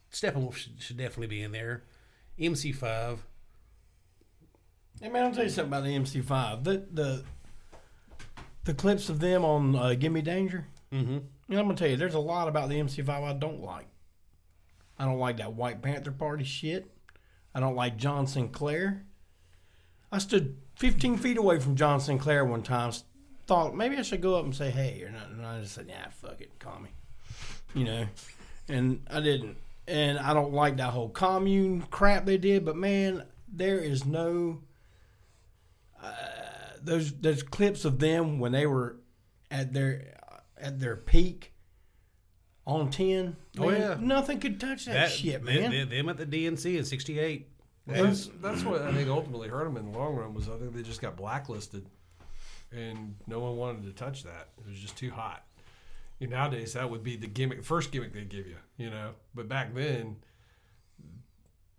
[0.09, 1.83] Steppenwolf should, should definitely be in there.
[2.39, 3.17] MC5.
[5.01, 6.63] Hey man, I'll tell you something about the MC5.
[6.63, 7.23] The the
[8.63, 11.17] the clips of them on uh, "Gimme Danger." Mm-hmm.
[11.49, 13.89] I'm gonna tell you, there's a lot about the MC5 I don't like.
[14.97, 16.89] I don't like that White Panther Party shit.
[17.53, 19.03] I don't like John Sinclair.
[20.13, 22.91] I stood 15 feet away from John Sinclair one time.
[23.45, 25.87] Thought maybe I should go up and say hey or not, and I just said,
[25.89, 26.89] "Yeah, fuck it, call me."
[27.73, 28.07] You know,
[28.69, 29.57] and I didn't.
[29.85, 32.63] And I don't like that whole commune crap they did.
[32.63, 34.61] But man, there is no
[36.01, 36.13] uh,
[36.81, 38.97] those those clips of them when they were
[39.51, 41.53] at their uh, at their peak
[42.65, 43.35] on ten.
[43.57, 43.97] Oh, man, yeah.
[43.99, 45.89] nothing could touch that, shit, man.
[45.89, 47.49] them at the DNC in '68.
[47.85, 50.73] That's that's what I think ultimately hurt them in the long run was I think
[50.73, 51.85] they just got blacklisted,
[52.71, 54.49] and no one wanted to touch that.
[54.57, 55.43] It was just too hot.
[56.19, 58.55] You know, nowadays that would be the gimmick, first gimmick they give you.
[58.77, 60.15] You know, but back then,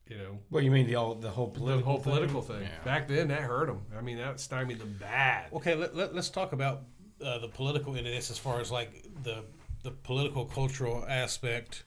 [0.08, 2.62] you know, Well, you mean the all the whole the political whole political thing.
[2.62, 2.84] Yeah.
[2.84, 3.80] Back then, that hurt them.
[3.96, 5.46] I mean, that stymied them bad.
[5.54, 6.82] Okay, let, let, us talk about
[7.24, 9.44] uh, the political end of this as far as like the
[9.82, 11.84] the political cultural aspect.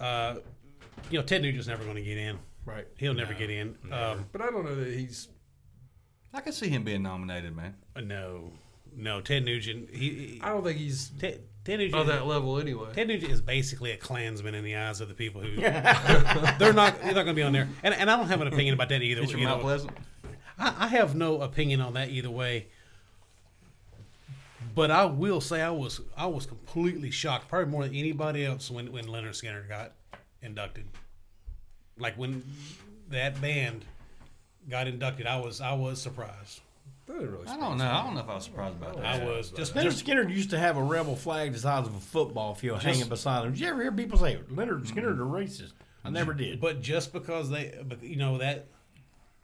[0.00, 0.36] Uh,
[1.10, 2.38] you know, Ted Nugent's never going to get in.
[2.66, 2.86] Right.
[2.96, 3.76] He'll never get in.
[3.92, 5.28] Um, But I don't know that he's.
[6.32, 7.74] I could see him being nominated, man.
[8.02, 8.50] no,
[8.96, 9.90] no, Ted Nugent.
[9.90, 12.00] He, he I don't think he's Ted, Ted Nugent.
[12.00, 12.88] on that level anyway.
[12.92, 17.00] Ted Nugent is basically a Klansman in the eyes of the people who they're not
[17.00, 17.68] they're not going to be on there.
[17.82, 19.22] And, and I don't have an opinion about that either.
[19.22, 19.62] It's your you Mount.
[19.62, 19.92] Pleasant.
[20.58, 22.68] I, I have no opinion on that either way.
[24.74, 28.70] But I will say I was I was completely shocked, probably more than anybody else,
[28.70, 29.92] when when Lynyrd Skynyrd got
[30.42, 30.86] inducted.
[31.98, 32.42] Like when
[33.10, 33.84] that band
[34.68, 36.60] got inducted, I was I was surprised.
[37.06, 37.84] Really I don't know.
[37.84, 39.04] I don't know if I was surprised about that.
[39.04, 41.86] I was uh, just, Lynyrd just Skynyrd used to have a rebel flag the size
[41.86, 43.52] of a football field hanging beside him.
[43.52, 44.98] Did you ever hear people say Lynyrd mm-hmm.
[44.98, 45.72] Skynyrd's a racist?
[46.02, 46.60] I never did.
[46.60, 48.68] but just because they, but, you know that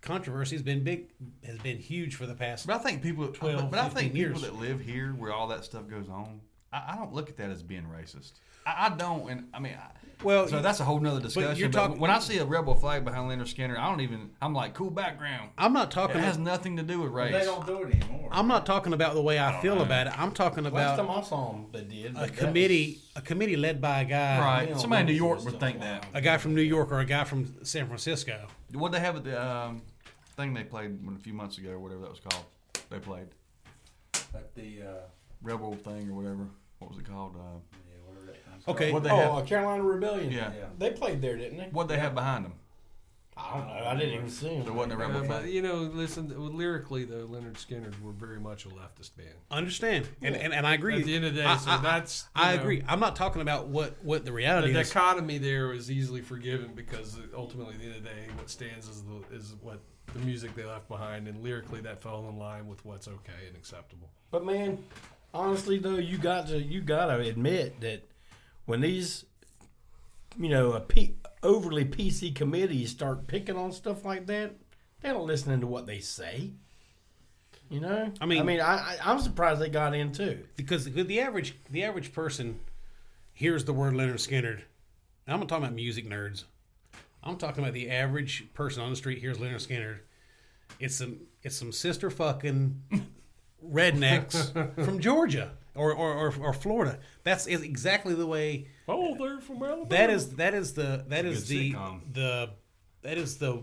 [0.01, 1.09] controversy has been big,
[1.45, 2.67] has been huge for the past.
[2.67, 4.43] But I think people, 12, but I think people years.
[4.43, 6.41] that live here where all that stuff goes on,
[6.73, 8.33] I, I don't look at that as being racist.
[8.67, 9.91] I, I don't, and I mean, I,
[10.23, 11.57] Well, so that's a whole nother discussion.
[11.59, 14.31] you're But, talking- when I see a rebel flag behind Lynyrd Skynyrd, I don't even.
[14.43, 15.51] I'm like, cool background.
[15.57, 16.21] I'm not It talking.
[16.21, 17.33] has nothing to do with race.
[17.33, 18.29] They don't do it anymore.
[18.31, 19.83] I'm not talking about the way I, feel know.
[19.83, 20.19] about it.
[20.21, 22.11] I'm talking about Last about time I saw him, they did.
[22.11, 24.79] a but that committee, a committee led by a guy, right?
[24.79, 26.05] Somebody in New York would think that.
[26.13, 28.47] a guy from New York or a guy from San Francisco.
[28.75, 29.83] What they have at the um,
[30.37, 32.45] thing they played a few months ago, or whatever that was called.
[32.91, 33.29] They played
[34.33, 34.93] But the uh,
[35.43, 36.47] rebel thing or whatever.
[36.79, 37.37] What was it called?
[37.37, 37.59] Uh,
[38.67, 38.93] yeah, whatever that thing's Okay.
[38.93, 39.47] what they oh, have?
[39.47, 40.33] Carolina Rebellion.
[40.33, 40.53] Yeah.
[40.57, 40.65] Yeah.
[40.79, 41.69] They played there, didn't they?
[41.73, 42.55] What they have behind them?
[43.37, 43.87] I don't know.
[43.87, 44.65] I didn't even see him.
[44.65, 46.29] There wasn't a rebel Uh, but you know, listen.
[46.57, 49.31] Lyrically, though, Lynyrd Skynyrd were very much a leftist band.
[49.51, 50.99] Understand, and, and and I agree.
[50.99, 52.83] At the end of the day, I, so I- that's I know, agree.
[52.87, 54.89] I'm not talking about what what the The reality is.
[54.89, 58.51] The dichotomy there is easily forgiven because ultimately, at the end of the day, what
[58.51, 59.81] stands is the is what
[60.13, 63.57] the music they left behind, and lyrically, that fell in line with what's okay and
[63.57, 64.11] acceptable.
[64.31, 64.85] But man,
[65.33, 68.03] honestly though, you got to you got to admit that
[68.67, 69.25] when these,
[70.39, 74.53] you know, a P, overly PC committees start picking on stuff like that,
[75.01, 76.51] they don't listening to what they say.
[77.69, 80.41] You know, I mean- I mean, I, I I'm surprised they got in too.
[80.57, 82.59] because the, the average the average person
[83.33, 84.63] hears the word Lynyrd Skynyrd.
[85.29, 86.45] I'm not talking about music nerds.
[87.23, 89.99] I'm talking about the average person on the street hears Lynyrd Skynyrd.
[90.81, 92.83] It's some it's some sister fucking
[93.65, 96.99] rednecks from Georgia or, or, or, or Florida.
[97.25, 99.87] That's is exactly the way Oh, they're from Alabama.
[99.91, 102.01] that is that is the that It's is a good the sitcom.
[102.15, 102.51] the
[103.03, 103.63] that is the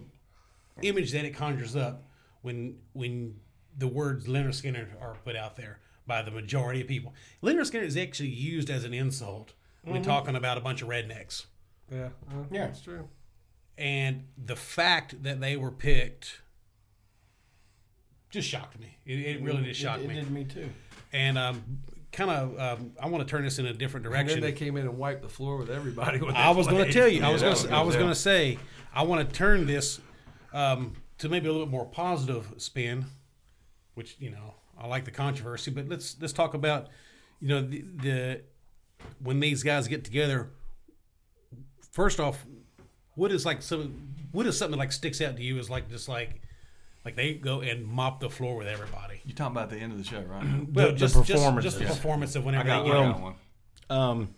[0.82, 2.08] image that it conjures up
[2.42, 3.36] when when
[3.78, 7.14] the words Lynyrd Skynyrd are put out there by the majority of people.
[7.44, 9.54] Lynyrd Skynyrd is actually used as an insult
[9.84, 11.46] when talking about a bunch of rednecks.
[11.92, 12.68] yeah, uh, Yeah.
[12.68, 13.08] that's true.
[13.78, 16.42] And the fact that they were picked
[18.30, 18.98] just shocked me.
[19.06, 20.16] It, it really did shock it, it me.
[20.16, 20.70] did me too.
[21.14, 21.64] And um,
[22.18, 24.42] kind of, um, I want to turn this in a different And direction.
[24.42, 26.20] then they came in and wiped the floor with everybody.
[26.36, 27.24] I was going to tell you.
[27.24, 27.68] I was that going.
[27.70, 28.58] to I was going to say.
[28.94, 30.02] I want to turn this
[30.52, 33.06] um, to maybe a little bit more positive spin,
[33.94, 35.70] which you know I like the controversy.
[35.70, 36.88] But let's let's talk about
[37.40, 38.42] you know the, the
[39.22, 40.50] when these guys get together.
[41.92, 42.44] First off,
[43.14, 46.10] what is like some what is something like sticks out to you is like just
[46.10, 46.42] like
[47.08, 49.22] Like they go and mop the floor with everybody.
[49.24, 50.44] You talking about the end of the show, right?
[50.74, 51.72] Well, the just, just performances.
[51.72, 53.36] just the performance of I whenever got, they I get Well, got one.
[53.90, 54.36] Um,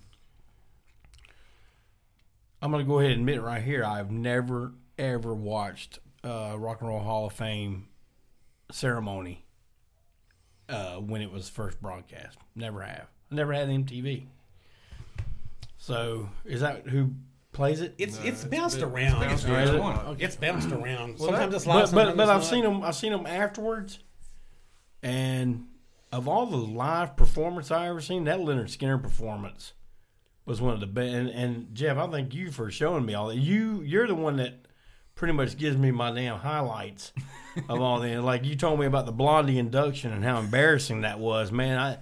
[2.62, 6.82] I'm going to go ahead and admit right here, I've never ever watched uh, Rock
[6.82, 7.88] and Roll Hall of Fame
[8.72, 9.46] ceremony
[10.70, 12.38] uh, when it was first broadcast.
[12.54, 13.08] Never have.
[13.32, 14.28] Never had MTV.
[15.80, 17.16] So is that who
[17.60, 17.94] plays it?
[17.98, 19.24] It's it's it's bounced been- around.
[19.24, 19.80] it's It's, bounced around.
[20.06, 20.16] One.
[20.20, 21.20] it's bounced around.
[21.20, 21.92] Well, sometimes that- it's live.
[21.92, 22.46] but but, but it's I've not.
[22.46, 22.82] seen them.
[22.84, 24.00] I've seen them afterwards,
[25.04, 25.68] and
[26.12, 29.74] of all the live performance I ever seen, that Lynyrd Skynyrd performance
[30.46, 31.14] was one of the best.
[31.14, 33.38] And, and Jeff, I thank you for showing me all that.
[33.38, 34.66] You you're the one that
[35.16, 37.12] pretty much gives me my damn highlights
[37.70, 38.24] of all that.
[38.24, 41.78] Like you told me about the Blondie induction and how embarrassing that was, man.
[41.78, 41.98] I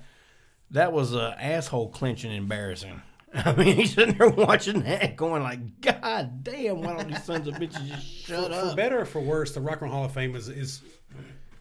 [0.72, 3.02] that was a asshole clenching embarrassing.
[3.46, 7.48] I mean, he's sitting there watching that, going like, "God damn, why don't these sons
[7.48, 10.06] of bitches just shut for up?" better or for worse, the Rock and Roll Hall
[10.06, 10.82] of Fame is is,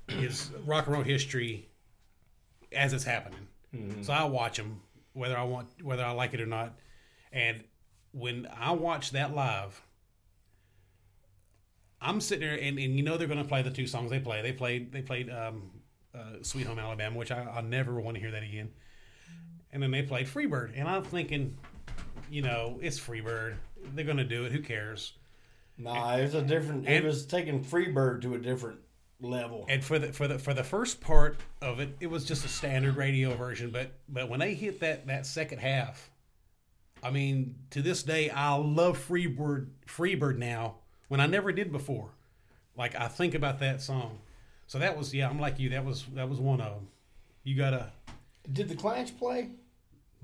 [0.08, 1.68] is rock and roll history
[2.72, 3.46] as it's happening.
[4.00, 4.80] So I watch them
[5.12, 6.78] whether I want whether I like it or not.
[7.32, 7.62] And
[8.12, 9.82] when I watch that live,
[12.00, 14.20] I'm sitting there and, and you know they're going to play the two songs they
[14.20, 14.42] play.
[14.42, 15.70] They played they played um,
[16.14, 18.70] uh, Sweet Home Alabama, which I, I never want to hear that again.
[19.72, 21.58] And then they played Freebird, and I'm thinking,
[22.30, 23.54] you know, it's Freebird.
[23.94, 24.52] They're going to do it.
[24.52, 25.12] Who cares?
[25.78, 26.88] Nah, it was a different.
[26.88, 28.78] It was taking Freebird to a different
[29.20, 29.66] level.
[29.68, 32.48] And for the for the for the first part of it, it was just a
[32.48, 33.70] standard radio version.
[33.70, 36.10] But but when they hit that that second half,
[37.02, 40.76] I mean, to this day, I love Freebird Freebird now
[41.08, 42.08] when I never did before.
[42.76, 44.18] Like I think about that song.
[44.66, 45.70] So that was yeah, I'm like you.
[45.70, 46.88] That was that was one of them.
[47.44, 47.92] You gotta
[48.52, 49.50] Did the Clash play?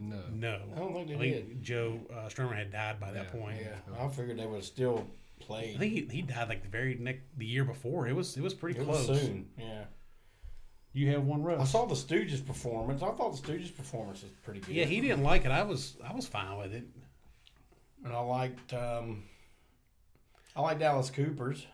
[0.09, 0.23] No.
[0.33, 0.61] know.
[0.75, 3.59] I don't think they I think Joe uh, Strummer had died by that Yeah, point.
[3.61, 5.07] Yeah, I figured they would have still
[5.51, 8.07] I think he, he died like the very next the year before.
[8.07, 9.09] It was it was pretty It close.
[9.09, 9.49] was soon.
[9.59, 9.85] Yeah,
[10.93, 11.59] You have one row.
[11.61, 13.03] I saw the Stooges performance.
[13.03, 14.75] I thought the Stooges performance was pretty good.
[14.75, 15.51] Yeah, he didn't like it.
[15.51, 16.85] I was I was fine with it.
[18.05, 18.73] and I liked.
[18.73, 19.25] um
[20.55, 21.67] I liked Alice Cooper's.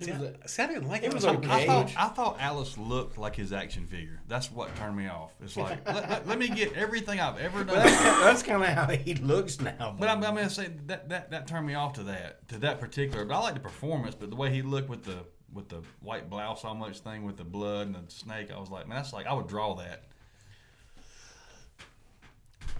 [0.00, 1.14] See, was see, I didn't like it it.
[1.14, 1.48] was okay.
[1.48, 4.20] I thought I thought Alice looked like his action figure.
[4.26, 5.32] That's what turned me off.
[5.40, 7.86] It's like let, let, let me get everything I've ever but done.
[7.86, 9.94] that's, that's kind of how he looks now.
[9.96, 12.80] But I'm, I'm gonna say that, that that turned me off to that to that
[12.80, 13.24] particular.
[13.24, 15.18] But I like the performance, but the way he looked with the
[15.52, 18.88] with the white blouse almost thing with the blood and the snake, I was like,
[18.88, 20.02] man, that's like I would draw that.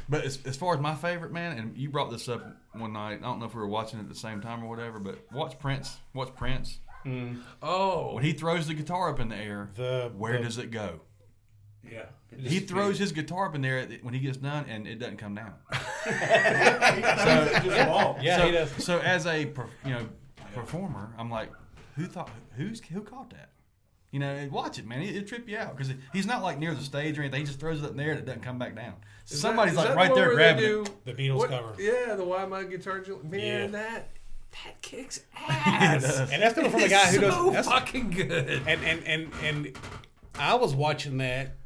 [0.08, 3.20] But as, as far as my favorite man, and you brought this up one night.
[3.22, 5.18] I don't know if we were watching it at the same time or whatever, but
[5.32, 5.96] watch Prince.
[6.12, 7.42] Watch Prince Mm.
[7.62, 9.68] Oh, when he throws the guitar up in the air.
[9.76, 11.00] The- where the- does it go?
[11.88, 12.06] yeah.
[12.36, 15.34] He throws his guitar up in there when he gets done, and it doesn't come
[15.36, 15.54] down.
[16.04, 18.18] just walk.
[18.22, 18.84] Yeah, so, he does.
[18.84, 19.54] so as a you
[19.86, 20.08] know
[20.54, 21.50] performer, I'm like,
[21.96, 23.50] who thought who's who caught that?
[24.10, 25.02] You know, watch it, man.
[25.02, 27.40] It, it trip you out because he's not like near the stage or anything.
[27.40, 28.94] He just throws it up in there and it doesn't come back down.
[29.28, 31.04] Is Somebody's that- is like right the there one where they grabbing do- it.
[31.04, 31.74] The Beatles what- cover.
[31.78, 33.66] Yeah, the Why My Guitar Man, Yeah.
[33.68, 34.10] that
[34.64, 36.30] that kicks ass.
[36.30, 38.62] And that's coming from a guy who so does that's, fucking good.
[38.66, 39.78] and, and and and
[40.38, 41.56] I was watching that,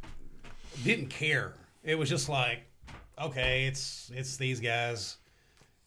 [0.85, 1.55] didn't care.
[1.85, 2.61] It was just like,
[3.21, 5.17] okay, it's it's these guys.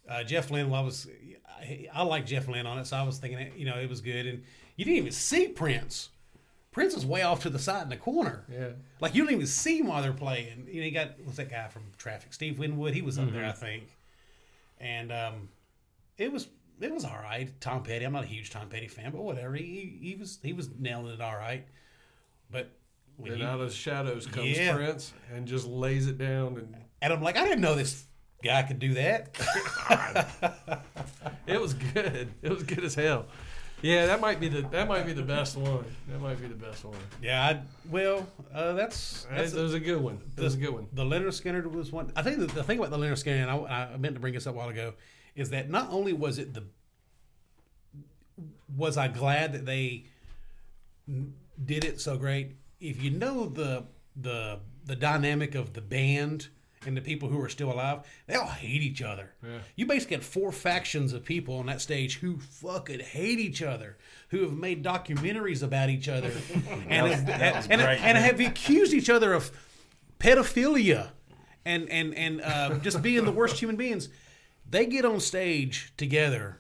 [0.10, 1.08] Uh, Jeff Lynne, well, I was
[1.60, 4.02] I, I like Jeff Lynne on it, so I was thinking, you know, it was
[4.02, 4.26] good.
[4.26, 4.44] And
[4.76, 6.10] you didn't even see Prince.
[6.72, 8.46] Prince is way off to the side in the corner.
[8.52, 8.70] Yeah.
[9.00, 10.68] Like you don't even see him while they're playing.
[10.72, 12.94] You know, you got what's that guy from Traffic, Steve Winwood.
[12.94, 13.84] He was up there, I think.
[14.80, 15.50] And um,
[16.18, 16.48] it was
[16.82, 17.50] it was all right.
[17.62, 18.06] Tom Petty.
[18.06, 19.56] I'm not a huge Tom Petty fan, but whatever.
[19.56, 21.66] He he was he was nailing it all right.
[22.50, 22.72] But
[23.18, 24.76] when you, out of the shadows comes Yeah.
[24.76, 28.06] Prince and just lays it down, and and I'm like, I didn't know this
[28.44, 29.38] guy could do that.
[31.48, 32.30] it was good.
[32.42, 33.26] It was good as hell.
[33.82, 35.84] Yeah, that might be the that might be the best one.
[36.08, 36.98] That might be the best one.
[37.22, 37.44] yeah.
[37.44, 40.20] I, well, uh, that's that's That was a good one.
[40.36, 40.88] That was a good one.
[40.94, 42.12] The Lynyrd Skynyrd was one.
[42.16, 44.36] I think the, the thing about the Lynyrd Skynyrd, and I, I meant to bring
[44.36, 44.94] this up a while ago,
[45.36, 46.64] is that not only was it the
[48.76, 50.06] was I glad that they
[51.64, 52.56] did it so great.
[52.80, 53.86] If you know the
[54.16, 56.48] the the dynamic of the band
[56.86, 59.32] and the people who are still alive, they all hate each other.
[59.44, 59.60] Yeah.
[59.76, 63.98] You basically had four factions of people on that stage who fucking hate each other,
[64.30, 66.32] who have made documentaries about each other,
[66.90, 69.52] and have, and, and have accused each other of
[70.20, 71.10] pedophilia
[71.66, 74.10] and and and uh, just being the worst human beings.
[74.72, 76.58] They get on stage together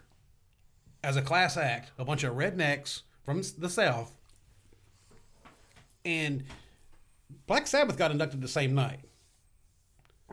[1.04, 4.14] as a class act, a bunch of rednecks from the South,
[6.04, 6.44] and
[7.48, 9.00] Black Sabbath got inducted the same night.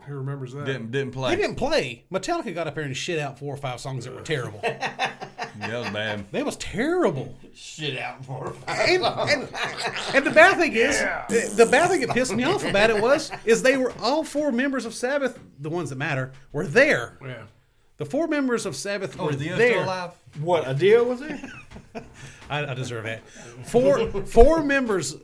[0.05, 0.65] Who remembers that?
[0.65, 1.35] Didn't didn't play.
[1.35, 2.03] They didn't play.
[2.11, 4.61] Metallica got up there and shit out four or five songs that were terrible.
[5.59, 6.31] Yeah, that was bad.
[6.31, 7.35] That was terrible.
[7.53, 9.49] Shit out for And, and,
[10.13, 10.99] and the bad thing is,
[11.55, 14.53] the bad thing that pissed me off about it was, is they were all four
[14.53, 17.17] members of Sabbath, the ones that matter, were there.
[17.21, 17.43] Yeah.
[17.99, 19.71] The four members of Sabbath Oh, were is Dio there.
[19.73, 20.11] still alive?
[20.41, 21.39] What a deal was it?
[22.49, 23.27] I, I deserve that.
[23.67, 25.15] Four four members,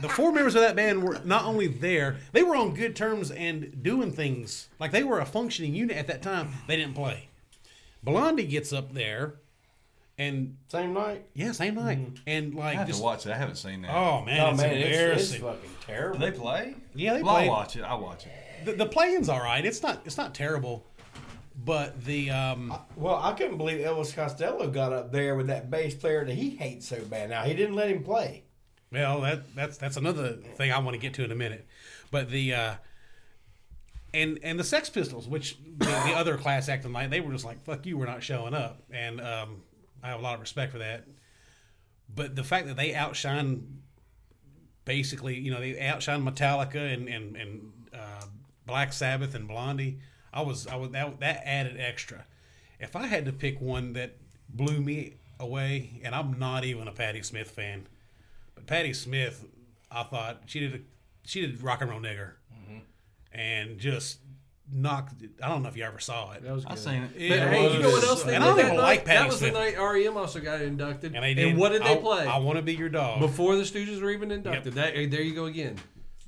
[0.00, 3.30] the four members of that band were not only there, they were on good terms
[3.30, 6.50] and doing things like they were a functioning unit at that time.
[6.66, 7.28] They didn't play.
[8.02, 9.36] Blondie gets up there,
[10.18, 11.24] and Same night.
[11.34, 12.14] yeah, same night, mm-hmm.
[12.26, 13.32] and like, I have just to watch it.
[13.32, 13.94] I haven't seen that.
[13.94, 14.96] oh man, Oh it's man, it's, it's
[15.34, 15.40] embarrassing.
[15.40, 16.18] fucking Do terrible.
[16.18, 16.74] they play?
[16.94, 17.44] Yeah, they well, play.
[17.44, 17.82] I'll watch it.
[17.82, 18.32] I'll watch it.
[18.66, 19.64] the, the playing's all right.
[19.64, 20.84] It's not it's not terrible,
[21.56, 25.94] but the um Well, I couldn't believe Elvis Costello got up there with that bass
[25.94, 27.30] player that he hates so bad.
[27.30, 28.44] Now he didn't let him play.
[28.90, 31.66] Well, that that's that's another thing I want to get to in a minute.
[32.10, 32.74] But the uh
[34.14, 37.44] and and the Sex Pistols, which the, the other class act tonight, they were just
[37.44, 39.62] like, "Fuck you, we're not showing up," and um,
[40.02, 41.04] I have a lot of respect for that.
[42.14, 43.80] But the fact that they outshine,
[44.84, 48.24] basically, you know, they outshine Metallica and and and uh,
[48.66, 49.98] Black Sabbath and Blondie,
[50.34, 52.26] I was I was that that added extra.
[52.80, 54.16] If I had to pick one that
[54.48, 57.86] blew me away, and I'm not even a Patti Smith fan,
[58.54, 59.46] but Patti Smith,
[59.90, 60.78] I thought she did a,
[61.24, 62.78] she did rock and roll nigger, mm-hmm.
[63.32, 64.18] and just
[64.72, 65.14] knocked.
[65.40, 66.42] I don't know if you ever saw it.
[66.42, 66.78] That was I good.
[66.78, 67.10] seen it.
[67.16, 68.82] It But hey, you know what else they And did I don't that even night?
[68.82, 69.52] like Patti That was Smith.
[69.52, 71.14] the night REM also got inducted.
[71.14, 71.56] And they did.
[71.56, 72.26] what did they I- play?
[72.26, 73.20] I, want to be your dog.
[73.20, 74.74] Before the Stooges were even inducted.
[74.74, 75.76] That there you go again.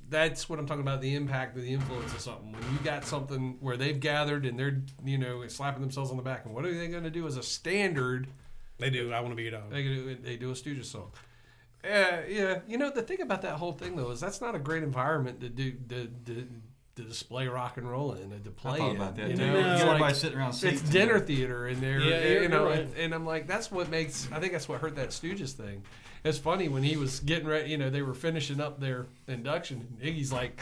[0.09, 1.01] That's what I'm talking about.
[1.01, 2.51] The impact, and the influence of something.
[2.53, 6.23] When you got something where they've gathered and they're you know slapping themselves on the
[6.23, 8.27] back, and what are they going to do as a standard?
[8.79, 9.11] they do.
[9.11, 9.69] I want to be your dog.
[9.71, 11.11] They do, they do a Stooges song.
[11.83, 12.59] Yeah, yeah.
[12.67, 15.41] You know the thing about that whole thing though is that's not a great environment
[15.41, 16.47] to do to, to,
[16.95, 18.95] to display rock and roll in and to play I thought in.
[18.97, 19.45] about that you know?
[19.45, 20.81] You It's like- everybody sitting around seats.
[20.81, 22.61] it's dinner theater in there, Yeah, you you're- know.
[22.63, 22.79] you're right.
[22.79, 24.27] and, and I'm like, that's what makes.
[24.31, 25.83] I think that's what hurt that Stooges thing.
[26.27, 27.71] It's funny when he was getting ready.
[27.71, 29.87] You know, they were finishing up their induction.
[30.01, 30.61] And Iggy's like,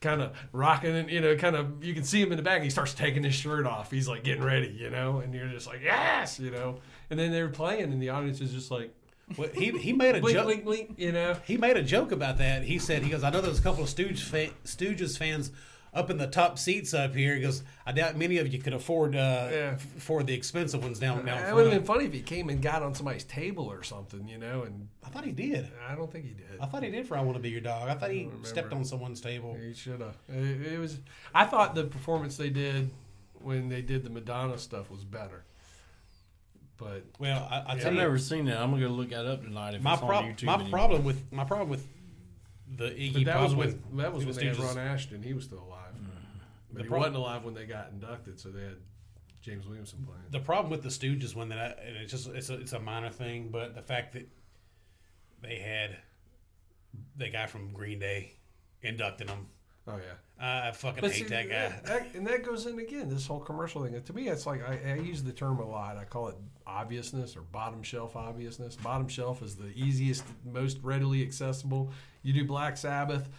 [0.00, 2.62] kind of rocking, and you know, kind of you can see him in the back.
[2.62, 3.90] He starts taking his shirt off.
[3.90, 6.78] He's like getting ready, you know, and you're just like, yes, you know.
[7.10, 8.92] And then they're playing, and the audience is just like,
[9.36, 10.64] Well, he he made a joke.
[10.96, 11.36] you know.
[11.44, 12.62] He made a joke about that.
[12.62, 15.50] He said he goes, I know there's a couple of fa- Stooges fans
[15.96, 17.34] up in the top seats up here.
[17.36, 19.70] because I doubt many of you could afford uh, Yeah.
[19.74, 22.48] f- afford the expensive ones down down It would have been funny if he came
[22.50, 24.62] and got on somebody's table or something, you know.
[24.62, 25.68] And I thought he did.
[25.88, 26.60] I don't think he did.
[26.60, 27.88] I thought he did for I Want to Be Your Dog.
[27.88, 28.46] I thought he remember.
[28.46, 29.56] stepped on someone's table.
[29.60, 30.16] He should have.
[30.28, 30.98] It, it was.
[31.34, 32.90] I thought the performance they did
[33.40, 35.44] when they did the Madonna stuff was better.
[36.78, 38.58] But Well, I, I I've tell never seen that.
[38.58, 39.74] I'm gonna go look that up tonight.
[39.74, 40.70] If my it's on problem, YouTube my anymore.
[40.70, 41.86] problem with my problem with
[42.76, 44.76] the Iggy but that Pop was with when that was with when they had Stooges.
[44.76, 45.24] Ron Asheton.
[45.24, 45.75] He was still alive,
[46.76, 48.38] but The he prob- wasn't alive when they got inducted.
[48.38, 48.76] So they had
[49.40, 50.20] James Williamson playing.
[50.30, 52.80] the problem with the Stooges one that I, and it's just it's a, it's a
[52.80, 54.28] minor thing, but the fact that
[55.42, 55.96] they had
[57.16, 58.32] the guy from Green Day
[58.82, 59.46] inducting them,
[59.86, 60.14] oh yeah.
[60.38, 61.80] I fucking But hate see, that guy.
[61.86, 63.08] that- and that goes in again.
[63.08, 64.00] This whole commercial thing.
[64.02, 65.96] To me, it's like I, I use the term a lot.
[65.96, 66.36] I call it
[66.66, 68.76] obviousness or bottom shelf obviousness.
[68.76, 71.90] Bottom shelf is the easiest, most readily accessible.
[72.22, 73.30] You do Black Sabbath,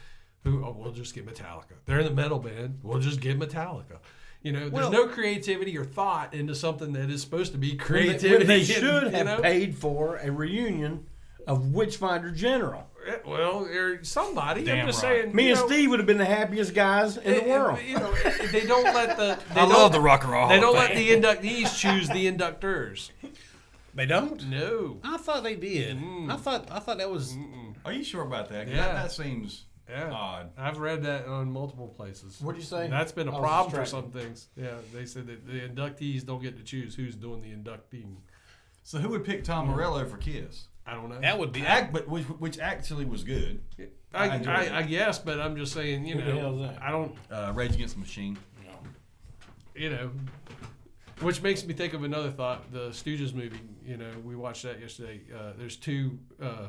[0.47, 1.75] who oh, we'll just get Metallica.
[1.85, 2.79] They're in the metal band.
[2.83, 3.99] We'll just get Metallica.
[4.43, 7.69] You know, there's Well- no creativity or thought into something that is supposed to be
[7.69, 8.45] When they- creativity.
[8.45, 9.41] they and, should you have know?
[9.41, 11.05] paid for a reunion
[11.45, 12.87] of Witchfinder General.
[13.07, 14.63] Eh, Well, or somebody.
[14.63, 15.21] Damn I'm just right.
[15.23, 15.35] saying.
[15.35, 17.79] Me and know, Steve would have been the happiest guys in eh, the eh, world.
[17.85, 19.39] You know, eh, they don't let the.
[19.53, 20.47] They I don't, love the rock and roll.
[20.49, 21.21] They don't Hall let the Fame.
[21.23, 23.11] inductees choose the inductors.
[23.95, 24.45] They don't.
[24.49, 24.97] No.
[25.03, 25.97] I thought they did.
[25.97, 26.31] Mm.
[26.31, 27.35] I thought I thought that was.
[27.85, 28.67] Are you sure about that?
[28.67, 28.85] 'Cause Yeah.
[28.87, 30.11] That, that seems Yeah.
[30.11, 30.51] odd.
[30.57, 32.39] I've read that on multiple places.
[32.41, 32.87] What'd you say?
[32.89, 34.11] That's been a I was problem for distracted.
[34.13, 34.47] some things.
[34.55, 38.17] Yeah, they said that the inductees don't get to choose who's doing the inducting.
[38.83, 40.67] So who would pick Tom Morello for Kiss?
[40.85, 41.19] I don't know.
[41.19, 41.65] That would be.
[41.65, 43.59] Act, but which, which actually was good.
[44.13, 44.77] I, I enjoy I.
[44.77, 46.81] I guess, but I'm just saying, you Who the hell's know, that?
[46.81, 48.37] I don't, Uh, Rage Against the Machine.
[49.75, 50.11] you know,
[51.21, 52.71] which makes me think of another thought.
[52.71, 55.21] The Stooges movie, you know, we watched that yesterday.
[55.35, 56.67] Uh, there's two, uh,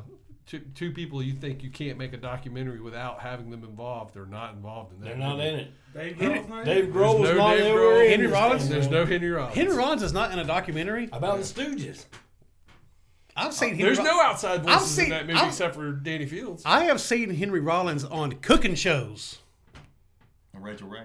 [0.49, 4.15] two, two people you think you can't make a documentary without having them involved.
[4.15, 5.07] They're not involved in that.
[5.11, 5.49] They're not movie.
[5.49, 5.71] in it.
[5.95, 6.95] Dave Grohl's not Dave in it?
[6.95, 8.05] Grohl was no not Dave ever Grohl.
[8.05, 8.69] in Henry Rollins?
[8.69, 9.55] There's no Henry Rollins.
[9.55, 11.09] Henry Rollins is not in a documentary.
[11.13, 12.07] about the Stooges.
[13.37, 13.71] I've seen.
[13.71, 16.27] Henry There's Ro- no outside voices I've seen- in that movie I've- except for Danny
[16.27, 16.63] Fields.
[16.67, 19.39] I have seen Henry Rollins on cooking shows.
[20.55, 21.03] And Rachael Ray.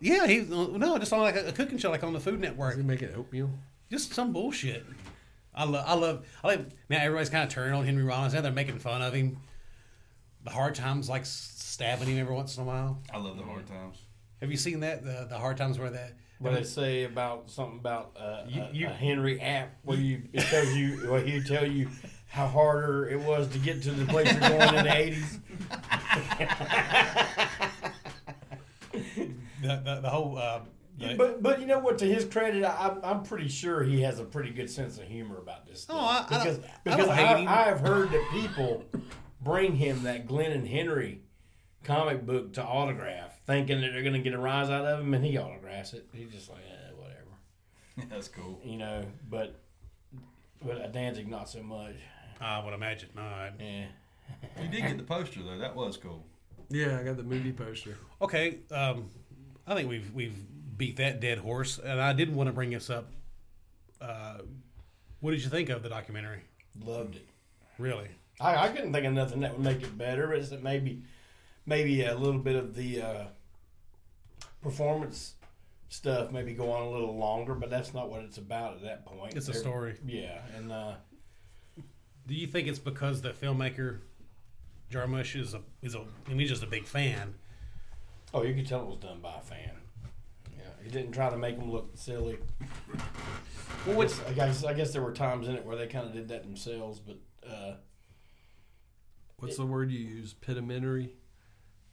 [0.00, 0.44] Yeah, he uh,
[0.78, 2.70] no, just on like a, a cooking show, like on the Food Network.
[2.72, 3.50] Does he make it oatmeal?
[3.90, 4.84] Just some bullshit.
[5.54, 5.84] I love.
[5.86, 6.26] I love.
[6.42, 6.66] I love.
[6.88, 8.34] Now everybody's kind of turning on Henry Rollins.
[8.34, 9.38] Now they're making fun of him.
[10.42, 12.98] The hard times, like stabbing him every once in a while.
[13.12, 13.98] I love the hard times.
[14.40, 15.04] Have you seen that?
[15.04, 18.70] The the hard times where that What they say about something about uh, You- a,
[18.72, 21.88] you- a Henry app where you it tells you where he tell you
[22.28, 25.38] how harder it was to get to the place you're going in the eighties.
[29.62, 30.36] The, the, the whole.
[30.36, 30.60] Uh,
[30.98, 31.98] the- But but you know what?
[31.98, 35.04] To his credit, I, I'm I'm pretty sure he has a pretty good sense of
[35.04, 35.82] humor about this.
[35.82, 35.96] Stuff.
[35.98, 37.48] Oh, I- I because don't- I, hate I, him.
[37.48, 38.84] I have heard that people
[39.40, 41.20] bring him that Glenn and Henry
[41.82, 45.12] comic book to autograph, thinking that they're going to get a rise out of him,
[45.14, 46.06] and he autographs it.
[46.14, 48.60] He's just like, eh, whatever, That's cool.
[48.64, 49.04] you know.
[49.28, 49.60] But
[50.64, 51.94] but uh, Danzig not so much.
[52.40, 53.52] I would imagine not.
[53.60, 53.86] Yeah.
[54.62, 55.58] You did get the poster though.
[55.58, 56.24] That was cool.
[56.70, 57.96] Yeah, I got the movie poster.
[58.22, 59.10] Okay, um,
[59.66, 60.36] I think we've we've
[60.76, 63.10] beat that dead horse, and I didn't want to bring this up.
[64.00, 64.38] Uh,
[65.20, 66.40] what did you think of the documentary?
[66.84, 67.26] Loved it.
[67.78, 68.08] Really?
[68.40, 70.32] I, I couldn't think of nothing that would make it better.
[70.34, 71.02] Is that maybe
[71.66, 73.24] maybe a little bit of the uh,
[74.62, 75.34] performance
[75.88, 79.06] stuff maybe go on a little longer, but that's not what it's about at that
[79.06, 79.34] point.
[79.34, 79.96] It's a They're- story.
[80.04, 80.94] Yeah, and uh,
[82.26, 84.00] Do you think it's because the filmmaker
[84.90, 87.34] Jarmusch is a is a I mean, he's just a big fan?
[88.32, 89.70] oh, you could tell it was done by a fan.
[90.84, 92.38] Yeah, he didn't try to make them look silly.
[93.86, 96.12] Well, which I guess I guess there were times in it where they kind of
[96.12, 97.74] did that themselves, but uh,
[99.38, 100.32] What's the word you use?
[100.32, 101.16] Pedimentary.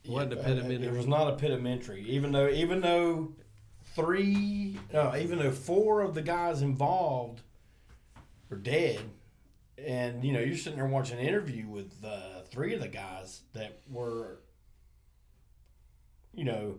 [0.06, 0.88] What Yeah, a pedimentary.
[0.88, 3.34] It was not a pedimentary, even though even though
[3.94, 7.42] three, no, even though four of the guys involved
[8.48, 9.00] were dead,
[9.78, 13.42] and you know you're sitting there watching an interview with uh, three of the guys
[13.52, 14.38] that were,
[16.34, 16.76] you know,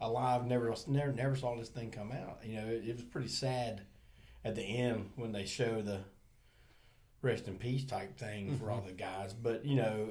[0.00, 2.38] alive, never never never saw this thing come out.
[2.44, 3.82] You know, it, it was pretty sad
[4.44, 6.00] at the end when they show the
[7.22, 8.72] rest in peace type thing for mm-hmm.
[8.72, 10.10] all the guys, but you know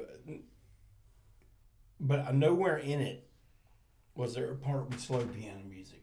[2.00, 3.28] but nowhere in it
[4.16, 6.02] was there a part with slow piano music.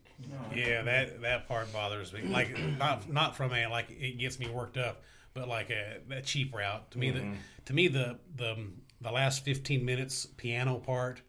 [0.54, 2.22] Yeah, that that part bothers me.
[2.22, 5.02] Like not not from a like it gets me worked up,
[5.34, 7.10] but like a, a cheap route to me.
[7.10, 7.34] The mm-hmm.
[7.66, 8.68] to me the the
[9.00, 11.22] the last fifteen minutes piano part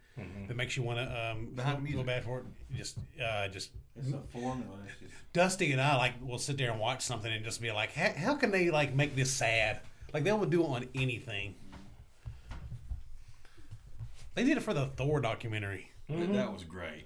[0.47, 2.45] that makes you want to um feel, feel bad for it.
[2.75, 4.77] Just uh just It's a formula.
[4.87, 7.71] It's just Dusty and I like will sit there and watch something and just be
[7.71, 9.79] like, how, how can they like make this sad?
[10.13, 11.55] Like they would do it on anything.
[14.35, 15.89] They did it for the Thor documentary.
[16.09, 17.05] That- That was great.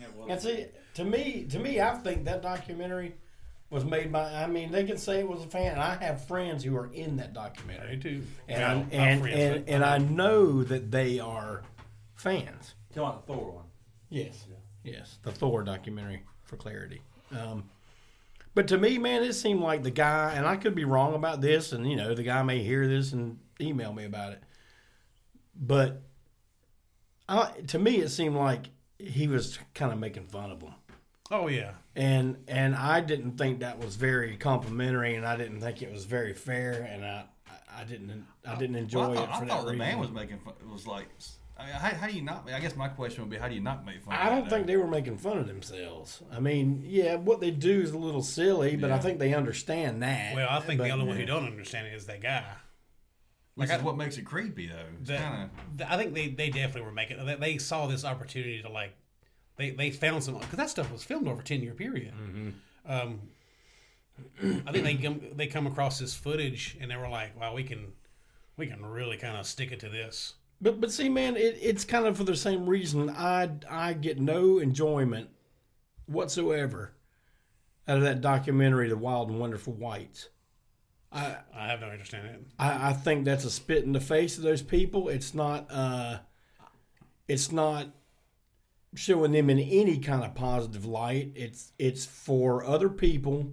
[0.00, 3.14] it was And see, to me, to me, I think that documentary
[3.70, 4.32] was made by.
[4.32, 5.72] I mean, they can say it was a fan.
[5.72, 8.26] And I have friends who are in that I documentary, do too.
[8.48, 11.62] and Well, I, not and friends, and, but- and I know that they are
[12.18, 12.74] fans.
[12.94, 13.64] Talking about the Thor one.
[14.10, 14.46] Yes,
[14.84, 17.00] yes, the Thor documentary for clarity.
[17.36, 17.64] Um,
[18.54, 21.40] but to me, man, it seemed like the guy, and I could be wrong about
[21.40, 24.42] this, and you know, the guy may hear this and email me about it.
[25.54, 26.02] But
[27.28, 30.74] I, to me, it seemed like he was kind of making fun of him.
[31.30, 35.82] oh yeah, and and I didn't think that was very complimentary, and I didn't think
[35.82, 37.24] it was very fair, and I
[37.76, 39.78] I didn't I didn't enjoy Well, I it thought, for I that thought the reason.
[39.78, 40.54] man was making fun.
[40.60, 41.06] It was like,
[41.58, 42.48] I mean, how, how do you not?
[42.52, 44.14] I guess my question would be, how do you not make fun?
[44.14, 44.72] I don't that, think though?
[44.72, 46.22] they were making fun of themselves.
[46.32, 50.02] I mean, yeah, what they do is a little silly, but I think they understand
[50.02, 50.36] that.
[50.36, 52.44] Well, I think But, the only one who don't understand it is that guy.
[53.56, 54.84] Which Like is I- what makes it creepy, though.
[55.00, 57.26] It's That, kind th- I think they, they definitely were making.
[57.26, 58.94] They, they saw this opportunity to like,
[59.56, 62.14] they they found some because that stuff was filmed over a ten year period.
[62.86, 63.20] Um,
[64.66, 67.64] I think they come, they come across this footage and they were like, "Wow, we
[67.64, 67.92] can
[68.56, 71.84] we can really kind of stick it to this." But but see, man, it, it's
[71.84, 73.10] kind of for the same reason.
[73.10, 75.30] I I get no enjoyment
[76.06, 76.92] whatsoever
[77.86, 80.28] out of that documentary, The Wild and Wonderful Whites.
[81.12, 82.42] I I have no interest in it.
[82.58, 85.08] I, I think that's a spit in the face of those people.
[85.08, 86.18] It's not uh,
[87.28, 87.88] it's not
[88.94, 91.32] showing them in any kind of positive light.
[91.34, 93.52] It's it's for other people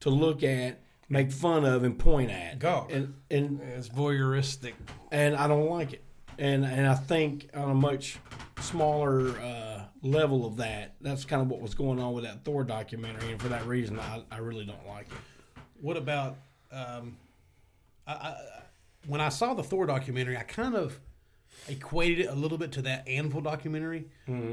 [0.00, 2.58] to look at, make fun of, and point at.
[2.58, 2.90] Gawk.
[2.92, 4.72] And and It's voyeuristic.
[5.12, 6.02] and I don't like it.
[6.38, 8.18] And and I think on a much
[8.60, 12.64] smaller uh, level of that, that's kind of what was going on with that Thor
[12.64, 15.60] documentary, and for that reason, I, I really don't like it.
[15.80, 16.36] What about
[16.72, 17.16] um,
[18.06, 18.36] I, I,
[19.06, 20.36] when I saw the Thor documentary?
[20.36, 20.98] I kind of
[21.68, 24.06] equated it a little bit to that Anvil documentary,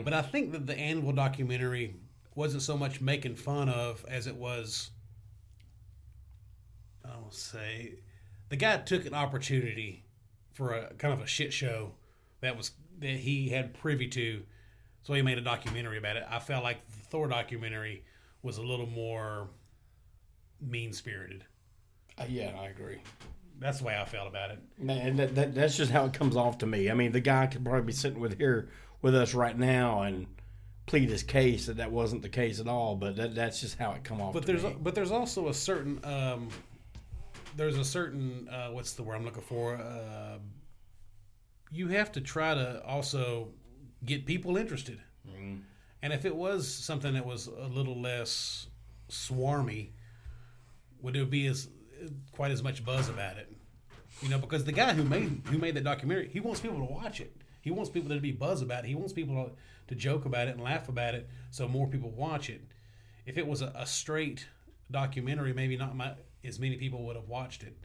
[0.03, 1.95] but I think that the Anvil documentary
[2.35, 4.89] wasn't so much making fun of as it was.
[7.05, 7.95] I don't say
[8.49, 10.02] the guy took an opportunity
[10.53, 11.91] for a kind of a shit show
[12.41, 14.43] that was that he had privy to,
[15.01, 16.23] so he made a documentary about it.
[16.29, 18.03] I felt like the Thor documentary
[18.41, 19.49] was a little more
[20.61, 21.43] mean spirited.
[22.17, 23.01] Uh, yeah, I agree.
[23.59, 24.59] That's the way I felt about it.
[24.77, 26.89] Man, that, that that's just how it comes off to me.
[26.89, 28.69] I mean, the guy could probably be sitting with here
[29.01, 30.27] with us right now and
[30.85, 33.91] plead his case that that wasn't the case at all, but that, that's just how
[33.91, 34.33] it come off.
[34.33, 34.75] But to there's me.
[34.81, 36.49] but there's also a certain um,
[37.55, 39.75] there's a certain uh, what's the word I'm looking for?
[39.75, 40.39] Uh,
[41.71, 43.49] you have to try to also
[44.05, 45.01] get people interested.
[46.01, 48.67] And if it was something that was a little less
[49.09, 49.89] swarmy,
[51.01, 51.69] would there be as
[52.33, 53.51] quite as much buzz about it?
[54.21, 56.93] You know, because the guy who made who made that documentary, he wants people to
[56.93, 57.35] watch it.
[57.61, 58.89] He wants people to be buzz about it.
[58.89, 59.51] He wants people to,
[59.87, 62.61] to joke about it and laugh about it, so more people watch it.
[63.25, 64.45] If it was a, a straight
[64.91, 66.13] documentary, maybe not my,
[66.45, 67.75] as many people would have watched it.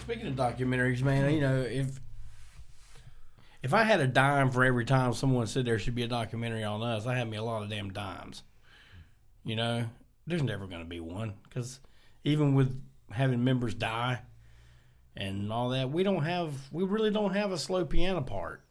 [0.00, 2.00] Speaking of documentaries, man, you know if
[3.62, 6.62] if I had a dime for every time someone said there should be a documentary
[6.64, 8.42] on us, I had me a lot of damn dimes.
[9.44, 9.86] You know,
[10.26, 11.80] there's never going to be one because
[12.24, 12.80] even with
[13.10, 14.20] having members die
[15.16, 18.62] and all that, we don't have, we really don't have a slow piano part.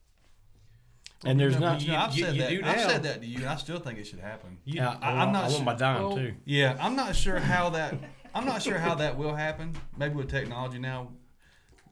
[1.26, 1.82] And there's not.
[1.82, 2.52] You know, I've said you that.
[2.70, 2.88] I've now.
[2.88, 4.60] said that to you, and I still think it should happen.
[4.64, 6.34] yeah, I, oh, I- I'm want- not I want sure- my dime well, too.
[6.46, 7.96] Yeah, I'm not sure how that.
[8.36, 9.74] I'm not sure how that will happen.
[9.98, 11.10] Maybe with technology now,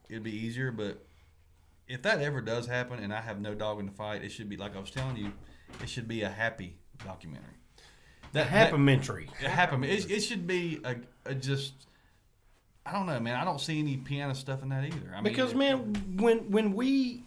[0.09, 0.71] it'd be easier.
[0.71, 1.03] But
[1.87, 4.49] if that ever does happen, and I have no dog in the fight, it should
[4.49, 5.31] be like I was telling you.
[5.81, 7.55] It should be a happy documentary.
[8.33, 9.29] That happementary.
[9.41, 9.85] It happened.
[9.85, 11.73] It, it should be a, a just.
[12.85, 13.35] I don't know, man.
[13.37, 15.13] I don't see any piano stuff in that either.
[15.13, 17.23] I mean, Because man, when when we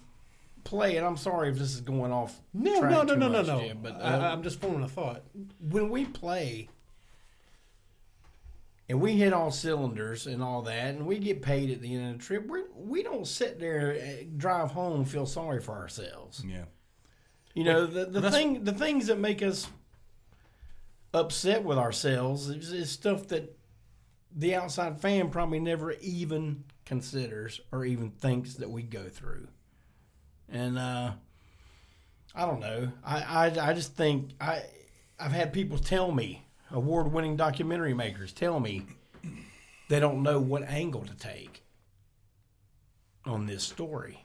[0.65, 2.39] play, and I'm sorry if this is going off.
[2.53, 3.61] No, track no, no, too no, no, much, no.
[3.61, 5.23] Jim, but I, uh, I'm just forming a thought.
[5.61, 6.69] when we play
[8.89, 12.15] and we hit all cylinders and all that, and we get paid at the end
[12.15, 16.45] of the trip, we're, we don't sit there, uh, drive home, feel sorry for ourselves.
[16.47, 16.65] yeah.
[17.55, 19.67] You know, the, the thing, the things that make us
[21.15, 23.57] upset with ourselves is, is stuff that
[24.35, 29.49] the outside fan probably never even considers or even thinks that we go through.
[30.51, 31.13] And uh,
[32.35, 32.93] I don't know.
[33.03, 34.63] I, I I just think I
[35.19, 38.83] I've had people tell me award winning documentary makers tell me
[39.89, 41.65] they don't know what angle to take
[43.25, 44.23] on this story.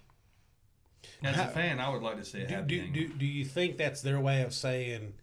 [1.23, 2.67] As a fan, I would like to see it Do, happen.
[2.67, 5.13] do, do, do you think that's their way of saying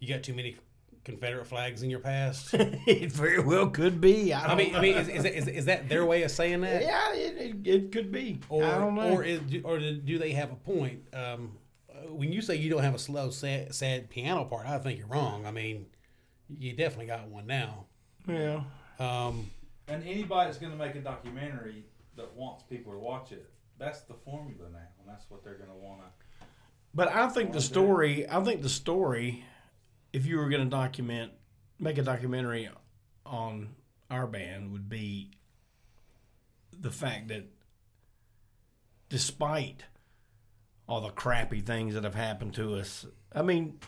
[0.00, 0.56] you got too many
[1.04, 2.50] Confederate flags in your past?
[2.52, 4.34] it very well could be.
[4.34, 4.78] I, I don't mean, know.
[4.78, 6.82] I mean, is, is, that- is, is that their way of saying that?
[6.82, 8.40] yeah, it, it, it could be.
[8.50, 9.12] Or, I don't know.
[9.14, 11.00] or is, or do they have a point?
[11.14, 11.52] Um,
[12.10, 15.08] when you say you don't have a slow, sad, sad piano part, I think you're
[15.08, 15.46] wrong.
[15.46, 15.86] I mean,
[16.56, 17.86] you definitely got one now.
[18.26, 18.62] yeah.
[18.98, 19.50] Um,
[19.86, 21.84] And anybody that's going to make a documentary
[22.16, 23.48] that wants people to watch it,
[23.78, 26.46] that's the formula now, and that's what they're going to want to.
[26.94, 28.28] But I think the Well, story.
[28.28, 29.44] I think the story.
[30.12, 31.32] If you were going to document,
[31.78, 32.68] make a documentary
[33.26, 33.74] on
[34.10, 35.30] our band, would be
[36.72, 37.44] the fact that,
[39.10, 39.84] despite
[40.88, 43.78] all the crappy things that have happened to us, I mean,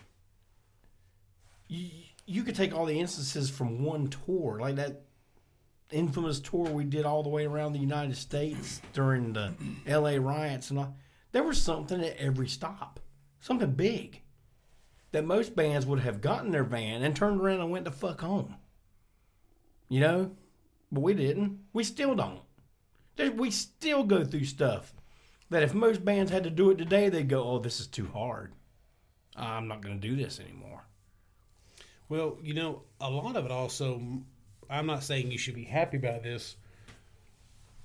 [1.69, 1.89] you
[2.31, 5.03] you could take all the instances from one tour, like that
[5.91, 9.53] infamous tour we did all the way around the United States during the
[9.85, 10.21] L.A.
[10.21, 10.97] riots and all.
[11.33, 13.01] There was something at every stop,
[13.41, 14.23] something big
[15.11, 18.21] that most bands would have gotten their van and turned around and went to fuck
[18.21, 18.55] home.
[19.89, 20.31] You know,
[20.93, 21.59] but we didn't.
[21.73, 22.43] We still don't.
[23.35, 24.95] We still go through stuff
[25.51, 28.07] that if most bands had to do it today, they'd go, "Oh, this is too
[28.07, 28.53] hard.
[29.35, 30.85] I'm not going to do this anymore."
[32.11, 34.03] Well, you know, a lot of it also,
[34.69, 36.57] I'm not saying you should be happy about this,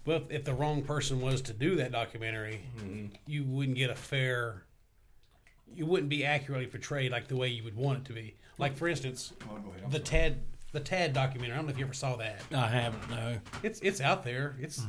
[0.04, 2.62] but if, if the wrong person was to do that documentary,
[3.26, 4.64] you wouldn't get a fair,
[5.74, 8.36] you wouldn't be accurately portrayed like the way you would want it to be.
[8.58, 9.92] Like, for instance, Oh, ahead.
[9.92, 10.04] The sorry.
[10.04, 10.40] Tad,
[10.72, 11.54] the Tad documentary.
[11.54, 12.42] I don't know if you ever saw that.
[12.54, 13.10] I haven't.
[13.10, 13.38] No.
[13.64, 14.56] It's it's out there.
[14.60, 14.82] It's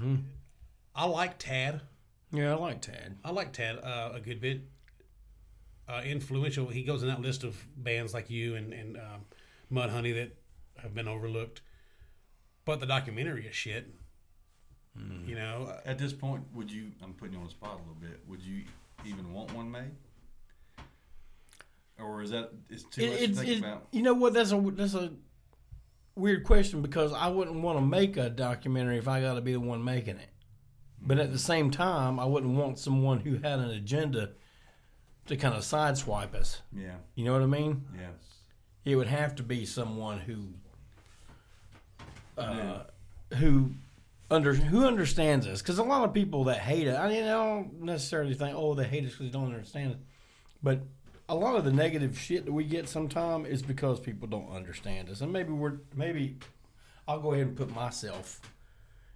[0.95, 1.83] I like Tad.
[2.33, 3.17] Yeah, I like Tad.
[3.25, 4.63] I like Tad uh, a good bit.
[5.89, 6.67] Uh, influential.
[6.67, 9.25] He goes in that list of bands like you and and um,
[9.73, 10.37] Mudhoney that
[10.83, 11.61] have been overlooked.
[12.65, 13.93] But the documentary is shit.
[15.27, 16.91] You know, uh, At this point, would you?
[17.03, 18.19] I'm putting you on the spot a little bit.
[18.29, 18.63] Would you
[19.05, 19.91] even want one made?
[21.99, 23.87] Or is that it's too It- much it's- to think it- about?
[23.93, 24.33] You know what?
[24.33, 25.13] That's a that's a
[26.15, 29.53] weird question because I wouldn't want to make a documentary if I got to be
[29.53, 30.31] the one making it.
[31.01, 34.33] But at the same time, I wouldn't want someone who had an agenda
[35.27, 36.63] to kind of sideswipe us.
[36.77, 37.85] Yeah, You know what I mean?
[37.95, 38.09] yeah.
[38.85, 40.51] It would have to be someone who,
[42.39, 42.85] uh,
[43.35, 43.73] who
[44.31, 45.61] under who understands us.
[45.63, 48.75] Because a lot of people that hate it, I mean, I don't necessarily think, oh,
[48.75, 49.99] they hate us because they don't understand it.
[50.63, 50.81] But
[51.29, 55.09] a lot of the negative shit that we get sometimes is because people don't understand
[55.11, 56.37] us, and maybe we're maybe
[57.09, 58.41] I'll go ahead and put myself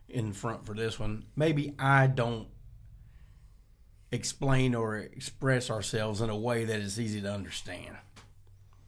[0.09, 1.25] in front for this one.
[1.37, 2.49] Maybe I don't
[4.13, 7.97] explain or express ourselves in a way that is easy to understand.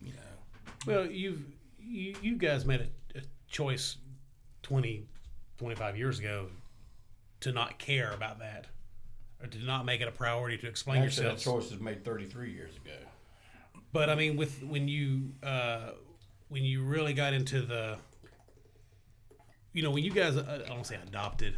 [0.01, 1.43] You know, Well, you've
[1.79, 2.81] you, you guys made
[3.15, 3.97] a, a choice
[4.63, 5.07] 20,
[5.59, 6.47] 25 years ago
[7.41, 8.67] to not care about that,
[9.41, 12.53] or to not make it a priority to explain actually, that choice was made 33
[12.53, 12.97] years ago.
[13.93, 15.91] But I mean, with when you uh,
[16.49, 17.99] when you really got into the,
[19.73, 21.55] you know, when you guys uh, I don't say adopted,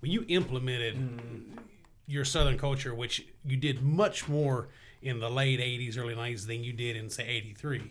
[0.00, 0.96] when you implemented
[2.12, 4.68] your Southern culture, which you did much more
[5.00, 7.90] in the late '80s, early '90s than you did in say '83,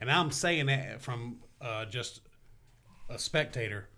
[0.00, 2.20] and I'm saying that from uh, just
[3.08, 3.88] a spectator.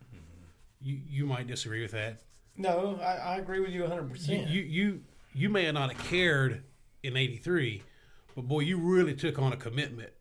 [0.80, 2.22] You you might disagree with that.
[2.56, 4.28] No, I, I agree with you 100%.
[4.28, 5.00] You, you you
[5.32, 6.64] you may not have cared
[7.02, 7.82] in '83,
[8.34, 10.12] but boy, you really took on a commitment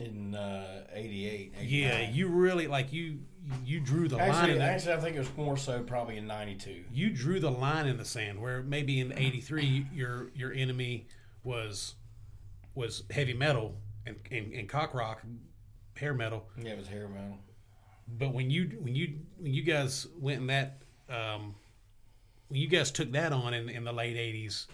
[0.00, 1.54] in uh, 88.
[1.62, 3.18] Yeah, you really like you
[3.64, 4.30] you drew the line.
[4.30, 6.84] Actually, In the, actually, I think it was more so probably in 92.
[6.92, 11.06] you drew the line in the sand where maybe in '83 your your enemy
[11.44, 11.94] was
[12.74, 13.74] was heavy metal
[14.06, 15.22] and, and, and cock rock,
[15.96, 16.46] hair metal.
[16.60, 17.38] Yeah, it was hair metal.
[18.08, 21.54] But when you when you when you guys went in that um,
[22.48, 24.66] when you guys took that on in, in the late '80s,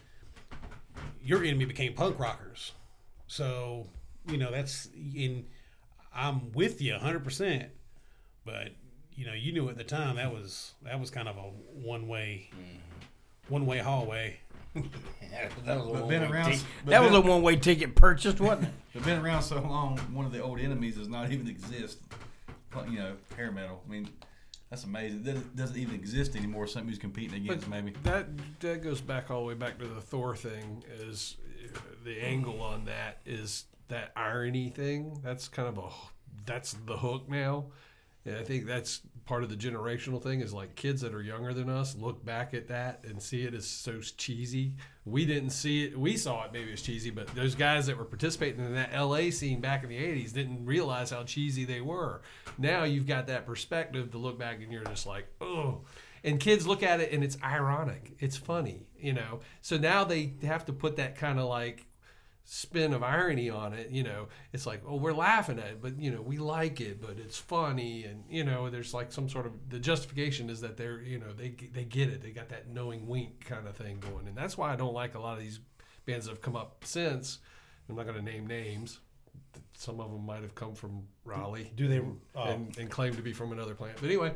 [1.23, 2.73] your enemy became punk rockers.
[3.27, 3.89] So
[4.29, 5.47] you know that's in.
[6.15, 7.67] I'm with you 100, percent
[8.47, 8.69] but
[9.15, 12.09] you know you knew at the time that was that was kind of a one
[12.09, 12.49] way
[13.49, 14.39] one way hallway.
[14.75, 16.65] Yeah, that was a one way around- ticket.
[16.87, 18.75] That was a one way ticket purchased, wasn't it?
[18.95, 21.99] But been around so long, one of the old enemies does not even exist.
[22.91, 23.83] You know, hair metal.
[23.87, 24.09] I mean,
[24.71, 25.23] that's amazing.
[25.25, 26.67] That doesn't even exist anymore.
[26.67, 27.93] Something who's competing against, maybe.
[28.05, 28.27] That
[28.61, 30.83] that goes back all the way back to the Thor thing.
[31.01, 31.37] Is
[31.75, 35.21] uh, the angle on that is that irony thing?
[35.23, 35.89] That's kind of a
[36.45, 37.67] that's the hook now.
[38.25, 40.41] And I think that's part of the generational thing.
[40.41, 43.55] Is like kids that are younger than us look back at that and see it
[43.55, 44.75] as so cheesy.
[45.05, 45.99] We didn't see it.
[45.99, 49.31] We saw it maybe as cheesy, but those guys that were participating in that LA
[49.31, 52.23] scene back in the '80s didn't realize how cheesy they were.
[52.59, 55.83] Now you've got that perspective to look back and you're just like, oh
[56.27, 60.35] and kids look at it and it's ironic it's funny you know so now they
[60.43, 61.86] have to put that kind of like
[62.49, 65.99] spin of irony on it you know it's like oh we're laughing at it but
[65.99, 69.47] you know we like it but it's funny and you know there's like some sort
[69.47, 72.69] of the justification is that they're you know they they get it they got that
[72.69, 75.41] knowing wink kind of thing going and that's why i don't like a lot of
[75.41, 75.59] these
[76.05, 77.41] bands that have come up since
[77.89, 79.01] i'm not going to name names
[79.77, 81.97] some of them might have come from raleigh Do they?
[81.97, 82.45] and, Oh.
[82.45, 83.97] and, and claim to be from another planet.
[84.01, 84.33] But anyway,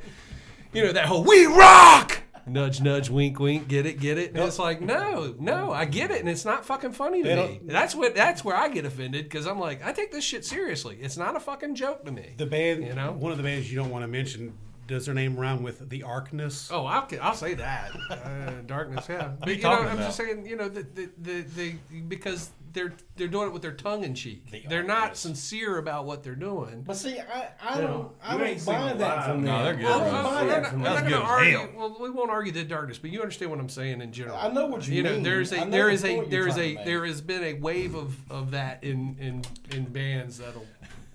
[0.73, 4.35] you know that whole "we rock," nudge, nudge, wink, wink, get it, get it.
[4.35, 7.61] And it's like, no, no, I get it, and it's not fucking funny to me.
[7.65, 8.15] That's what.
[8.15, 10.99] That's where I get offended because I'm like, I take this shit seriously.
[11.01, 12.35] It's not a fucking joke to me.
[12.37, 13.13] The band, You know?
[13.13, 14.55] one of the bands you don't want to mention.
[14.87, 16.69] Does their name rhyme with the Arkness?
[16.73, 17.93] Oh, I'll, I'll say that.
[18.11, 19.31] Uh, darkness, yeah.
[19.39, 19.99] But you you know, I'm about?
[19.99, 21.75] just saying, you know, the, the, the, the,
[22.09, 24.51] because they're they're doing it with their tongue in cheek.
[24.51, 25.19] The They're not Darkness.
[25.21, 26.83] sincere about what they're doing.
[26.87, 29.17] But see, I, I You don't, know, I you don't ain't seen buy them that
[29.17, 29.25] live.
[29.27, 29.85] from No, they're good.
[29.87, 30.95] I Well, don't well, buy we're that not, from we're them.
[30.95, 31.79] not That's gonna good as argue.
[31.79, 34.37] Well, we won't argue the darkness, but you understand what I'm saying in general.
[34.37, 35.23] I know what you know, mean.
[35.23, 36.75] there's I a know there the is a point you're there is trying a to
[36.77, 36.85] make.
[36.87, 39.43] there has been a wave of, of that in in
[39.77, 40.67] in bands that'll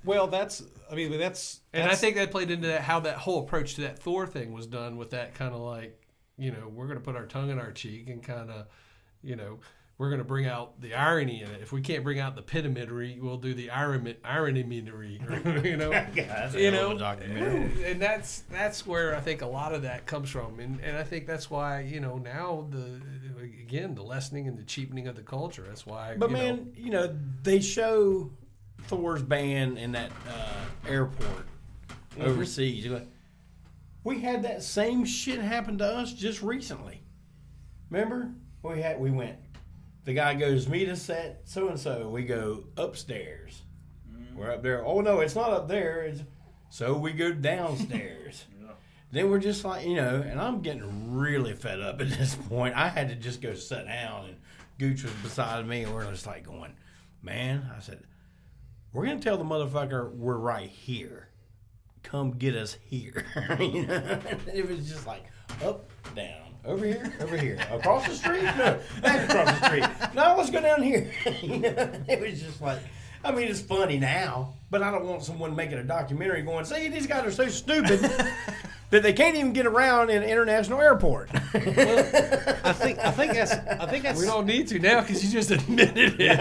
[0.04, 0.64] Well, that's.
[0.92, 1.62] I mean, but that's.
[1.74, 4.28] and I that's- think that played into that how that whole approach to that Thor
[4.28, 6.00] thing was done with that kind of like
[6.38, 8.68] you know we're gonna put our tongue in our cheek and kind of
[9.24, 9.60] you know
[9.98, 11.62] we're gonna bring out the irony in it.
[11.62, 15.66] If we can't bring out the pitometry, we'll do the irony ironymetry.
[15.66, 15.92] You know.
[16.16, 19.84] Yeah, that's you hell know, of and that's that's where I think a lot of
[19.84, 23.00] that comes from, and and I think that's why you know now the
[23.42, 25.64] again the lessening and the cheapening of the culture.
[25.68, 26.16] That's why.
[26.18, 28.32] But you man, know, you know, they show
[28.84, 31.48] Thor's band in that uh, airport
[32.20, 32.86] overseas.
[32.86, 33.08] You're like,
[34.04, 37.02] We had that same shit happen to us just recently.
[37.90, 38.32] Remember?
[38.64, 39.38] We had we went.
[40.06, 42.08] The guy goes, meet us at so and so.
[42.10, 43.64] We go upstairs.
[44.10, 44.38] Mm-hmm.
[44.38, 44.86] We're up there.
[44.86, 46.04] Oh no, it's not up there.
[46.04, 46.24] It's,
[46.70, 48.46] so we go downstairs.
[49.12, 52.76] Then we're just like, you know, and I'm getting really fed up at this point.
[52.76, 54.36] I had to just go sit down, and
[54.78, 56.76] Gooch was beside me, and we're just like going,
[57.22, 58.04] man, I said,
[58.92, 61.30] we're going to tell the motherfucker we're right here.
[62.04, 63.26] Come get us here.
[63.60, 64.20] you know?
[64.54, 65.24] It was just like
[65.64, 68.44] up, down, over here, over here, across the street.
[68.44, 69.86] No, back across the street.
[70.14, 71.12] No, let's go down here.
[71.42, 71.92] you know?
[72.08, 72.80] It was just like,
[73.24, 76.90] I mean, it's funny now, but I don't want someone making a documentary going, see,
[76.90, 78.00] these guys are so stupid
[78.92, 81.30] that they can't even get around in an international airport.
[81.34, 83.00] I think.
[83.00, 83.52] I think that's.
[83.54, 84.20] I think that's.
[84.20, 86.40] we don't need to now because you just admitted it.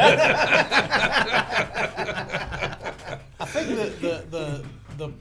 [3.40, 4.64] I think the the the,
[4.98, 5.12] the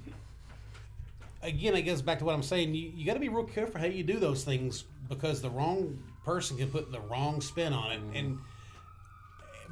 [1.43, 2.73] again, it goes back to what I'm saying.
[2.73, 6.01] You, you got to be real careful how you do those things because the wrong
[6.25, 8.01] person can put the wrong spin on it.
[8.15, 8.39] And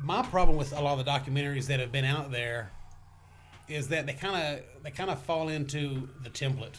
[0.03, 2.71] my problem with a lot of the documentaries that have been out there
[3.69, 6.75] is that they kind of they kind of fall into the template.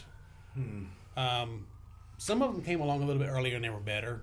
[1.17, 1.65] Um,
[2.17, 4.21] some of them came along a little bit earlier and they were better.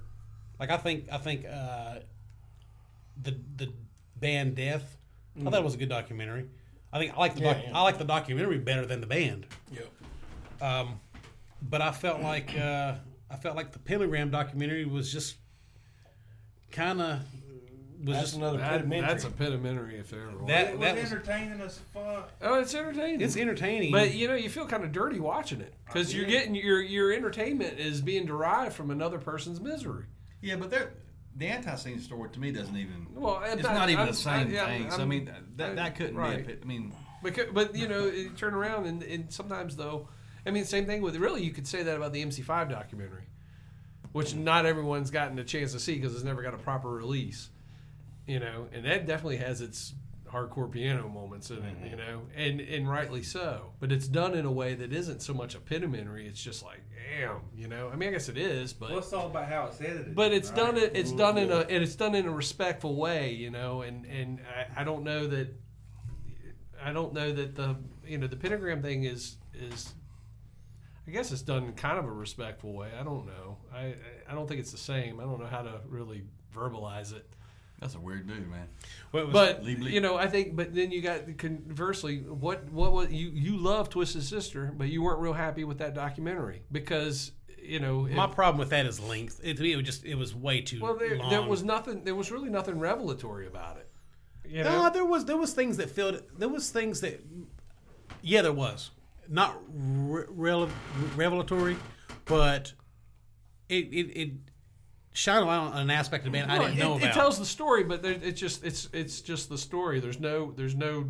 [0.59, 1.97] Like I think I think uh,
[3.21, 3.73] the the
[4.17, 4.97] band Death.
[5.41, 6.47] I thought it was a good documentary.
[6.93, 7.79] I think I like the Yeah, doc- yeah.
[7.79, 9.47] I like the documentary better than the band.
[9.73, 9.89] Yep.
[10.61, 11.01] Um,
[11.63, 12.95] but I felt like uh,
[13.31, 15.37] I felt like the Pentagram documentary was just
[16.71, 17.21] kind of
[18.05, 19.07] was That's just another That, pedimentary.
[19.09, 20.47] that's a pedimentary if there ever was.
[20.49, 22.31] That- it was that was- entertaining as fuck.
[22.41, 23.21] oh, it's entertaining.
[23.21, 23.93] it's entertaining.
[23.93, 27.13] But you know, you feel kind of dirty watching it because you're getting your your
[27.13, 30.05] entertainment is being derived from another person's misery.
[30.41, 30.93] Yeah, but they're,
[31.37, 33.07] the anti-scene story to me doesn't even.
[33.15, 34.91] Well, it's not- not, even I'm- the same I- yeah, thing.
[34.91, 36.47] so I mean, that, that couldn't right.
[36.47, 36.53] be.
[36.53, 40.09] A, pi- I mean, Because, but you know, you turn around and, and sometimes though,
[40.47, 43.29] I mean, same thing with really, you could say that about the MC5 documentary,
[44.13, 47.51] which not everyone's gotten a chance to see because it's never got a proper release.
[48.27, 49.95] You know, and that definitely has its
[50.31, 51.77] hardcore piano moments in it.
[51.83, 51.99] You mm-hmm.
[51.99, 53.73] know, and and rightly so.
[53.81, 56.27] But it's done in a way that isn't so much a pedimentary.
[56.27, 56.81] It's just like,
[57.19, 57.41] damn.
[57.57, 59.81] You know, I mean, I guess it is, but Well, it's all about how it's
[59.81, 60.15] edited.
[60.15, 60.57] but it's right?
[60.57, 63.83] done it it's done in a and it's done in a respectful way you know
[63.83, 65.49] and and I, I don't know that
[66.83, 67.77] i don't know that the
[68.07, 69.93] you know the pentagram thing is is
[71.11, 73.95] i guess it's done in kind of a respectful way i don't know i I-
[74.31, 76.23] i don't think it's the same i don't know how to really
[76.55, 77.27] verbalize it
[77.81, 78.69] that's a weird dude, man.
[79.11, 79.95] Well, but Lee Bleak.
[79.95, 83.89] you know i think but then you got conversely what what was you you love
[83.89, 87.33] twisted sister but you weren't real happy with that documentary because
[87.63, 89.41] you know it- my problem with that is length.
[89.43, 91.31] It, to me, it was just it was way too Well, there, long.
[91.31, 92.05] there was nothing.
[92.05, 93.89] There was really nothing revelatory about it.
[94.49, 96.23] You no, know, there was there was things that filled.
[96.39, 97.23] There was things that,
[98.23, 98.91] yeah, there was
[99.31, 100.71] not re- rele-
[101.17, 101.77] revelatory,
[102.27, 102.73] but
[103.69, 104.31] it it, it
[105.13, 107.09] shined a light on an aspect of the band I didn't it, know about.
[107.11, 110.01] it tells the story, but there, it's just it's it's just the story.
[110.01, 111.07] There's no there's no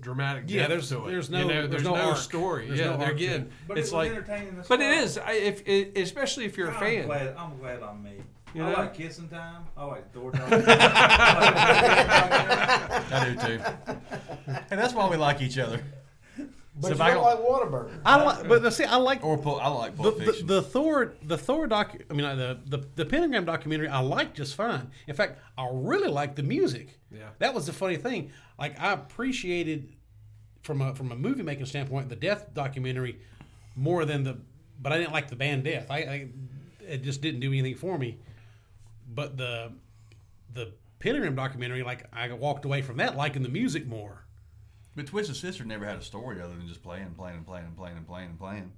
[0.00, 0.44] dramatic.
[0.48, 1.10] Yeah, depth there's- to it.
[1.10, 2.16] there's You no- know, there's there's no no, arc.
[2.18, 2.66] story.
[2.66, 3.50] There's yeah, no arc again, it.
[3.68, 4.10] But it's it like.
[4.10, 5.04] entertaining But it fuck.
[5.04, 7.06] is, I, if it, especially if you're a I'm fan.
[7.06, 8.22] glad, I'm glad I'm me.
[8.52, 9.62] You I like kissing time.
[9.76, 10.42] I like door dog.
[13.12, 13.60] I do too.
[14.70, 15.80] and that's why we like each other.
[16.80, 18.00] But So you if I don't like Whataburger.
[18.04, 20.46] I like, but see, I like Or Pul- I like the, Pulp the, Fiction.
[20.46, 21.96] the Thor the Thor doc.
[22.10, 23.88] I mean, uh, the, the the Pentagram documentary.
[23.88, 24.90] I like just fine.
[25.06, 26.98] In fact, I really like the music.
[27.12, 27.28] Yeah.
[27.38, 28.30] that was the funny thing.
[28.58, 29.92] Like I appreciated
[30.62, 33.18] from a from a movie making standpoint the Death documentary
[33.76, 34.38] more than the.
[34.82, 35.90] But I didn't like the band Death.
[35.90, 36.28] I, I
[36.88, 38.18] it just didn't do anything for me.
[39.12, 39.72] But the
[40.54, 44.24] the Pentagram documentary, like I walked away from that liking the music more.
[44.96, 47.76] But Twisted Sister never had a story other than just playing, playing, and playing, and
[47.76, 48.72] playing, and playing, and playing.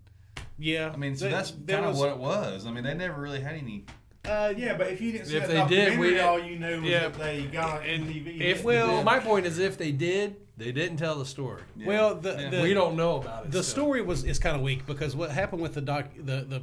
[0.59, 2.66] Yeah, I mean, so There- that's kind of what it was.
[2.66, 3.84] I mean, they never really had any.
[4.24, 6.59] uh, yeah, but if you didn't see If that they did, documentary, we- all you
[6.59, 7.09] knew was yeah.
[7.09, 8.40] that they got And MTV.
[8.40, 11.62] if well, my point is, if they did, they didn't tell the story.
[11.76, 11.86] Yeah.
[11.86, 12.51] Well, the, Yeah.
[12.51, 13.51] the we don't know about it.
[13.51, 13.84] the still.
[13.86, 16.62] story was is kind of weak because what happened with the doc the the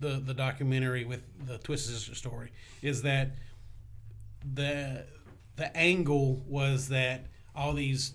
[0.00, 2.50] the, the documentary with the Twisted Sister story
[2.82, 3.36] is that
[4.54, 5.04] the
[5.56, 8.14] the angle was that all these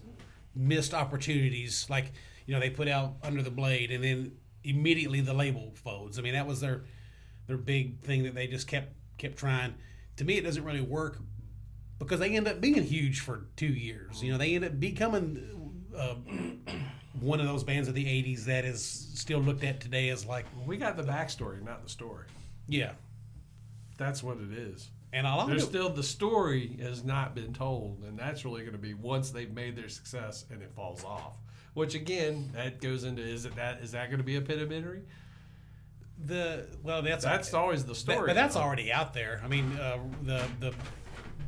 [0.55, 2.11] missed opportunities like
[2.45, 4.31] you know they put out under the blade and then
[4.63, 6.83] immediately the label folds i mean that was their
[7.47, 9.73] their big thing that they just kept kept trying
[10.17, 11.19] to me it doesn't really work
[11.99, 15.61] because they end up being huge for two years you know they end up becoming
[15.97, 16.15] uh,
[17.19, 18.81] one of those bands of the 80s that is
[19.13, 22.25] still looked at today as like we got the backstory, not the story.
[22.67, 22.93] yeah
[23.97, 24.89] That's what it is.
[25.13, 28.61] And a lot There's it, still the story has not been told, and that's really
[28.61, 31.33] going to be once they've made their success and it falls off.
[31.73, 35.01] Which again, that goes into is it that is that going to be a pedimentary?
[36.23, 38.27] the well that's That's always the story.
[38.27, 38.61] but that's though.
[38.61, 39.41] already out there.
[39.43, 40.73] I mean, uh, the the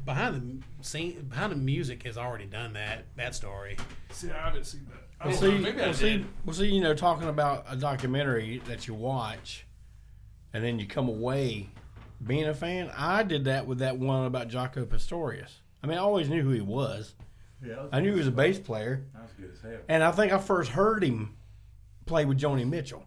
[0.06, 3.78] behind the scene behind the music has already done that that story.
[4.12, 5.00] See, I haven't seen that.
[5.22, 6.26] I Well, don't know, see, maybe I well, see, did.
[6.46, 9.68] well, see, you know, talking about a documentary that you watch,
[10.54, 11.70] and then you come away
[12.26, 12.92] being a fan.
[12.98, 15.60] I did that with that one about Jaco Pastorius.
[15.84, 17.14] I mean, I always knew who he was.
[17.66, 19.82] yeah, I knew he was a bass player, That was good as hell.
[19.90, 21.36] and I think I first heard him
[22.06, 23.06] play with Joni Mitchell.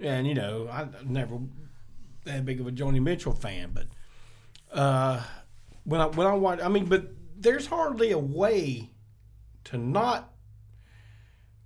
[0.00, 1.38] And you know, I never
[2.24, 3.86] that big of a Joni Mitchell fan, but
[4.72, 5.22] uh,
[5.84, 8.90] when I when I watch, I mean, but there's hardly a way
[9.64, 10.32] to not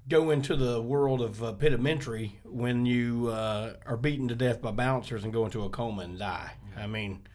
[0.09, 4.71] go into the world of uh, pedimentary when you uh, are beaten to death by
[4.71, 6.53] bouncers and go into a coma and die.
[6.77, 7.27] I mean,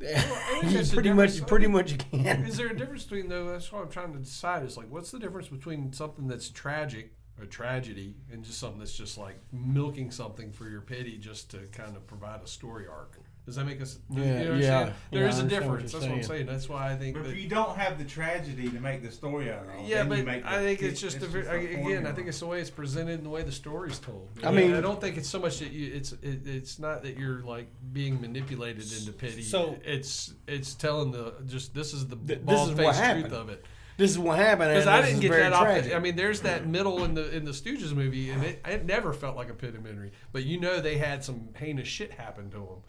[0.00, 1.48] think you that's pretty much difference.
[1.48, 2.44] pretty much can.
[2.46, 3.50] Is there a difference between though?
[3.50, 4.64] That's what I'm trying to decide.
[4.64, 8.96] Is like, what's the difference between something that's tragic or tragedy and just something that's
[8.96, 13.18] just like milking something for your pity just to kind of provide a story arc?
[13.50, 13.98] Does that make us?
[14.10, 14.94] Yeah, you know I'm yeah, saying?
[15.10, 15.92] There yeah, is I a understand what difference.
[15.92, 16.22] you're That's what I'm saying.
[16.24, 16.46] saying.
[16.46, 17.14] That's why I think.
[17.16, 19.96] But that, if you don't have the tragedy to make the story out of, yeah,
[19.98, 22.06] then but you make the, I think it's just it's ver- just I- a again.
[22.06, 24.28] I think it's the way it's presented and the way the story's told.
[24.44, 25.92] I mean- I don't think it's so much that you.
[25.94, 29.42] It's it, it's not that you're like being manipulated into pity.
[29.42, 32.98] So- it's it's telling the just this is the Th- this is bald what faced
[32.98, 33.32] truth happened.
[33.34, 33.64] of it.
[33.96, 34.70] This is what happened.
[34.70, 35.84] Because I didn't get very that off.
[35.84, 38.86] The, I mean, there's that middle in the in the Stooges movie, and it, it
[38.86, 40.12] never felt like a pitimentary.
[40.32, 42.82] But you know, they had some heinous shit happen to them,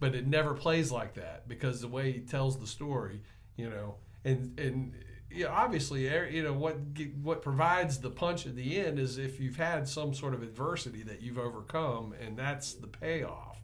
[0.00, 3.22] but it never plays like that because the way he tells the story,
[3.56, 4.92] you know, and and
[5.30, 6.76] yeah, obviously, er- you know what
[7.22, 11.02] what provides the punch at the end is if you've had some sort of adversity
[11.04, 13.60] that you've overcome, and that's the payoff.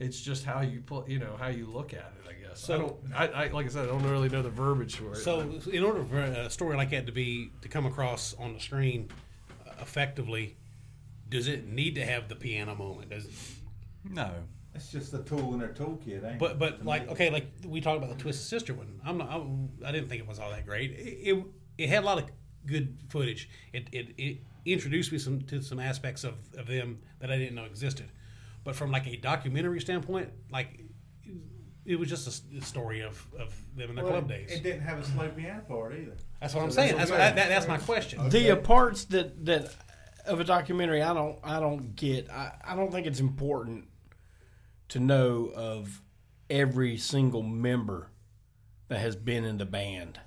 [0.00, 2.28] It's just how you put, you know, how you look at it.
[2.30, 2.60] I guess.
[2.60, 2.74] So-
[3.14, 3.34] I don't.
[3.36, 5.16] I, I like I said, I don't really know the verbiage for it.
[5.16, 5.40] So,
[5.72, 9.10] in order for a story like that to be to come across on the screen
[9.66, 10.56] uh, effectively,
[11.28, 13.10] does it need to have the piano moment?
[13.10, 13.28] Does
[14.04, 14.30] No.
[14.74, 16.58] It's just a tool in their toolkit, ain't but it?
[16.58, 19.00] but To like okay, like we talked about the Twisted Sister one.
[19.04, 19.30] I'm not.
[19.30, 20.92] I'm, I didn't think it was all that great.
[20.92, 20.94] It,
[21.36, 21.44] it
[21.78, 22.24] it had a lot of
[22.66, 23.48] good footage.
[23.72, 27.54] It it, it introduced me some to some aspects of, of them that I didn't
[27.54, 28.10] know existed.
[28.64, 30.80] But from like a documentary standpoint, like
[31.86, 34.50] it was just a, story of, of them in their Well, club days.
[34.52, 36.12] it didn't have a slow piano part either.
[36.38, 36.96] that's what I'm saying.
[36.98, 38.28] that's That's what, that, that's my question.
[38.28, 39.74] the uh, parts that that
[40.26, 43.86] of a documentary I don't I don't get I, I don't think it's important
[44.88, 46.02] to know of
[46.50, 48.10] every single member
[48.88, 50.20] that has been in the band.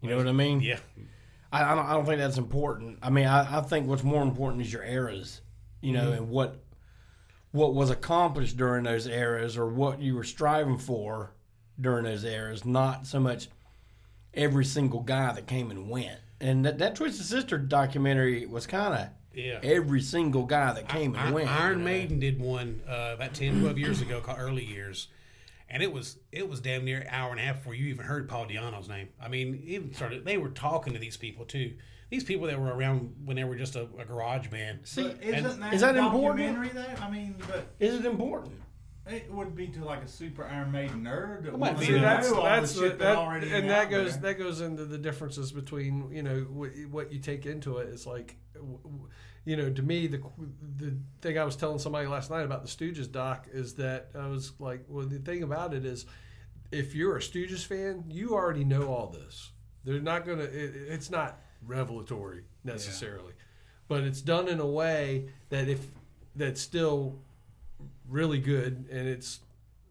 [0.00, 0.60] You know what I mean?
[0.60, 0.78] Yeah,
[1.52, 2.98] I, I don't I don't think that's important.
[3.02, 5.40] I mean I, I think what's more important is your eras,
[5.80, 6.24] you know, mm-hmm.
[6.24, 6.62] and what
[7.52, 11.32] what was accomplished during those eras or what you were striving for
[11.80, 13.48] during those eras, not so much
[14.34, 16.18] every single guy that came and went.
[16.40, 19.60] And that, that Twisted Sister documentary was kind of yeah.
[19.62, 21.48] every single guy that came and Iron, went.
[21.50, 21.84] Iron you know.
[21.84, 25.08] Maiden did one uh, about 10, 12 years ago called Early Years.
[25.68, 28.04] And it was it was damn near an hour and a half before you even
[28.04, 29.08] heard Paul Di'Anno's name.
[29.20, 31.74] I mean, even started they were talking to these people too.
[32.10, 34.80] These people that were around when they were just a, a garage band.
[34.84, 36.74] See, But isn't and- that is that important?
[36.74, 36.84] though?
[37.00, 38.60] I mean, but Is it important?
[39.06, 41.86] It would be to like a super Iron Maiden nerd that might be.
[41.86, 44.32] See, know that's all that's the that, that already and that goes there.
[44.32, 47.88] that goes into the differences between you know what, what you take into it.
[47.88, 48.78] is like w-
[49.44, 50.22] you know to me the
[50.76, 54.26] the thing I was telling somebody last night about the Stooges doc is that I
[54.28, 56.06] was like well the thing about it is
[56.72, 59.50] if you're a Stooges fan you already know all this
[59.84, 63.34] they're not gonna it, it's not revelatory necessarily
[63.86, 65.84] but it's done in a way that if
[66.36, 67.18] that still
[68.14, 69.40] really good and it's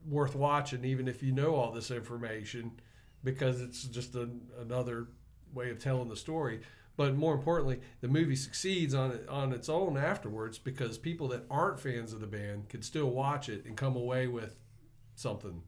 [0.09, 2.71] worth watching even if you know all this information
[3.23, 4.29] because it's just a,
[4.59, 5.07] another
[5.53, 6.61] way of telling the story.
[6.95, 11.79] But more importantly the movie succeeds on on its own afterwards because people that aren't
[11.79, 14.55] fans of the band could still watch it and come away with
[15.15, 15.61] something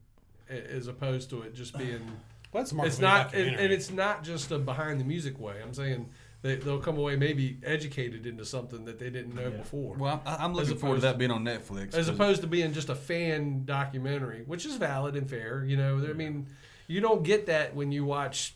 [0.49, 2.05] as opposed to it just being
[2.51, 5.55] Well, that's Mark it's not and, and it's not just a behind the music way.
[5.61, 6.09] I'm saying
[6.45, 10.41] they, they'll come away maybe educated into something that they didn't know before Well, I'm,
[10.41, 11.95] I'm looking As forward to that being on Netflix.
[11.95, 15.65] as opposed to being just a fan documentary, which is valid and fair.
[15.65, 16.47] You know, I mean,
[16.87, 18.53] you don't get that when you watch,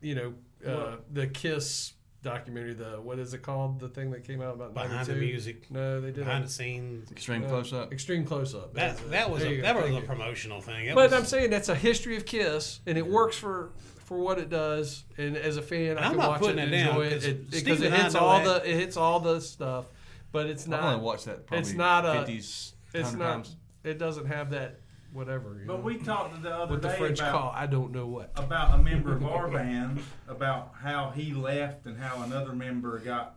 [0.00, 0.28] you know,
[0.66, 2.74] uh, Well- the Kiss documentary.
[2.74, 3.80] The what is it called?
[3.80, 5.20] The thing that came out about behind the 92?
[5.20, 7.10] music, No, they did behind the scenes.
[7.10, 7.90] extreme uh, close up.
[7.92, 8.74] Extreme close up.
[8.74, 10.86] That that was a, that was a promotional thing.
[10.88, 13.70] It But was- I'm saying that's a history of Kiss, and it works for
[14.10, 15.04] for what it does.
[15.18, 17.02] And as a fan, I I'm can not watch putting it and it down, enjoy
[17.06, 18.64] it 'cause it- because Steve it and I hits know all that.
[18.64, 19.84] the it hits all the stuff.
[20.32, 20.82] But it's I've not.
[20.82, 23.32] only watched that probably it's not a- 50s, It's 100 not.
[23.34, 23.56] times.
[23.84, 24.80] It doesn't have that
[25.12, 25.56] whatever.
[25.60, 27.92] You know, But we talked the other what the day French about call I don't
[27.92, 28.32] know what.
[28.34, 33.36] about a member of our band about how he left and how another member got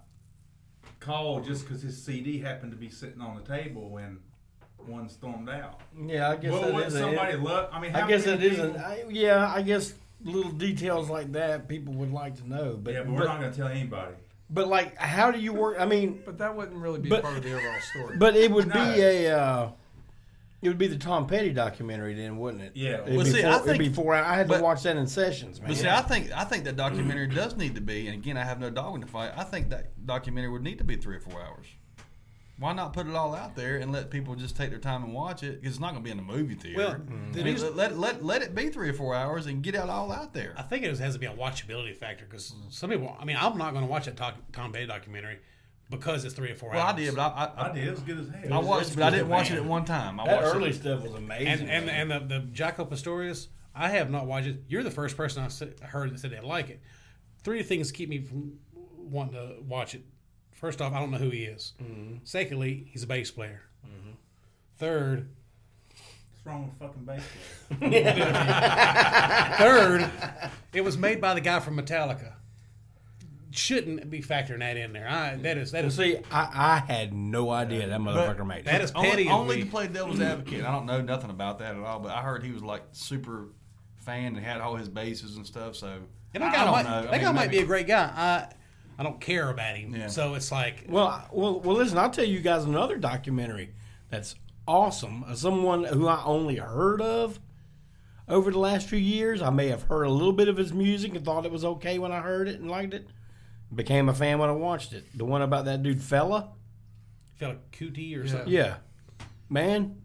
[1.00, 4.18] called just because his CD happened to be sitting on the table when
[4.88, 5.80] one stormed out.
[6.08, 7.70] Yeah, I guess well, that would is a- somebody look?
[7.72, 8.82] I mean, how I guess many it people, isn't.
[8.82, 9.94] I, yeah, I guess
[10.24, 12.78] little details like that people would like to know.
[12.82, 14.16] But Yeah, but we're but, not going to tell anybody.
[14.50, 15.78] but like, how do you work?
[15.80, 18.18] I mean, But that wouldn't really be But- part of the overall story.
[18.18, 18.74] but it would No.
[18.74, 19.38] be a.
[19.38, 19.70] Uh,
[20.62, 22.72] it would be the Tom Petty documentary then, wouldn't it?
[22.74, 23.02] Yeah.
[23.02, 24.16] It'd Well, be see, four, I it'd be think- four.
[24.16, 25.68] I had but- to watch that in sessions, man.
[25.72, 28.46] But see, I think I think that documentary does need to be, and again, I
[28.46, 29.34] have no dog in the fight.
[29.36, 31.68] I think that documentary would need to be three or four hours.
[32.60, 35.12] Why not put it all out there and let people just take their time and
[35.14, 35.60] watch it?
[35.60, 36.78] Because it's not going to be in a movie theater.
[36.78, 37.30] Well, mm-hmm.
[37.30, 39.74] I the mean, let, let, let let it be three or four hours and get
[39.74, 40.54] it all out there.
[40.56, 43.18] I think it has to be a watchability factor because some people.
[43.20, 45.40] I mean, I'm not going to watch that Tom, Tom Petty documentary
[45.90, 46.96] because it's three or four Well, I hours.
[46.98, 47.88] did, but I, I, I did.
[47.88, 48.54] It was good as hell.
[48.54, 50.20] I watched, it's but I didn't watch it at one time.
[50.20, 50.76] I that watched early it.
[50.76, 51.48] stuff was amazing.
[51.48, 54.64] and and and the the Jaco Pastorius, I have not watched it.
[54.68, 56.82] You're the first person I've heard that said they like it.
[57.44, 58.54] Three things keep me from
[58.98, 60.04] wanting to watch it.
[60.64, 61.74] First off, I don't know who he is.
[61.84, 62.20] Mm-hmm.
[62.24, 63.64] Secondly, he's a bass player.
[64.78, 65.28] Third,
[65.90, 67.90] What's wrong with fucking baseball?
[69.58, 70.10] Third,
[70.74, 72.36] it was made by the guy from Metallica.
[73.52, 75.06] Shouldn't be factoring that in there.
[75.10, 78.64] I, that is that Well, is see, I, I had no idea that motherfucker made
[78.64, 78.86] that it.
[78.86, 79.28] is petty.
[79.28, 79.64] Only, only me.
[79.64, 80.64] to play devil's advocate.
[80.64, 83.50] I don't know nothing about that at all, but I heard he was like super
[83.98, 85.76] fan and had all his bases and stuff.
[85.76, 86.00] So
[86.34, 86.98] And I, that guy I don't might, know.
[87.00, 88.12] I that mean, guy might be a great guy.
[88.16, 88.48] I
[88.98, 89.96] I don't care about him.
[89.96, 90.08] Yeah.
[90.08, 91.76] So it's like Well, I- well, well.
[91.78, 93.74] Listen, I'll tell you guys another documentary
[94.10, 94.36] that's
[94.68, 95.24] awesome.
[95.24, 97.40] Uh, Someone who I only heard of
[98.30, 99.42] over the last few years.
[99.42, 101.98] I may have heard a little bit of his music and thought it was okay
[102.00, 103.08] when I heard it and liked it.
[103.74, 105.06] Became a fan when I watched it.
[105.18, 106.50] The one about that dude fella.
[107.36, 108.32] fella like Kuti or Yeah.
[108.32, 108.54] something.
[108.54, 108.76] Yeah,
[109.50, 109.96] man.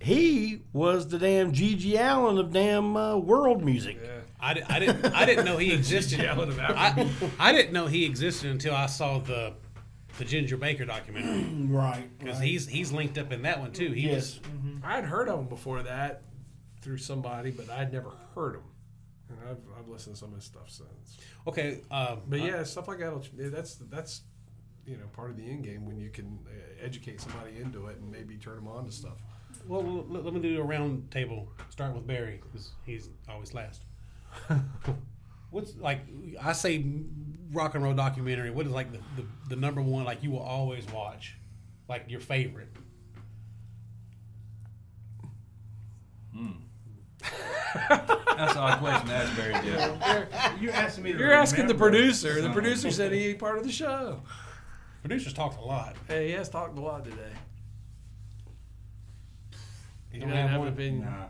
[0.00, 3.98] He was the damn GG Allin of damn uh, world music.
[4.00, 4.17] Yeah.
[4.40, 6.20] I, I didn't I didn't know he existed.
[6.24, 7.06] I,
[7.40, 9.54] I didn't know he existed until I saw the
[10.18, 12.08] the Ginger Baker documentary Right.
[12.18, 13.92] because he's he's linked up in that one too.
[13.92, 14.40] He Yes.
[14.82, 16.22] I'd heard of him before that
[16.82, 18.62] through somebody, but I'd never heard him.
[19.30, 21.18] And I've, I've listened to some of his stuff since.
[21.46, 21.80] okay.
[21.90, 23.12] Um, But yeah, stuff like that.
[23.52, 24.22] That's that's
[24.86, 27.98] you know part of the end game when you can uh, educate somebody into it
[27.98, 29.18] and maybe turn them on to stuff.
[29.66, 31.48] Well, let, let me do a round table.
[31.70, 33.82] Start with Barry because he's always last.
[35.50, 36.00] What's like?
[36.42, 36.84] I say
[37.52, 38.50] rock and roll documentary.
[38.50, 41.36] What is like the, the, the number one like you will always watch,
[41.88, 42.68] like your favorite?
[46.34, 46.50] Hmm.
[47.88, 50.60] That's an odd question to ask Barry Jeff.
[50.60, 52.40] you asking me to You're asking the remember producer.
[52.40, 54.22] The producer said he ain't part of the show.
[55.02, 55.96] Producers talked a lot.
[56.06, 57.16] Hey, he has talked a lot today.
[59.52, 59.58] You
[60.12, 60.68] He don't doesn't have have one.
[60.68, 61.04] opinion.
[61.04, 61.26] Nah.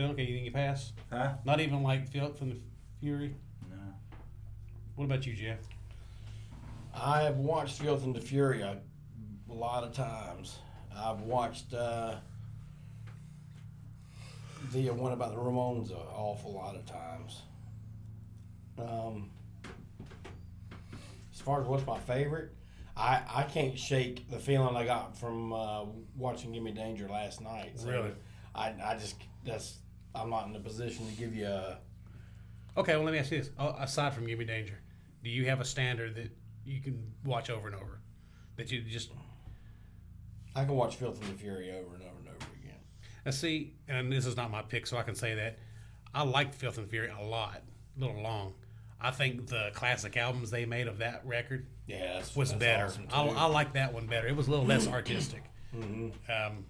[0.00, 0.92] Then okay, you think you pass?
[1.12, 1.34] Huh?
[1.44, 2.56] Not even like Filth and the
[3.00, 3.34] Fury.
[3.68, 3.76] Nah.
[4.94, 5.58] What about you, Jeff?
[6.94, 8.78] I have watched Filth and the Fury a,
[9.50, 10.56] a lot of times.
[10.96, 12.14] I've watched uh,
[14.72, 17.42] the one about the Ramones an awful lot of times.
[18.78, 19.28] Um,
[21.34, 22.52] as far as what's my favorite,
[22.96, 25.84] I, I can't shake the feeling I got from uh,
[26.16, 27.72] watching Gimme Danger last night.
[27.74, 28.12] So Really?
[28.54, 29.76] I, I just that's
[30.14, 31.78] I'm not in a position to give you a
[32.76, 34.78] Okay, well let me ask you this: oh, aside from Gimme Danger,
[35.24, 36.30] do you have a standard that
[36.64, 38.00] you can watch over and over?
[38.56, 39.10] That you just
[40.54, 42.76] I can watch Filth and the Fury over and over and over again.
[43.24, 45.58] Now, see, and this is not my pick, so I can say that
[46.14, 47.62] I like Filth and Fury a lot.
[47.96, 48.54] A little long.
[49.00, 52.84] I think the classic albums they made of that record Yeah, that's, was that's better.
[52.86, 53.22] awesome, I.
[53.44, 54.26] I like that one better.
[54.28, 55.44] It was a little less artistic.
[55.76, 56.12] Mhm.
[56.28, 56.64] Um,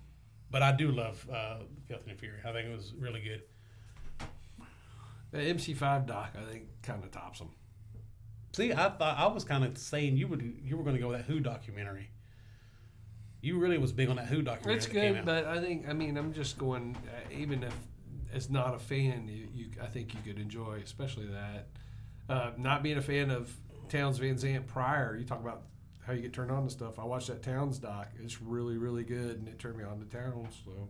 [0.51, 2.39] but I do love uh, Filth and Fury.
[2.45, 3.43] I think it was really good.
[5.33, 7.51] The MC5 doc, I think, kind of tops them.
[8.53, 11.09] See, I thought I was kind of saying you would you were going to go
[11.09, 12.11] with that Who documentary.
[13.41, 14.77] You really was big on that Who documentary.
[14.77, 16.97] It's good, but I think I mean I'm just going.
[17.07, 17.75] Uh, even if
[18.33, 21.69] as not a fan, you, you I think you could enjoy, especially that.
[22.29, 23.53] Uh, not being a fan of
[23.89, 25.63] Townes Van Zandt prior, you talk about
[26.07, 26.99] how you get turned on to stuff.
[26.99, 28.09] I watched that Townes doc.
[28.23, 30.63] It's really really good, and it turned me on to Townes.
[30.65, 30.89] So,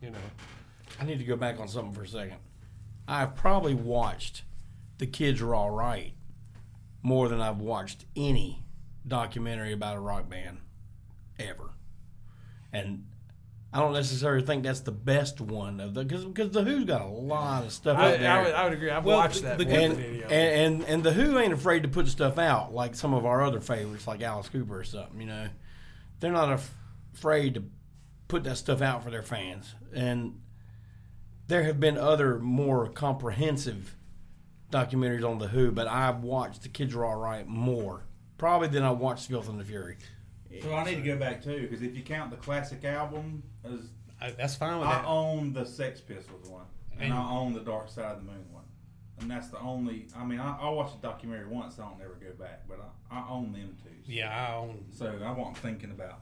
[0.00, 0.18] you know,
[1.00, 2.38] I need to go back on something for a second.
[3.06, 4.42] I've probably watched
[4.98, 6.14] The Kids Are All Right
[7.02, 8.64] more than I've watched any
[9.06, 10.58] documentary about a rock band
[11.38, 11.70] ever.
[12.72, 13.06] And
[13.70, 17.02] I don't necessarily think that's the best one of the because because the Who's got
[17.02, 18.30] a lot of stuff I, out there.
[18.32, 18.90] I, would, I would agree.
[18.90, 19.58] I've Well, watched that.
[19.58, 20.32] the and, than and, any of them.
[20.32, 23.60] and and the Who ain't afraid to put stuff out like some of our other
[23.60, 25.20] favorites like Alice Cooper or something.
[25.20, 25.48] You know,
[26.20, 26.74] they're not af-
[27.14, 27.64] afraid to
[28.26, 29.74] put that stuff out for their fans.
[29.94, 30.40] And
[31.46, 33.94] there have been other more comprehensive
[34.70, 38.04] documentaries on the Who, but I've watched The Kids Are All Right more
[38.38, 39.96] probably than I watched Filth and the Fury.
[40.62, 43.80] So I need to go back too, because if you count the classic album, as
[44.20, 45.04] I, that's fine with I that.
[45.06, 48.44] own the Sex Pistols one, and And- I own the Dark Side of the Moon
[48.50, 48.64] one,
[49.20, 50.06] and that's the only.
[50.16, 51.78] I mean, I, I watched the documentary once.
[51.78, 52.80] I don't ever go back, but
[53.10, 53.90] I, I own them two.
[54.12, 54.84] Yeah, I own.
[54.90, 56.20] So I wasn't thinking about.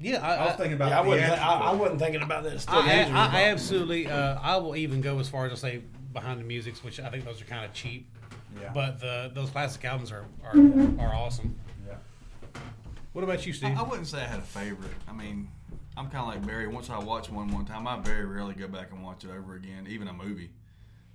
[0.00, 0.90] Yeah, I was thinking about.
[0.90, 1.54] Yeah, I wasn't, I.
[1.58, 2.60] I wasn't thinking about that.
[2.60, 4.06] Still I, I, I absolutely.
[4.06, 5.82] Uh, I will even go as far as to say
[6.12, 8.08] behind the musics, which I think those are kind of cheap.
[8.60, 8.70] Yeah.
[8.72, 10.56] But the those classic albums are are,
[11.00, 11.56] are awesome.
[13.08, 13.14] Yeah.
[13.14, 13.76] What about you, Steve?
[13.76, 14.90] I, I wouldn't say I had a favorite.
[15.08, 15.48] I mean,
[15.96, 16.66] I'm kind of like Barry.
[16.68, 19.54] Once I watch one one time, I very rarely go back and watch it over
[19.54, 20.50] again, even a movie.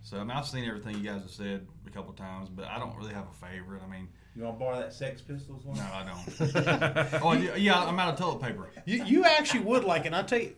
[0.01, 2.77] So I mean, I've seen everything you guys have said a couple times, but I
[2.77, 3.81] don't really have a favorite.
[3.85, 5.77] I mean, You want to borrow that Sex Pistols one?
[5.77, 7.21] no, I don't.
[7.23, 8.69] oh yeah, yeah, I'm out of toilet paper.
[8.85, 10.07] You, you actually would like it.
[10.07, 10.53] And I tell you,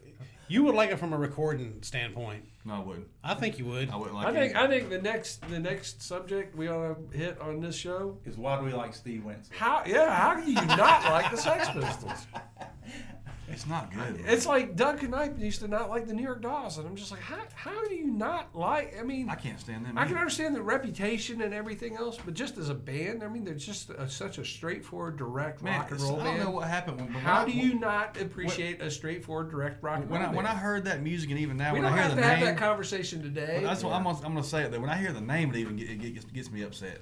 [0.48, 2.46] you would like it from a recording standpoint.
[2.68, 3.08] No, I wouldn't.
[3.24, 3.92] I think you would.
[3.92, 4.58] I wouldn't like I think it.
[4.58, 8.18] I think the next the next subject we ought to hit on this show.
[8.26, 9.56] Is why do we like Steve Winston?
[9.56, 10.10] How yeah?
[10.14, 12.26] How do you not like the Sex Pistols?
[13.48, 14.22] It's not good.
[14.26, 17.12] It's like Doug Knipe used to not like the New York Dolls, and I'm just
[17.12, 18.96] like, how, how do you not like?
[19.00, 19.98] I mean, I can't stand them.
[19.98, 23.44] I can understand the reputation and everything else, but just as a band, I mean,
[23.46, 26.44] they're just a, such a straightforward, direct Man, rock and roll I don't band.
[26.44, 26.98] know what happened.
[26.98, 30.34] When, How I- do you not appreciate a straightforward, direct rock and When roll I,
[30.36, 32.28] when I heard that music, and even now, we when don't I hear the to
[32.28, 33.60] have that conversation today.
[33.64, 34.80] That's what I'm gonna, I'm gonna say it though.
[34.80, 37.00] When I hear the name, it even it gets, gets me upset.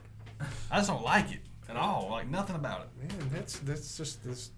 [0.70, 1.40] I just don't like it
[1.70, 2.10] at all.
[2.12, 3.10] Like nothing about it.
[3.18, 4.52] Man, that's that's just this,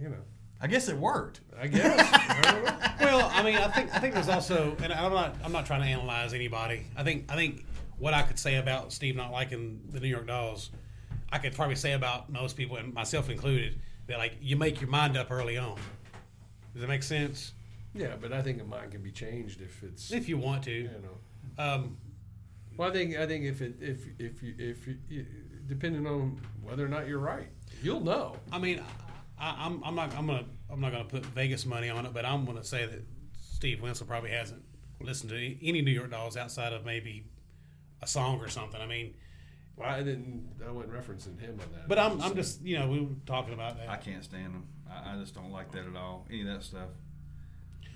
[0.00, 0.16] you know.
[0.60, 1.40] I guess it worked.
[1.60, 1.98] I guess.
[2.12, 5.66] I well, I mean, I think I think there's also, and I'm not I'm not
[5.66, 6.86] trying to analyze anybody.
[6.96, 7.64] I think I think
[7.98, 10.70] what I could say about Steve not liking the New York Dolls,
[11.30, 13.78] I could probably say about most people, and myself included,
[14.08, 15.76] that like you make your mind up early on.
[16.72, 17.52] Does that make sense?
[17.94, 20.72] Yeah, but I think a mind can be changed if it's If you want to.
[20.72, 21.64] you know.
[21.64, 21.96] Um,
[22.76, 25.26] Well, I think I think if it if if you if you, you
[25.66, 27.48] depending on whether or not you're right,
[27.82, 28.36] you'll know.
[28.52, 29.07] I mean, I,
[29.40, 32.44] I'm I'm not I'm gonna I'm not gonna put Vegas money on it, but I'm
[32.44, 33.02] gonna say that
[33.38, 34.62] Steve Winslow probably hasn't
[35.00, 37.26] listened to any, any New York Dolls outside of maybe
[38.02, 38.80] a song or something.
[38.80, 39.14] I mean,
[39.76, 40.56] Well, I didn't.
[40.66, 41.88] I wasn't referencing him on that.
[41.88, 43.88] but I'm I'm just you know we were talking about that.
[43.88, 44.66] I can't stand them.
[44.90, 46.26] I, I just don't like that at all.
[46.30, 46.88] Any of that stuff.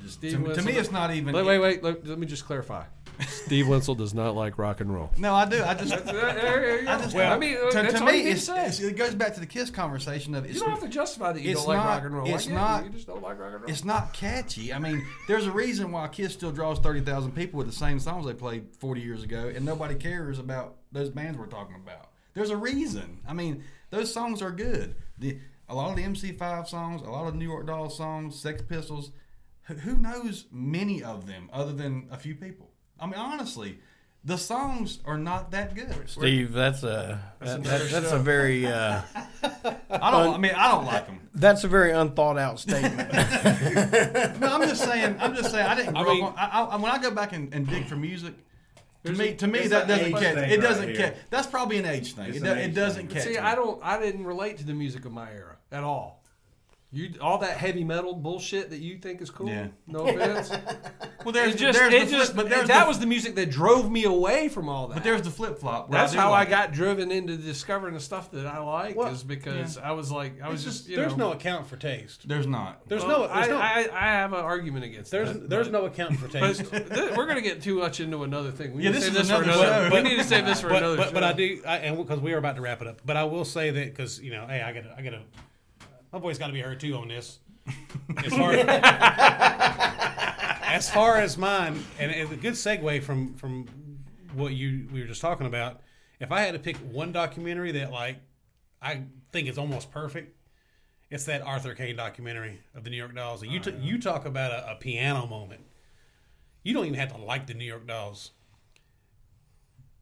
[0.02, 1.34] Just, Steve to, to me, it's not even.
[1.34, 1.82] Wait, wait, wait.
[1.82, 2.84] Let, let me just clarify.
[3.28, 5.10] Steve Wenzel does not like rock and roll.
[5.18, 5.62] No, I do.
[5.62, 5.92] I just.
[5.92, 6.80] Uh, there.
[6.88, 7.14] I just.
[7.14, 9.46] I mean, to, to me, you need to it's, it's- it goes back to the
[9.46, 11.86] Kiss conversation of it's, you don't have to justify that you it's don't like not-
[11.86, 12.34] rock and roll.
[12.34, 12.54] It's get it.
[12.56, 13.70] not- You just don't like rock and roll.
[13.70, 14.72] it's not catchy.
[14.72, 18.00] I mean, there's a reason why Kiss still draws thirty thousand people with the same
[18.00, 22.08] songs they played forty years ago, and nobody cares about those bands we're talking about.
[22.34, 23.20] There's a reason.
[23.28, 24.94] I mean, those songs are good.
[25.18, 25.38] The
[25.68, 29.10] a lot of the MC5 songs, a lot of New York Dolls songs, Sex Pistols.
[29.80, 32.70] Who, who knows many of them other than a few people?
[33.00, 33.78] I mean, honestly,
[34.24, 36.08] the songs are not that good.
[36.08, 39.00] Steve, that's a that, that, that's a very uh,
[39.90, 40.34] I don't.
[40.34, 41.28] I mean, I don't like them.
[41.34, 43.12] that's a very unthought out statement.
[44.40, 45.16] No, I'm just saying.
[45.20, 45.66] I'm just saying.
[45.66, 46.32] I didn't I grow mean- up.
[46.32, 48.34] On, I, I, when I go back and, and dig for music,
[49.04, 50.36] to me, a- to me that doesn't catch.
[50.50, 50.96] It doesn't here.
[50.96, 51.16] catch.
[51.30, 52.26] That's probably an age thing.
[52.28, 53.14] It's It, an do, it doesn't thing.
[53.16, 53.24] catch.
[53.24, 53.38] See, me.
[53.38, 53.80] I don't.
[53.82, 56.21] I didn't relate to the music of my era at all.
[56.94, 59.48] You all that heavy metal bullshit that you think is cool.
[59.48, 59.68] Yeah.
[59.86, 60.52] No offense.
[61.24, 63.06] Well, there's it just, there's it the flip, just, but there's that the, was the
[63.06, 64.94] music that drove me away from all that.
[64.94, 65.88] but there's the flip flop.
[65.88, 66.50] That's do how like I it.
[66.50, 68.96] got driven into discovering the stuff that I like.
[68.96, 71.32] Well, is because I was like, I was It's just, just- you there's know, no
[71.34, 72.26] account for taste.
[72.26, 72.88] There's not.
[72.88, 75.48] There's Well, no there's I, no I, I have an argument against there's that.
[75.48, 76.68] there's but- no account for But taste.
[76.72, 78.74] th- we're gonna get too much into another thing.
[78.74, 79.90] We Yeah, need to this save is this for another another.
[79.94, 81.08] We need to save this for but, another.
[81.12, 83.00] but, I do, and because we are about to wrap it up.
[83.04, 85.20] But I will say that because you know, hey, I got, I got to,
[86.12, 87.38] my voice got to be heard too on this.
[88.24, 88.52] As far
[90.64, 93.66] as far as mine, and it's a good segue from from
[94.34, 95.80] what you we were just talking about.
[96.18, 98.16] If I had to pick one documentary that like
[98.80, 99.02] I
[99.32, 100.36] think is almost perfect,
[101.10, 103.42] it's that Arthur Kane documentary of the New York Dolls.
[103.42, 105.60] And you oh, t- you talk about a, a piano moment.
[106.64, 108.32] You don't even have to like the New York Dolls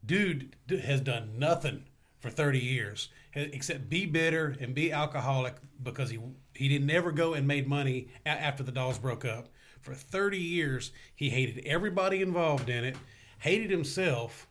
[0.05, 1.85] dude has done nothing
[2.19, 6.19] for 30 years except be bitter and be alcoholic because he
[6.53, 9.47] he didn't ever go and made money after the dolls broke up.
[9.81, 12.97] For 30 years he hated everybody involved in it
[13.39, 14.47] hated himself.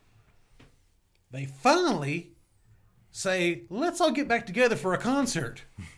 [1.31, 2.31] They finally
[3.11, 5.63] say let's all get back together for a concert.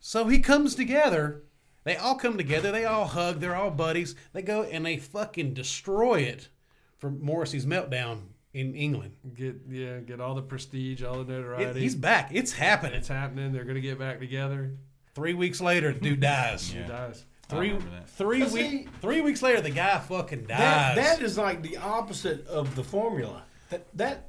[0.00, 1.42] So he comes together.
[1.84, 2.72] They all come together.
[2.72, 3.40] They all hug.
[3.40, 4.14] They're all buddies.
[4.32, 6.48] They go and they fucking destroy it
[6.96, 8.20] for Morrissey's meltdown
[8.58, 9.12] in England.
[9.34, 11.80] get yeah, get all the prestige, all the It- notoriety.
[11.80, 12.30] he's back.
[12.32, 12.94] It's happening.
[12.98, 13.52] it's happening.
[13.52, 14.72] They're gonna get back together.
[15.14, 16.70] Three weeks later, dude dies.
[16.70, 16.86] He Yeah.
[16.86, 17.24] dies.
[17.48, 17.76] Three
[18.06, 20.58] three But week see- three weeks later, the guy fucking dies.
[20.58, 23.44] that, that is like the opposite of the formula.
[23.70, 24.28] That that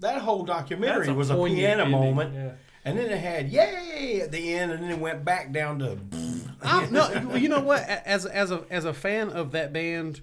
[0.00, 2.50] that whole documentary a was a piano ending, moment, yeah.
[2.84, 5.98] and then it had yay at the end, and then it went back down to.
[6.62, 7.82] I'm- no, you know what?
[7.82, 10.22] As as a as a fan of that band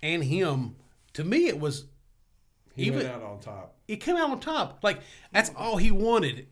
[0.00, 0.76] and him,
[1.14, 1.86] to me, it was
[2.78, 3.74] He Even- went out on top.
[3.88, 4.78] it came out on top.
[4.82, 5.00] Like
[5.32, 6.46] that's all he wanted,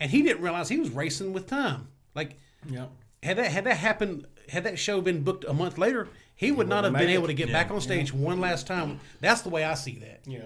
[0.00, 1.88] and he didn't realize he was racing with time.
[2.14, 2.36] Like
[2.68, 2.86] Yeah.
[3.22, 6.68] had that had that happened, had that show been booked a month later, he would
[6.68, 7.28] not have been able it.
[7.28, 7.54] to get Yeah.
[7.54, 9.00] back on stage one last time.
[9.20, 10.20] That's the way I see that.
[10.26, 10.44] Yeah.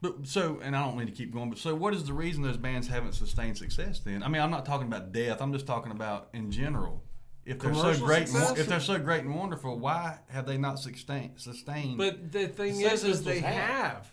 [0.00, 2.42] But so, and I don't mean to keep going, but so what is the reason
[2.42, 4.00] those bands haven't sustained success?
[4.00, 5.40] Then I mean, I'm not talking about death.
[5.40, 7.02] I'm just talking about in general.
[7.44, 10.78] If they're so great, and, if they're so great and wonderful, why have they not
[10.78, 11.32] sustained?
[11.40, 11.98] Sustained.
[11.98, 13.70] But the thing is, is they have.
[13.70, 14.11] have.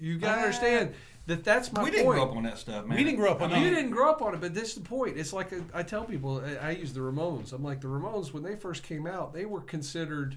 [0.00, 0.94] You gotta understand
[1.26, 2.96] that that's my we didn't grow up on that stuff, man.
[2.96, 4.80] We didn't grow up on You didn't grow up on it, but this is the
[4.88, 5.16] point.
[5.16, 7.52] It's like a, I tell people, I, I use the Ramones.
[7.52, 10.36] I'm like the Ramones when they first came out, they were considered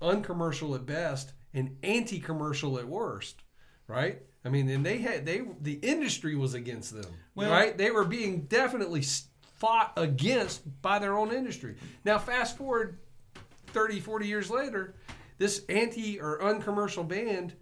[0.00, 3.42] uncommercial at best and anti-commercial at worst,
[3.86, 4.22] right?
[4.44, 7.76] I mean, and they had they the industry was against them, Well- right?
[7.76, 9.02] They were being definitely
[9.56, 11.76] fought against by their own industry.
[12.04, 12.98] Now, fast forward
[13.68, 14.94] 30, 40 years later,
[15.36, 17.54] this anti or uncommercial band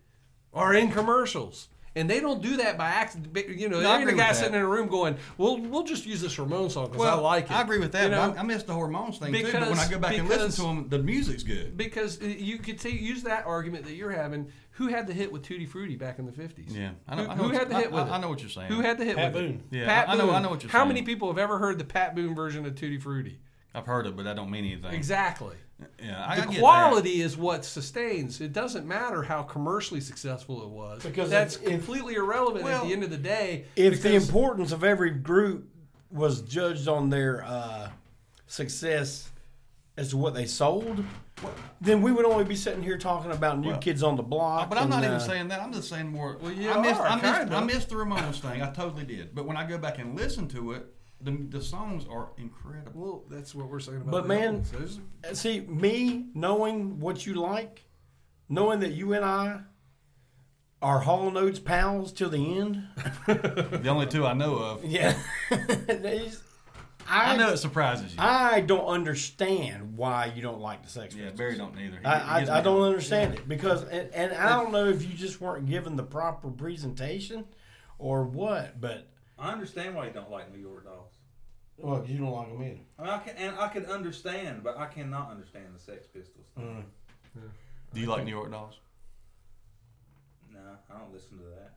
[0.59, 1.69] are in commercials.
[1.97, 3.59] And they don't do that by accident.
[3.59, 6.07] You know, No, I they're the guy sitting in a room going, "Well, we'll just
[6.07, 8.05] use this Ramon song because I like it." I agree with that.
[8.05, 8.35] You know?
[8.37, 9.51] I, I miss the Ramones thing too.
[9.51, 11.77] But when I go back and listen to them, the music's good.
[11.77, 14.53] because uh, you could say, use that argument that you're having.
[14.73, 16.73] Who had the hit with Tutti Frutti back in the 50s?
[16.73, 17.31] Yeah, I Who, know.
[17.31, 18.11] I know who had you- the hit I- with I, it?
[18.13, 18.69] I know what you're saying.
[18.71, 19.63] Who had the hit with Pat with Boone.
[19.73, 19.77] it?
[19.79, 20.35] Yeah, Pat I know- Boone.
[20.37, 20.87] I know what you're How saying.
[20.87, 23.41] How many people have ever heard the Pat Boone version of Tutti Frutti?
[23.75, 24.93] I've heard it, but that don't mean anything.
[24.95, 25.57] Exactly.
[26.03, 28.41] Yeah, I, the I get quality is what sustains.
[28.41, 32.85] It doesn't matter how commercially successful it was Because that's if- if- completely irrelevant at
[32.85, 33.67] the end of the day.
[33.77, 35.69] If the importance of every group
[36.11, 37.91] was judged on their uh,
[38.47, 39.31] success
[39.97, 41.05] as to what they sold,
[41.81, 44.69] then we would only be sitting here talking about new Well, kids on the block.
[44.69, 45.61] But I'm not even uh, saying that.
[45.61, 46.39] I'm just saying more.
[46.41, 47.53] Well, yeah, I missed, are, I, missed.
[47.53, 48.63] I missed the Ramones thing.
[48.63, 49.35] I totally did.
[49.35, 50.87] But when I go back and listen to it,
[51.20, 52.93] the, the songs are incredible.
[52.95, 54.11] well, that's what we're saying about.
[54.12, 54.70] But the man- albums.
[54.70, 57.85] There's- uh, See, me knowing what you like,
[58.49, 59.61] knowing that you and I
[60.81, 62.85] are Hall & Oates pals till the end.
[63.27, 64.85] The only two I know of.
[64.85, 65.19] Yeah,
[65.51, 68.19] I, I know it surprises you.
[68.20, 71.39] I don't understand why you don't like the Sex yeah, Pistols.
[71.39, 71.97] Barry don't either.
[71.97, 74.86] He- he I, I, I don't on- understand it because, and, and I don't know
[74.89, 77.45] if you just weren't given the proper presentation
[77.99, 79.09] or what, but
[79.39, 81.12] I understand why you don't like New York Dolls.
[81.77, 82.81] well, you don't like them either.
[82.98, 86.47] I mean, I can, and I can understand, but I cannot understand the Sex Pistols.
[86.59, 86.82] Mm.
[87.94, 88.74] Do you like New York Dolls?
[90.52, 90.59] No,
[90.93, 91.74] I don't listen to that.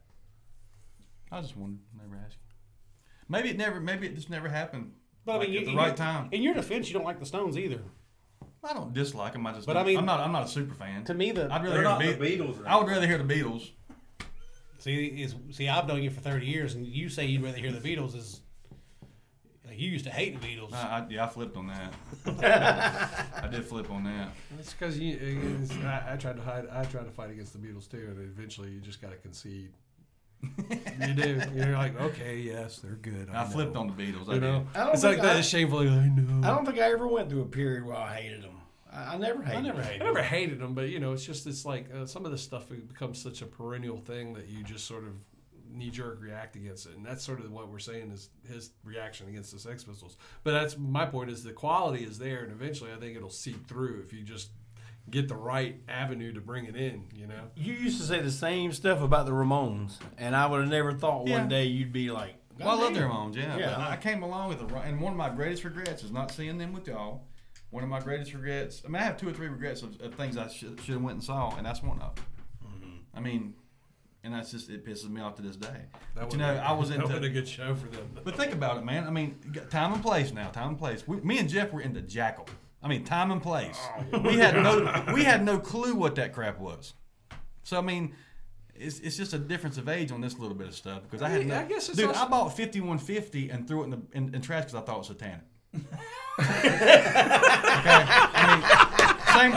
[1.32, 1.80] I just wondered.
[2.02, 2.38] Never asked.
[3.30, 3.80] Maybe it never.
[3.80, 4.92] Maybe it just never happened.
[5.26, 6.30] But I like, mean, you, at the right your- time.
[6.32, 7.82] In your defense, you don't like the Stones either.
[8.64, 9.46] I don't dislike them.
[9.48, 9.66] I just.
[9.68, 10.20] But don't- I mean- I'm not.
[10.20, 11.04] I'm not a super fan.
[11.06, 12.56] To me, the I'd rather hear not the the Beatles.
[12.56, 12.66] Beatles.
[12.68, 13.70] I would rather hear the Beatles.
[14.82, 17.72] See is see I've known you for thirty years, and you say you'd rather hear
[17.72, 18.16] the Beatles.
[18.16, 18.42] Is
[19.66, 20.74] like, you used to hate the Beatles.
[20.74, 21.94] I, I, yeah, I flipped on that.
[23.44, 24.30] I did flip on that.
[24.60, 25.14] It's because you.
[25.16, 26.68] it's- I, I tried to hide.
[26.72, 29.72] I tried to fight against the Beatles too, and eventually you just got to concede.
[30.70, 31.40] you do.
[31.54, 33.30] You're like, okay, yes, they're good.
[33.32, 34.26] I flipped on the Beatles.
[34.28, 34.42] You did.
[34.42, 35.36] know, I don't it's like think that.
[35.36, 35.80] I- It's shameful.
[35.80, 36.48] I know.
[36.48, 38.58] I don't think I ever went through a period where I hated them.
[38.94, 39.58] I, I never hated.
[39.58, 39.88] I never them.
[39.88, 40.02] hated.
[40.02, 42.42] I never hated them, but you know, it's just it's like uh, some of this
[42.42, 45.14] stuff becomes such a perennial thing that you just sort of
[45.74, 49.30] knee jerk react against it, and that's sort of what we're saying is his reaction
[49.30, 50.18] against the Sex Pistols.
[50.44, 53.68] But that's my point is the quality is there, and eventually I think it'll seep
[53.68, 54.50] through if you just
[55.10, 57.06] get the right avenue to bring it in.
[57.16, 60.60] You know, You used to say the same stuff about the Ramones, and I would
[60.62, 61.40] have never thought Yeah.
[61.40, 63.58] one day you'd be like, Well, I love "God their damn." Ramones, yeah.
[63.58, 63.76] Yeah.
[63.78, 66.32] But I came along with the right, and one of my greatest regrets is not
[66.32, 67.24] seeing them with y'all.
[67.72, 68.82] One of my greatest regrets.
[68.86, 71.02] I mean, I have two or three regrets of, of things I should should have
[71.02, 72.26] went and saw, and that's one of them.
[72.66, 73.18] Mm-hmm.
[73.18, 73.54] I mean,
[74.24, 75.86] and that's just it pisses me off to this day.
[76.16, 77.08] that But, you know, I was that into.
[77.08, 78.10] been a good show for them.
[78.24, 79.06] But think about it, man.
[79.06, 79.36] I mean,
[79.70, 80.50] time and place now.
[80.50, 81.08] Time and place.
[81.08, 82.48] We, me and Jeff were into Jackyl.
[82.84, 83.80] I mean, time and place.
[84.12, 86.94] Oh, We had no we had no clue what that crap was.
[87.64, 88.16] So I mean,
[88.76, 91.30] it's, it's just a difference of age on this little bit of stuff because I,
[91.30, 91.60] had no.
[91.60, 94.02] I guess it's dude, also- I bought fifty one fifty and threw it in the
[94.14, 95.42] in, in trash because I thought it was satanic.
[96.40, 98.04] okay,
[98.34, 98.64] I mean,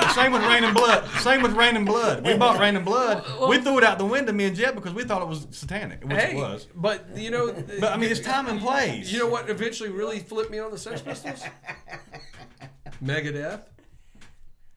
[0.03, 1.09] same same with Reign in Blood.
[1.21, 2.25] Same with Reign in Blood.
[2.27, 3.25] We bought Reign in Blood.
[3.49, 6.03] we threw it out the window, me and Jeff, because we thought it was satanic,
[6.05, 6.67] which Hey, it was.
[6.75, 9.11] but you know, But I mean, it's time and place.
[9.13, 11.43] You know what eventually really flipped me on the Sex Pistols?
[13.03, 13.63] Megadeth.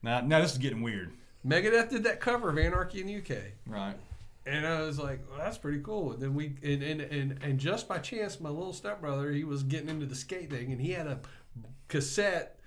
[0.02, 1.12] Now, now this is getting weird.
[1.46, 3.42] Megadeth did that cover of Anarchy in the UK.
[3.66, 3.94] Right.
[4.46, 6.12] And I was like, well, that's pretty cool.
[6.12, 9.62] And then we and, and, and, and just by chance, my little stepbrother, he was
[9.62, 11.20] getting into the skate thing, and he had a
[11.88, 12.58] cassette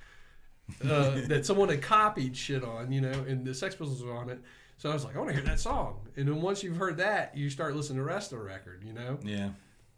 [0.83, 4.29] uh, that someone had copied shit on, you know, and the Sex Pistols were on
[4.29, 4.39] it.
[4.77, 5.99] So I was like, I want to hear that song.
[6.15, 8.83] And then once you've heard that, you start listening to the rest of the record,
[8.83, 9.19] you know.
[9.23, 9.49] Yeah.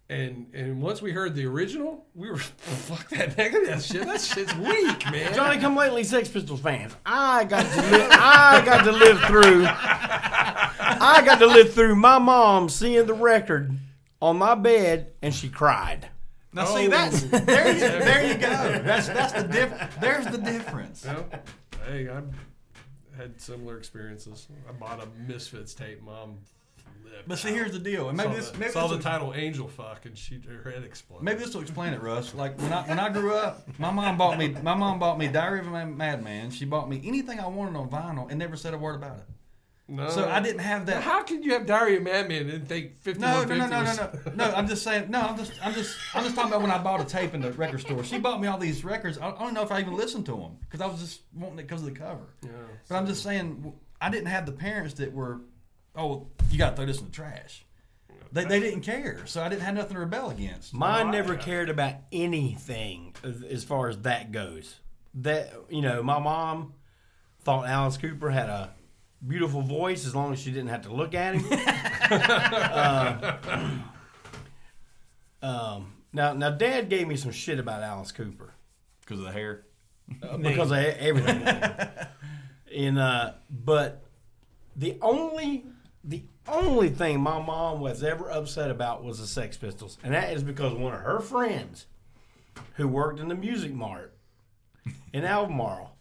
[0.09, 4.05] And and once we heard the original, we were fuck that Megadeth shit.
[4.05, 5.33] That shit's weak, man.
[5.33, 6.93] Johnny Come Lately Sex Pistols fans.
[7.05, 12.19] I got to live, I got to live through I got to live through my
[12.19, 13.71] mom seeing the record
[14.21, 16.09] on my bed and she cried.
[16.53, 16.89] Now see Oh.
[16.89, 18.83] that's there you, there you go.
[18.83, 19.97] That's that's the diff.
[19.99, 21.03] There's the difference.
[21.05, 21.25] No?
[21.87, 22.21] Hey, I
[23.17, 24.47] had similar experiences.
[24.67, 26.01] I bought a Misfits tape.
[26.03, 26.37] Mom
[27.03, 27.55] flipped But see, out.
[27.55, 29.67] here's the deal, and maybe saw this the, maybe saw this the will, title "Angel
[29.67, 31.23] Fuck" and she her head exploded.
[31.23, 32.33] maybe this will explain it, Russ.
[32.35, 35.27] Like when I when I grew up, my mom bought me my mom bought me
[35.27, 36.51] Diary of a Madman.
[36.51, 39.25] She bought me anything I wanted on vinyl and never said a word about it.
[39.87, 40.09] No.
[40.09, 41.03] So I didn't have that.
[41.03, 43.69] How could you have Diary of Madman and think fifty No, no, no, fifty?
[43.69, 44.49] no, no, no.
[44.49, 45.09] No, I'm just saying.
[45.11, 47.41] No, I'm just, I'm just, I'm just talking about when I bought a tape in
[47.41, 48.03] the record store.
[48.03, 49.17] She bought me all these records.
[49.17, 51.59] I I don't know if I even listened to them because I was just wanting
[51.59, 52.27] it because of the cover.
[52.41, 52.49] Yeah,
[52.87, 55.41] But I'm just saying, I didn't have the parents that were,
[55.95, 57.65] oh, you got to throw this in the trash.
[58.31, 60.73] they, they didn't care, so I didn't have nothing to rebel against.
[60.73, 64.79] Mine Oh, I- never cared about anything as- as far as that goes.
[65.15, 66.73] That you know, my mom
[67.43, 68.73] thought Alice Cooper had a
[69.25, 71.45] beautiful voice as long as she didn't have to look at him.
[72.11, 73.37] Uh,
[75.41, 78.53] um, now, now, Dad gave me some shit about Alice Cooper
[79.01, 79.65] because of the hair.
[80.21, 81.41] uh, because of everything.
[82.75, 84.03] and uh, but
[84.75, 85.65] the only
[86.03, 90.33] the only thing my mom was ever upset about was the Sex Pistols, and that
[90.33, 91.85] is because one of her friends
[92.75, 94.15] who worked in the Music Mart
[95.13, 95.92] in Albemarle,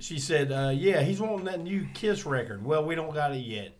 [0.00, 2.64] she said, uh, "Yeah, he's wanting that new Kiss record.
[2.64, 3.76] Well, we don't got it yet."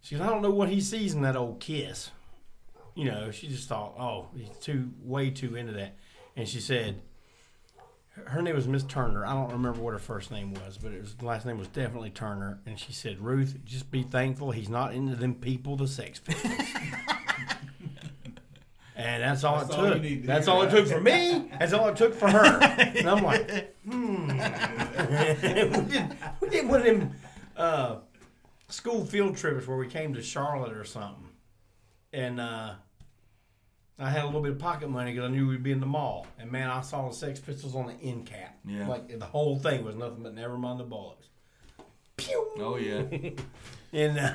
[0.00, 2.10] She said, "I don't know what he sees in that old Kiss."
[2.94, 5.96] You know, she just thought, "Oh, he's too way too into that,"
[6.36, 7.00] and she said
[8.26, 9.24] her name was Miss Turner.
[9.24, 11.68] I don't remember what her first name was, but it was, the last name was
[11.68, 12.60] definitely Turner.
[12.66, 16.52] And she said, "Ruth, just be thankful he's not into them people, the Sex Pistols."
[18.98, 20.02] and that's all That's it all took.
[20.02, 20.54] need to that's hear.
[20.54, 21.50] all it took for me.
[21.58, 22.44] That's all it took for her.
[22.98, 24.28] And I'm like, hmm.
[24.28, 27.12] we, did, we did one of them
[27.56, 27.96] uh,
[28.68, 31.28] school field trips where we came to Charlotte or something,
[32.12, 32.40] and.
[32.40, 32.74] uh
[34.00, 35.86] I had a little bit of pocket money because I knew we'd be in the
[35.86, 36.28] mall.
[36.38, 38.56] And man, I saw the Sex Pistols on the end cap.
[38.64, 38.86] Yeah.
[38.86, 41.26] Like the whole thing was nothing but never mind the bollocks.
[42.16, 42.48] Pew!
[42.58, 43.02] Oh yeah,
[43.92, 44.34] And uh,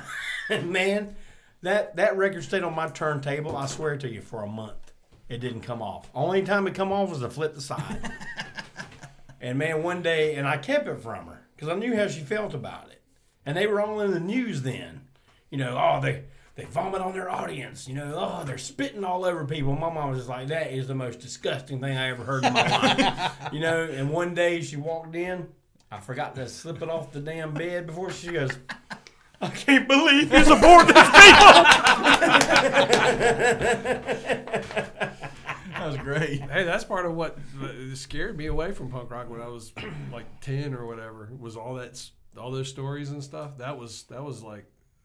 [0.64, 1.16] man,
[1.64, 3.56] that that record stayed on my turntable.
[3.56, 4.92] I swear to you, for a month,
[5.28, 6.08] it didn't come off.
[6.14, 8.10] Only time it come off was to flip the side.
[9.40, 12.20] and man, one day, and I kept it from her because I knew how she
[12.20, 13.02] felt about it.
[13.46, 15.02] And they were all in the news then.
[15.50, 16.24] You know, oh they
[16.54, 17.88] they vomit on their audience.
[17.88, 19.74] You know, oh they're spitting all over people.
[19.74, 22.52] My mom was just like, that is the most disgusting thing I ever heard in
[22.52, 23.32] my life.
[23.52, 25.48] You know, and one day she walked in.
[25.90, 28.50] I forgot to slip it off the damn bed before she goes.
[29.44, 31.54] I can't believe you support these people.
[35.74, 36.40] that was great.
[36.40, 37.38] Hey, that's part of what
[37.94, 39.72] scared me away from punk rock when I was
[40.12, 41.30] like ten or whatever.
[41.38, 42.02] Was all that
[42.38, 43.58] all those stories and stuff.
[43.58, 44.64] That was that was like,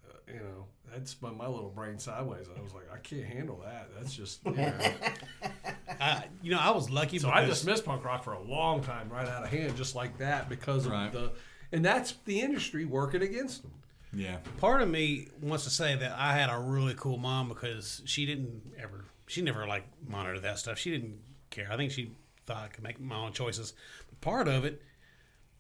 [0.10, 2.48] uh, you know, that spun my little brain sideways.
[2.58, 3.90] I was like, I can't handle that.
[3.98, 4.40] That's just.
[4.46, 4.74] You know.
[6.00, 7.20] I, you know, I was lucky.
[7.20, 10.18] so I dismissed punk rock for a long time, right out of hand, just like
[10.20, 11.34] that, because of the,
[11.74, 13.72] and that's the industry working against them.
[14.14, 18.02] Yeah, part of me wants to say that I had a really cool mom because
[18.06, 20.80] she didn't ever, she never like monitored that stuff.
[20.80, 21.20] She didn't
[21.52, 21.68] care.
[21.72, 22.12] I think she
[22.46, 23.74] thought I could make my own choices.
[24.10, 24.82] But part of it,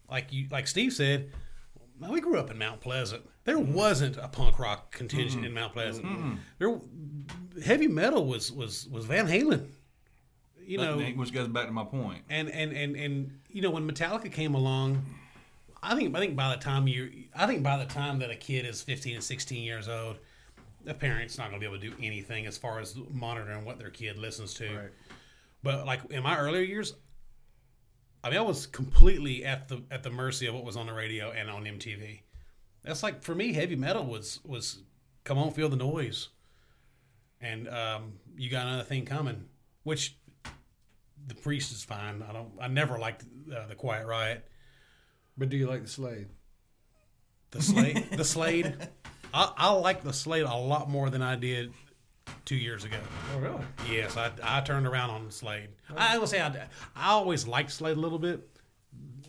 [0.09, 1.31] like you, like Steve said,
[2.09, 3.23] we grew up in Mount Pleasant.
[3.43, 3.73] There mm-hmm.
[3.73, 6.39] wasn't a punk rock contingent in Mount Pleasant.
[6.57, 6.79] There,
[7.63, 9.67] heavy metal was was was Van Halen.
[10.65, 12.23] You know, which goes back to my point.
[12.29, 15.03] and and and and you know when Metallica came along,
[15.81, 18.35] I think I think by the time you I think by the time that a
[18.35, 20.17] kid is 15 and 16 years old,
[20.83, 23.77] the parent's not going to be able to do anything as far as monitoring what
[23.77, 24.67] their kid listens to.
[24.67, 24.89] Right.
[25.63, 26.95] But like in my earlier years,
[28.23, 30.93] I mean I was completely at the at the mercy of what was on the
[30.93, 32.21] radio and on MTV.
[32.83, 34.83] That's like for me heavy metal was was
[35.23, 36.29] come on feel the noise.
[37.41, 39.45] And um, you got another thing coming,
[39.83, 40.17] which
[41.27, 42.23] the priest is fine.
[42.27, 42.51] I don't.
[42.59, 43.23] I never liked
[43.55, 44.45] uh, the Quiet Riot.
[45.39, 46.27] But do you like the Slade?
[47.51, 48.05] The Slade.
[48.11, 48.75] the Slade.
[49.33, 51.71] I, I like the Slade a lot more than I did
[52.43, 52.97] two years ago.
[53.33, 53.61] Oh, really?
[53.89, 55.69] Yes, I, I turned around on the Slade.
[55.89, 55.95] Oh.
[55.97, 58.47] I will say I, I always liked Slade a little bit.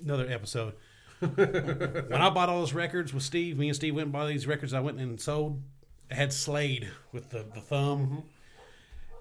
[0.03, 0.75] Another episode.
[1.21, 4.49] when I bought all those records with Steve, me and Steve went and bought these
[4.49, 4.75] records.
[4.75, 5.63] I went and sold.
[6.11, 8.19] I had Slade with the the thumb, mm-hmm.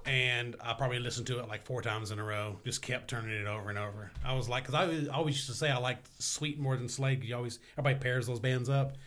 [0.06, 2.58] And I probably listened to it like four times in a row.
[2.64, 4.12] Just kept turning it over and over.
[4.24, 6.76] I was like, because I always- I always used to say I liked Sweet more
[6.78, 7.20] than Slade.
[7.22, 8.98] 'cause You always everybody pairs those bands up.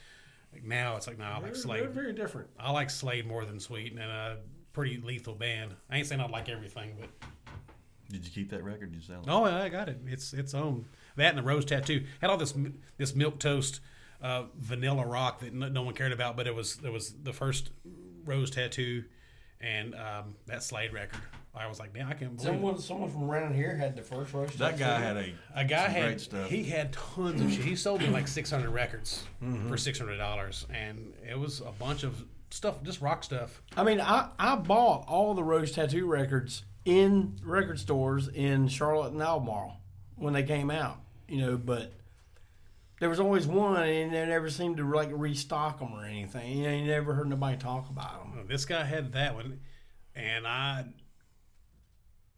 [0.52, 1.82] Like now, it's like no, I like They're, Slade.
[1.82, 2.50] they're very different.
[2.58, 4.38] I like Slade more than Sweet, and a
[4.72, 5.74] pretty lethal band.
[5.90, 7.08] I ain't saying I like everything, but
[8.10, 8.92] Did you keep that record?
[8.92, 9.28] Did you sell it?
[9.28, 9.98] oh, I got it.
[10.06, 10.84] It's its own.
[11.16, 12.54] That and the rose tattoo had all this
[12.98, 13.80] this milk toast
[14.20, 17.32] uh, vanilla rock that no, no one cared about, but it was it was the
[17.32, 17.70] first
[18.24, 19.04] rose tattoo,
[19.62, 21.20] and um, that Slade record.
[21.54, 22.54] I was like, damn, I can't believe it.
[22.54, 24.58] Someone, someone from around here had the first roast.
[24.58, 26.48] That guy had a A guy had great stuff.
[26.48, 27.62] he had tons of shit.
[27.64, 29.24] He sold me like six hundred records
[29.68, 33.60] for six hundred dollars, and it was a bunch of stuff, just rock stuff.
[33.76, 39.12] I mean, I, I bought all the Rose Tattoo records in record stores in Charlotte
[39.12, 39.76] and Albemarle
[40.16, 41.92] when they came out, you know, but
[43.02, 46.58] there was always one and they never seemed to like restock them or anything.
[46.58, 48.46] You know, you never heard nobody talk about them.
[48.46, 49.58] This guy had that one,
[50.14, 50.84] and I,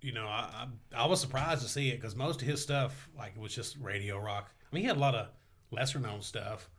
[0.01, 3.11] you know, I I, I was surprised to see it because most of his stuff
[3.15, 4.55] like it was just radio rock.
[4.63, 5.27] I mean, he had a lot of
[5.71, 6.71] lesser known stuff,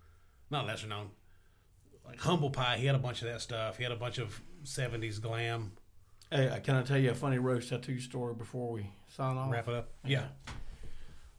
[0.49, 1.11] not lesser known,
[2.07, 2.77] like Humble Pie.
[2.77, 3.77] He had a bunch of that stuff.
[3.77, 5.73] He had a bunch of '70s glam.
[6.31, 9.51] Hey, uh, can I tell you a funny Rose Tattoo story before we sign off?
[9.51, 9.91] Wrap it up.
[10.03, 10.25] Yeah.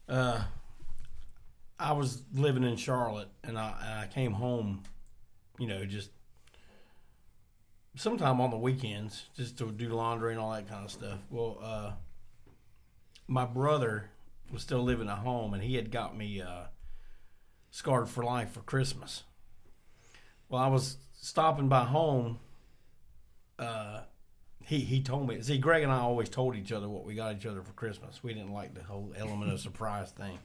[0.09, 0.45] Uh,
[1.79, 4.83] I was living in Charlotte, and I, and I came home,
[5.59, 6.11] you know, just
[7.97, 11.19] sometime on the weekends, just to do laundry and all that kind of stuff.
[11.31, 11.93] Well, uh,
[13.27, 14.11] my brother
[14.53, 16.65] was still living at home, and he had got me uh,
[17.71, 19.25] scarred for life for Christmas.
[20.49, 22.39] Well, I was stopping by home.
[23.59, 24.03] Uh,
[24.65, 25.43] he he told me.
[25.43, 28.23] See, Greg and I always told each other what we got each other for Christmas.
[28.23, 30.39] We didn't like the whole element of surprise thing.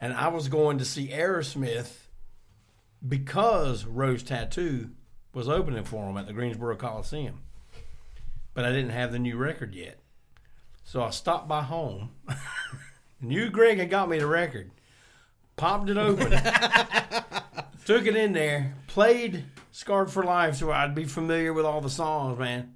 [0.00, 1.90] And I was going to see Aerosmith
[3.06, 4.90] because Rose Tattoo
[5.32, 7.40] was opening for them at the Greensboro Coliseum.
[8.54, 9.98] But I didn't have the new record yet.
[10.84, 12.10] So I stopped by home.
[13.20, 14.70] knew Greg had got me the record.
[15.56, 16.30] Popped it open.
[17.84, 18.74] took it in there.
[18.86, 22.74] Played Scarred for Life so I'd be familiar with all the songs, man.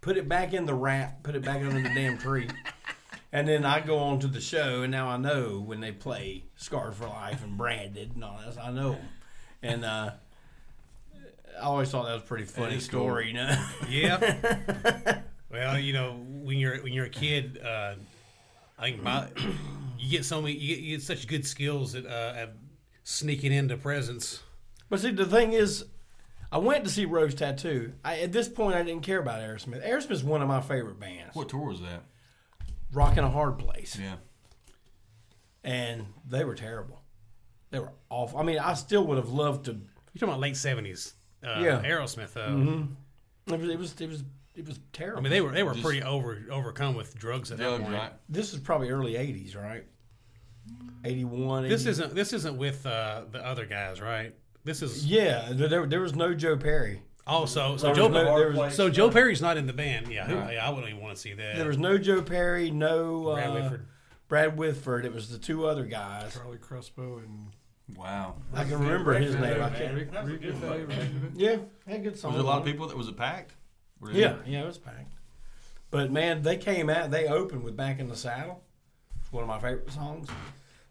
[0.00, 1.22] Put it back in the wrap.
[1.22, 2.48] Put it back under the damn tree.
[3.36, 6.44] And then I go on to the show, and now I know when they play
[6.56, 8.58] Scarred for Life and Branded and all that.
[8.58, 9.08] I know 'em.
[9.62, 10.12] And uh,
[11.60, 13.02] I always thought that was a pretty funny is cool.
[13.02, 13.68] story, you know?
[13.90, 15.22] Yep.
[15.52, 17.96] well, you know, when you're when you're a kid, uh,
[18.78, 19.28] I think my,
[19.98, 22.54] you get so many, you get, you get such good skills at, uh, at
[23.04, 24.42] sneaking into presents.
[24.88, 25.84] But see, the thing is,
[26.50, 27.92] I went to see Rose Tattoo.
[28.02, 29.86] I, at this point, I didn't care about Aerosmith.
[29.86, 31.36] Aerosmith Aerosmith's one of my favorite bands.
[31.36, 32.02] What tour was that?
[32.92, 33.98] Rock in a Hard Place.
[34.00, 34.16] Yeah.
[35.64, 37.00] And they were terrible.
[37.70, 38.38] They were awful.
[38.38, 39.72] I mean, I still would have loved to.
[39.72, 39.80] You're
[40.20, 41.14] talking about late seventies.
[41.44, 41.82] Uh, Yeah.
[41.82, 42.36] Aerosmith.
[42.36, 42.86] Uh,
[43.52, 45.18] It was, it was, it was, it was terrible.
[45.18, 47.92] I mean, they were they were Just- pretty over overcome with drugs at that point.
[47.92, 48.12] right?
[48.28, 49.84] this is probably early 80s, right?
[51.04, 51.68] 81.
[51.68, 54.34] This isn't this isn't with uh, the other guys, right?
[54.64, 57.02] This is Yeah, there, there, there was no Joe Perry.
[57.26, 60.08] Also so There Joe was no, there, was, so Joe Perry's not in the band.
[60.08, 60.54] Yeah, who, Right.
[60.54, 61.56] yeah I wouldn't even want to see that.
[61.56, 63.86] there was no Joe Perry, no uh, Brad Whitford.
[64.28, 65.04] Brad Whitford.
[65.04, 66.34] It was the two other guys.
[66.34, 67.48] Charlie Crespo and
[67.96, 68.34] Wow.
[68.52, 69.62] I can remember his name.
[69.62, 69.94] I can't.
[69.94, 70.86] Rick, Rick Goodfellow,
[71.36, 71.56] Yeah,
[71.86, 72.34] had good songs.
[72.34, 72.72] Was there a lot of on it.
[72.72, 73.52] people that was it packed?
[74.00, 75.12] Were they- Yeah, yeah, it was packed.
[75.92, 77.12] But man, they came out.
[77.12, 78.64] They opened with "Back in the Saddle."
[79.20, 80.28] It's one of my favorite songs.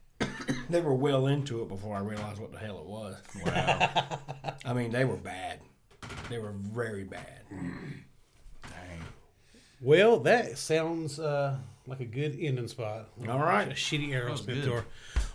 [0.69, 3.15] they were well into it before I realized what the hell it was.
[3.45, 4.19] Wow.
[4.65, 5.59] I mean, they were bad.
[6.29, 7.41] They were very bad.
[7.51, 9.03] Dang.
[9.81, 11.57] Well, that sounds uh,
[11.87, 13.09] like a good ending spot.
[13.27, 13.67] All right.
[13.67, 14.63] a shitty was Aerosmith good.
[14.63, 14.85] tour.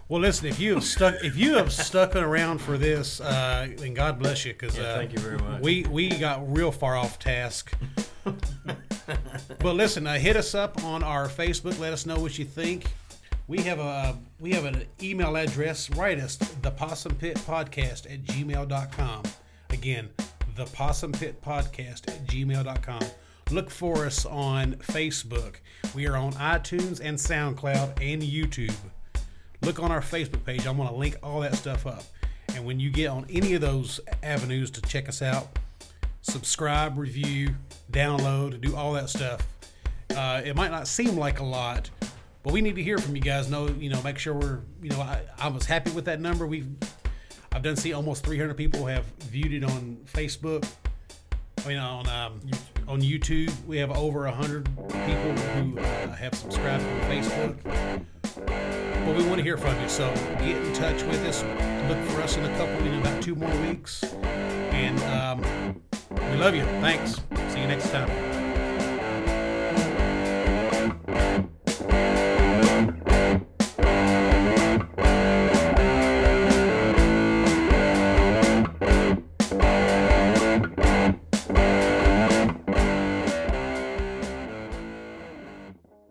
[0.08, 3.94] Well, listen, if you have stuck, if you have stuck around for this, uh, then
[3.94, 5.62] God bless you, because Yeah, uh, thank you very much.
[5.62, 7.72] We we got real far off task.
[8.24, 11.78] but listen, uh, hit us up on our Facebook.
[11.78, 12.86] Let us know what you think.
[13.46, 15.88] We have a we have an email address.
[15.90, 19.22] Write us the Possum Pit Podcast at gmail.com.
[19.70, 20.08] Again,
[20.56, 23.02] the Possum Pit Podcast at gmail.com.
[23.50, 25.56] Look for us on Facebook.
[25.94, 28.74] We are on iTunes and SoundCloud and YouTube.
[29.62, 30.66] Look on our Facebook page.
[30.66, 32.04] I'm going to link all that stuff up.
[32.54, 35.58] And when you get on any of those avenues to check us out,
[36.22, 37.54] subscribe, review,
[37.90, 39.46] download, do all that stuff.
[40.14, 41.90] Uh, it might not seem like a lot,
[42.42, 43.48] but we need to hear from you guys.
[43.48, 46.46] Know you know, make sure we're you know, I, I was happy with that number.
[46.46, 46.68] We've
[47.52, 50.66] I've done see almost 300 people have viewed it on Facebook.
[51.64, 52.40] I mean, on um,
[52.88, 58.04] on YouTube, we have over 100 people who uh, have subscribed on Facebook.
[59.06, 61.42] But we want to hear from you, so get in touch with us.
[61.88, 64.04] Look for us in a couple, in about two more weeks.
[64.72, 65.80] And um,
[66.10, 66.64] we love you.
[66.80, 67.20] Thanks.
[67.52, 68.08] See you next time.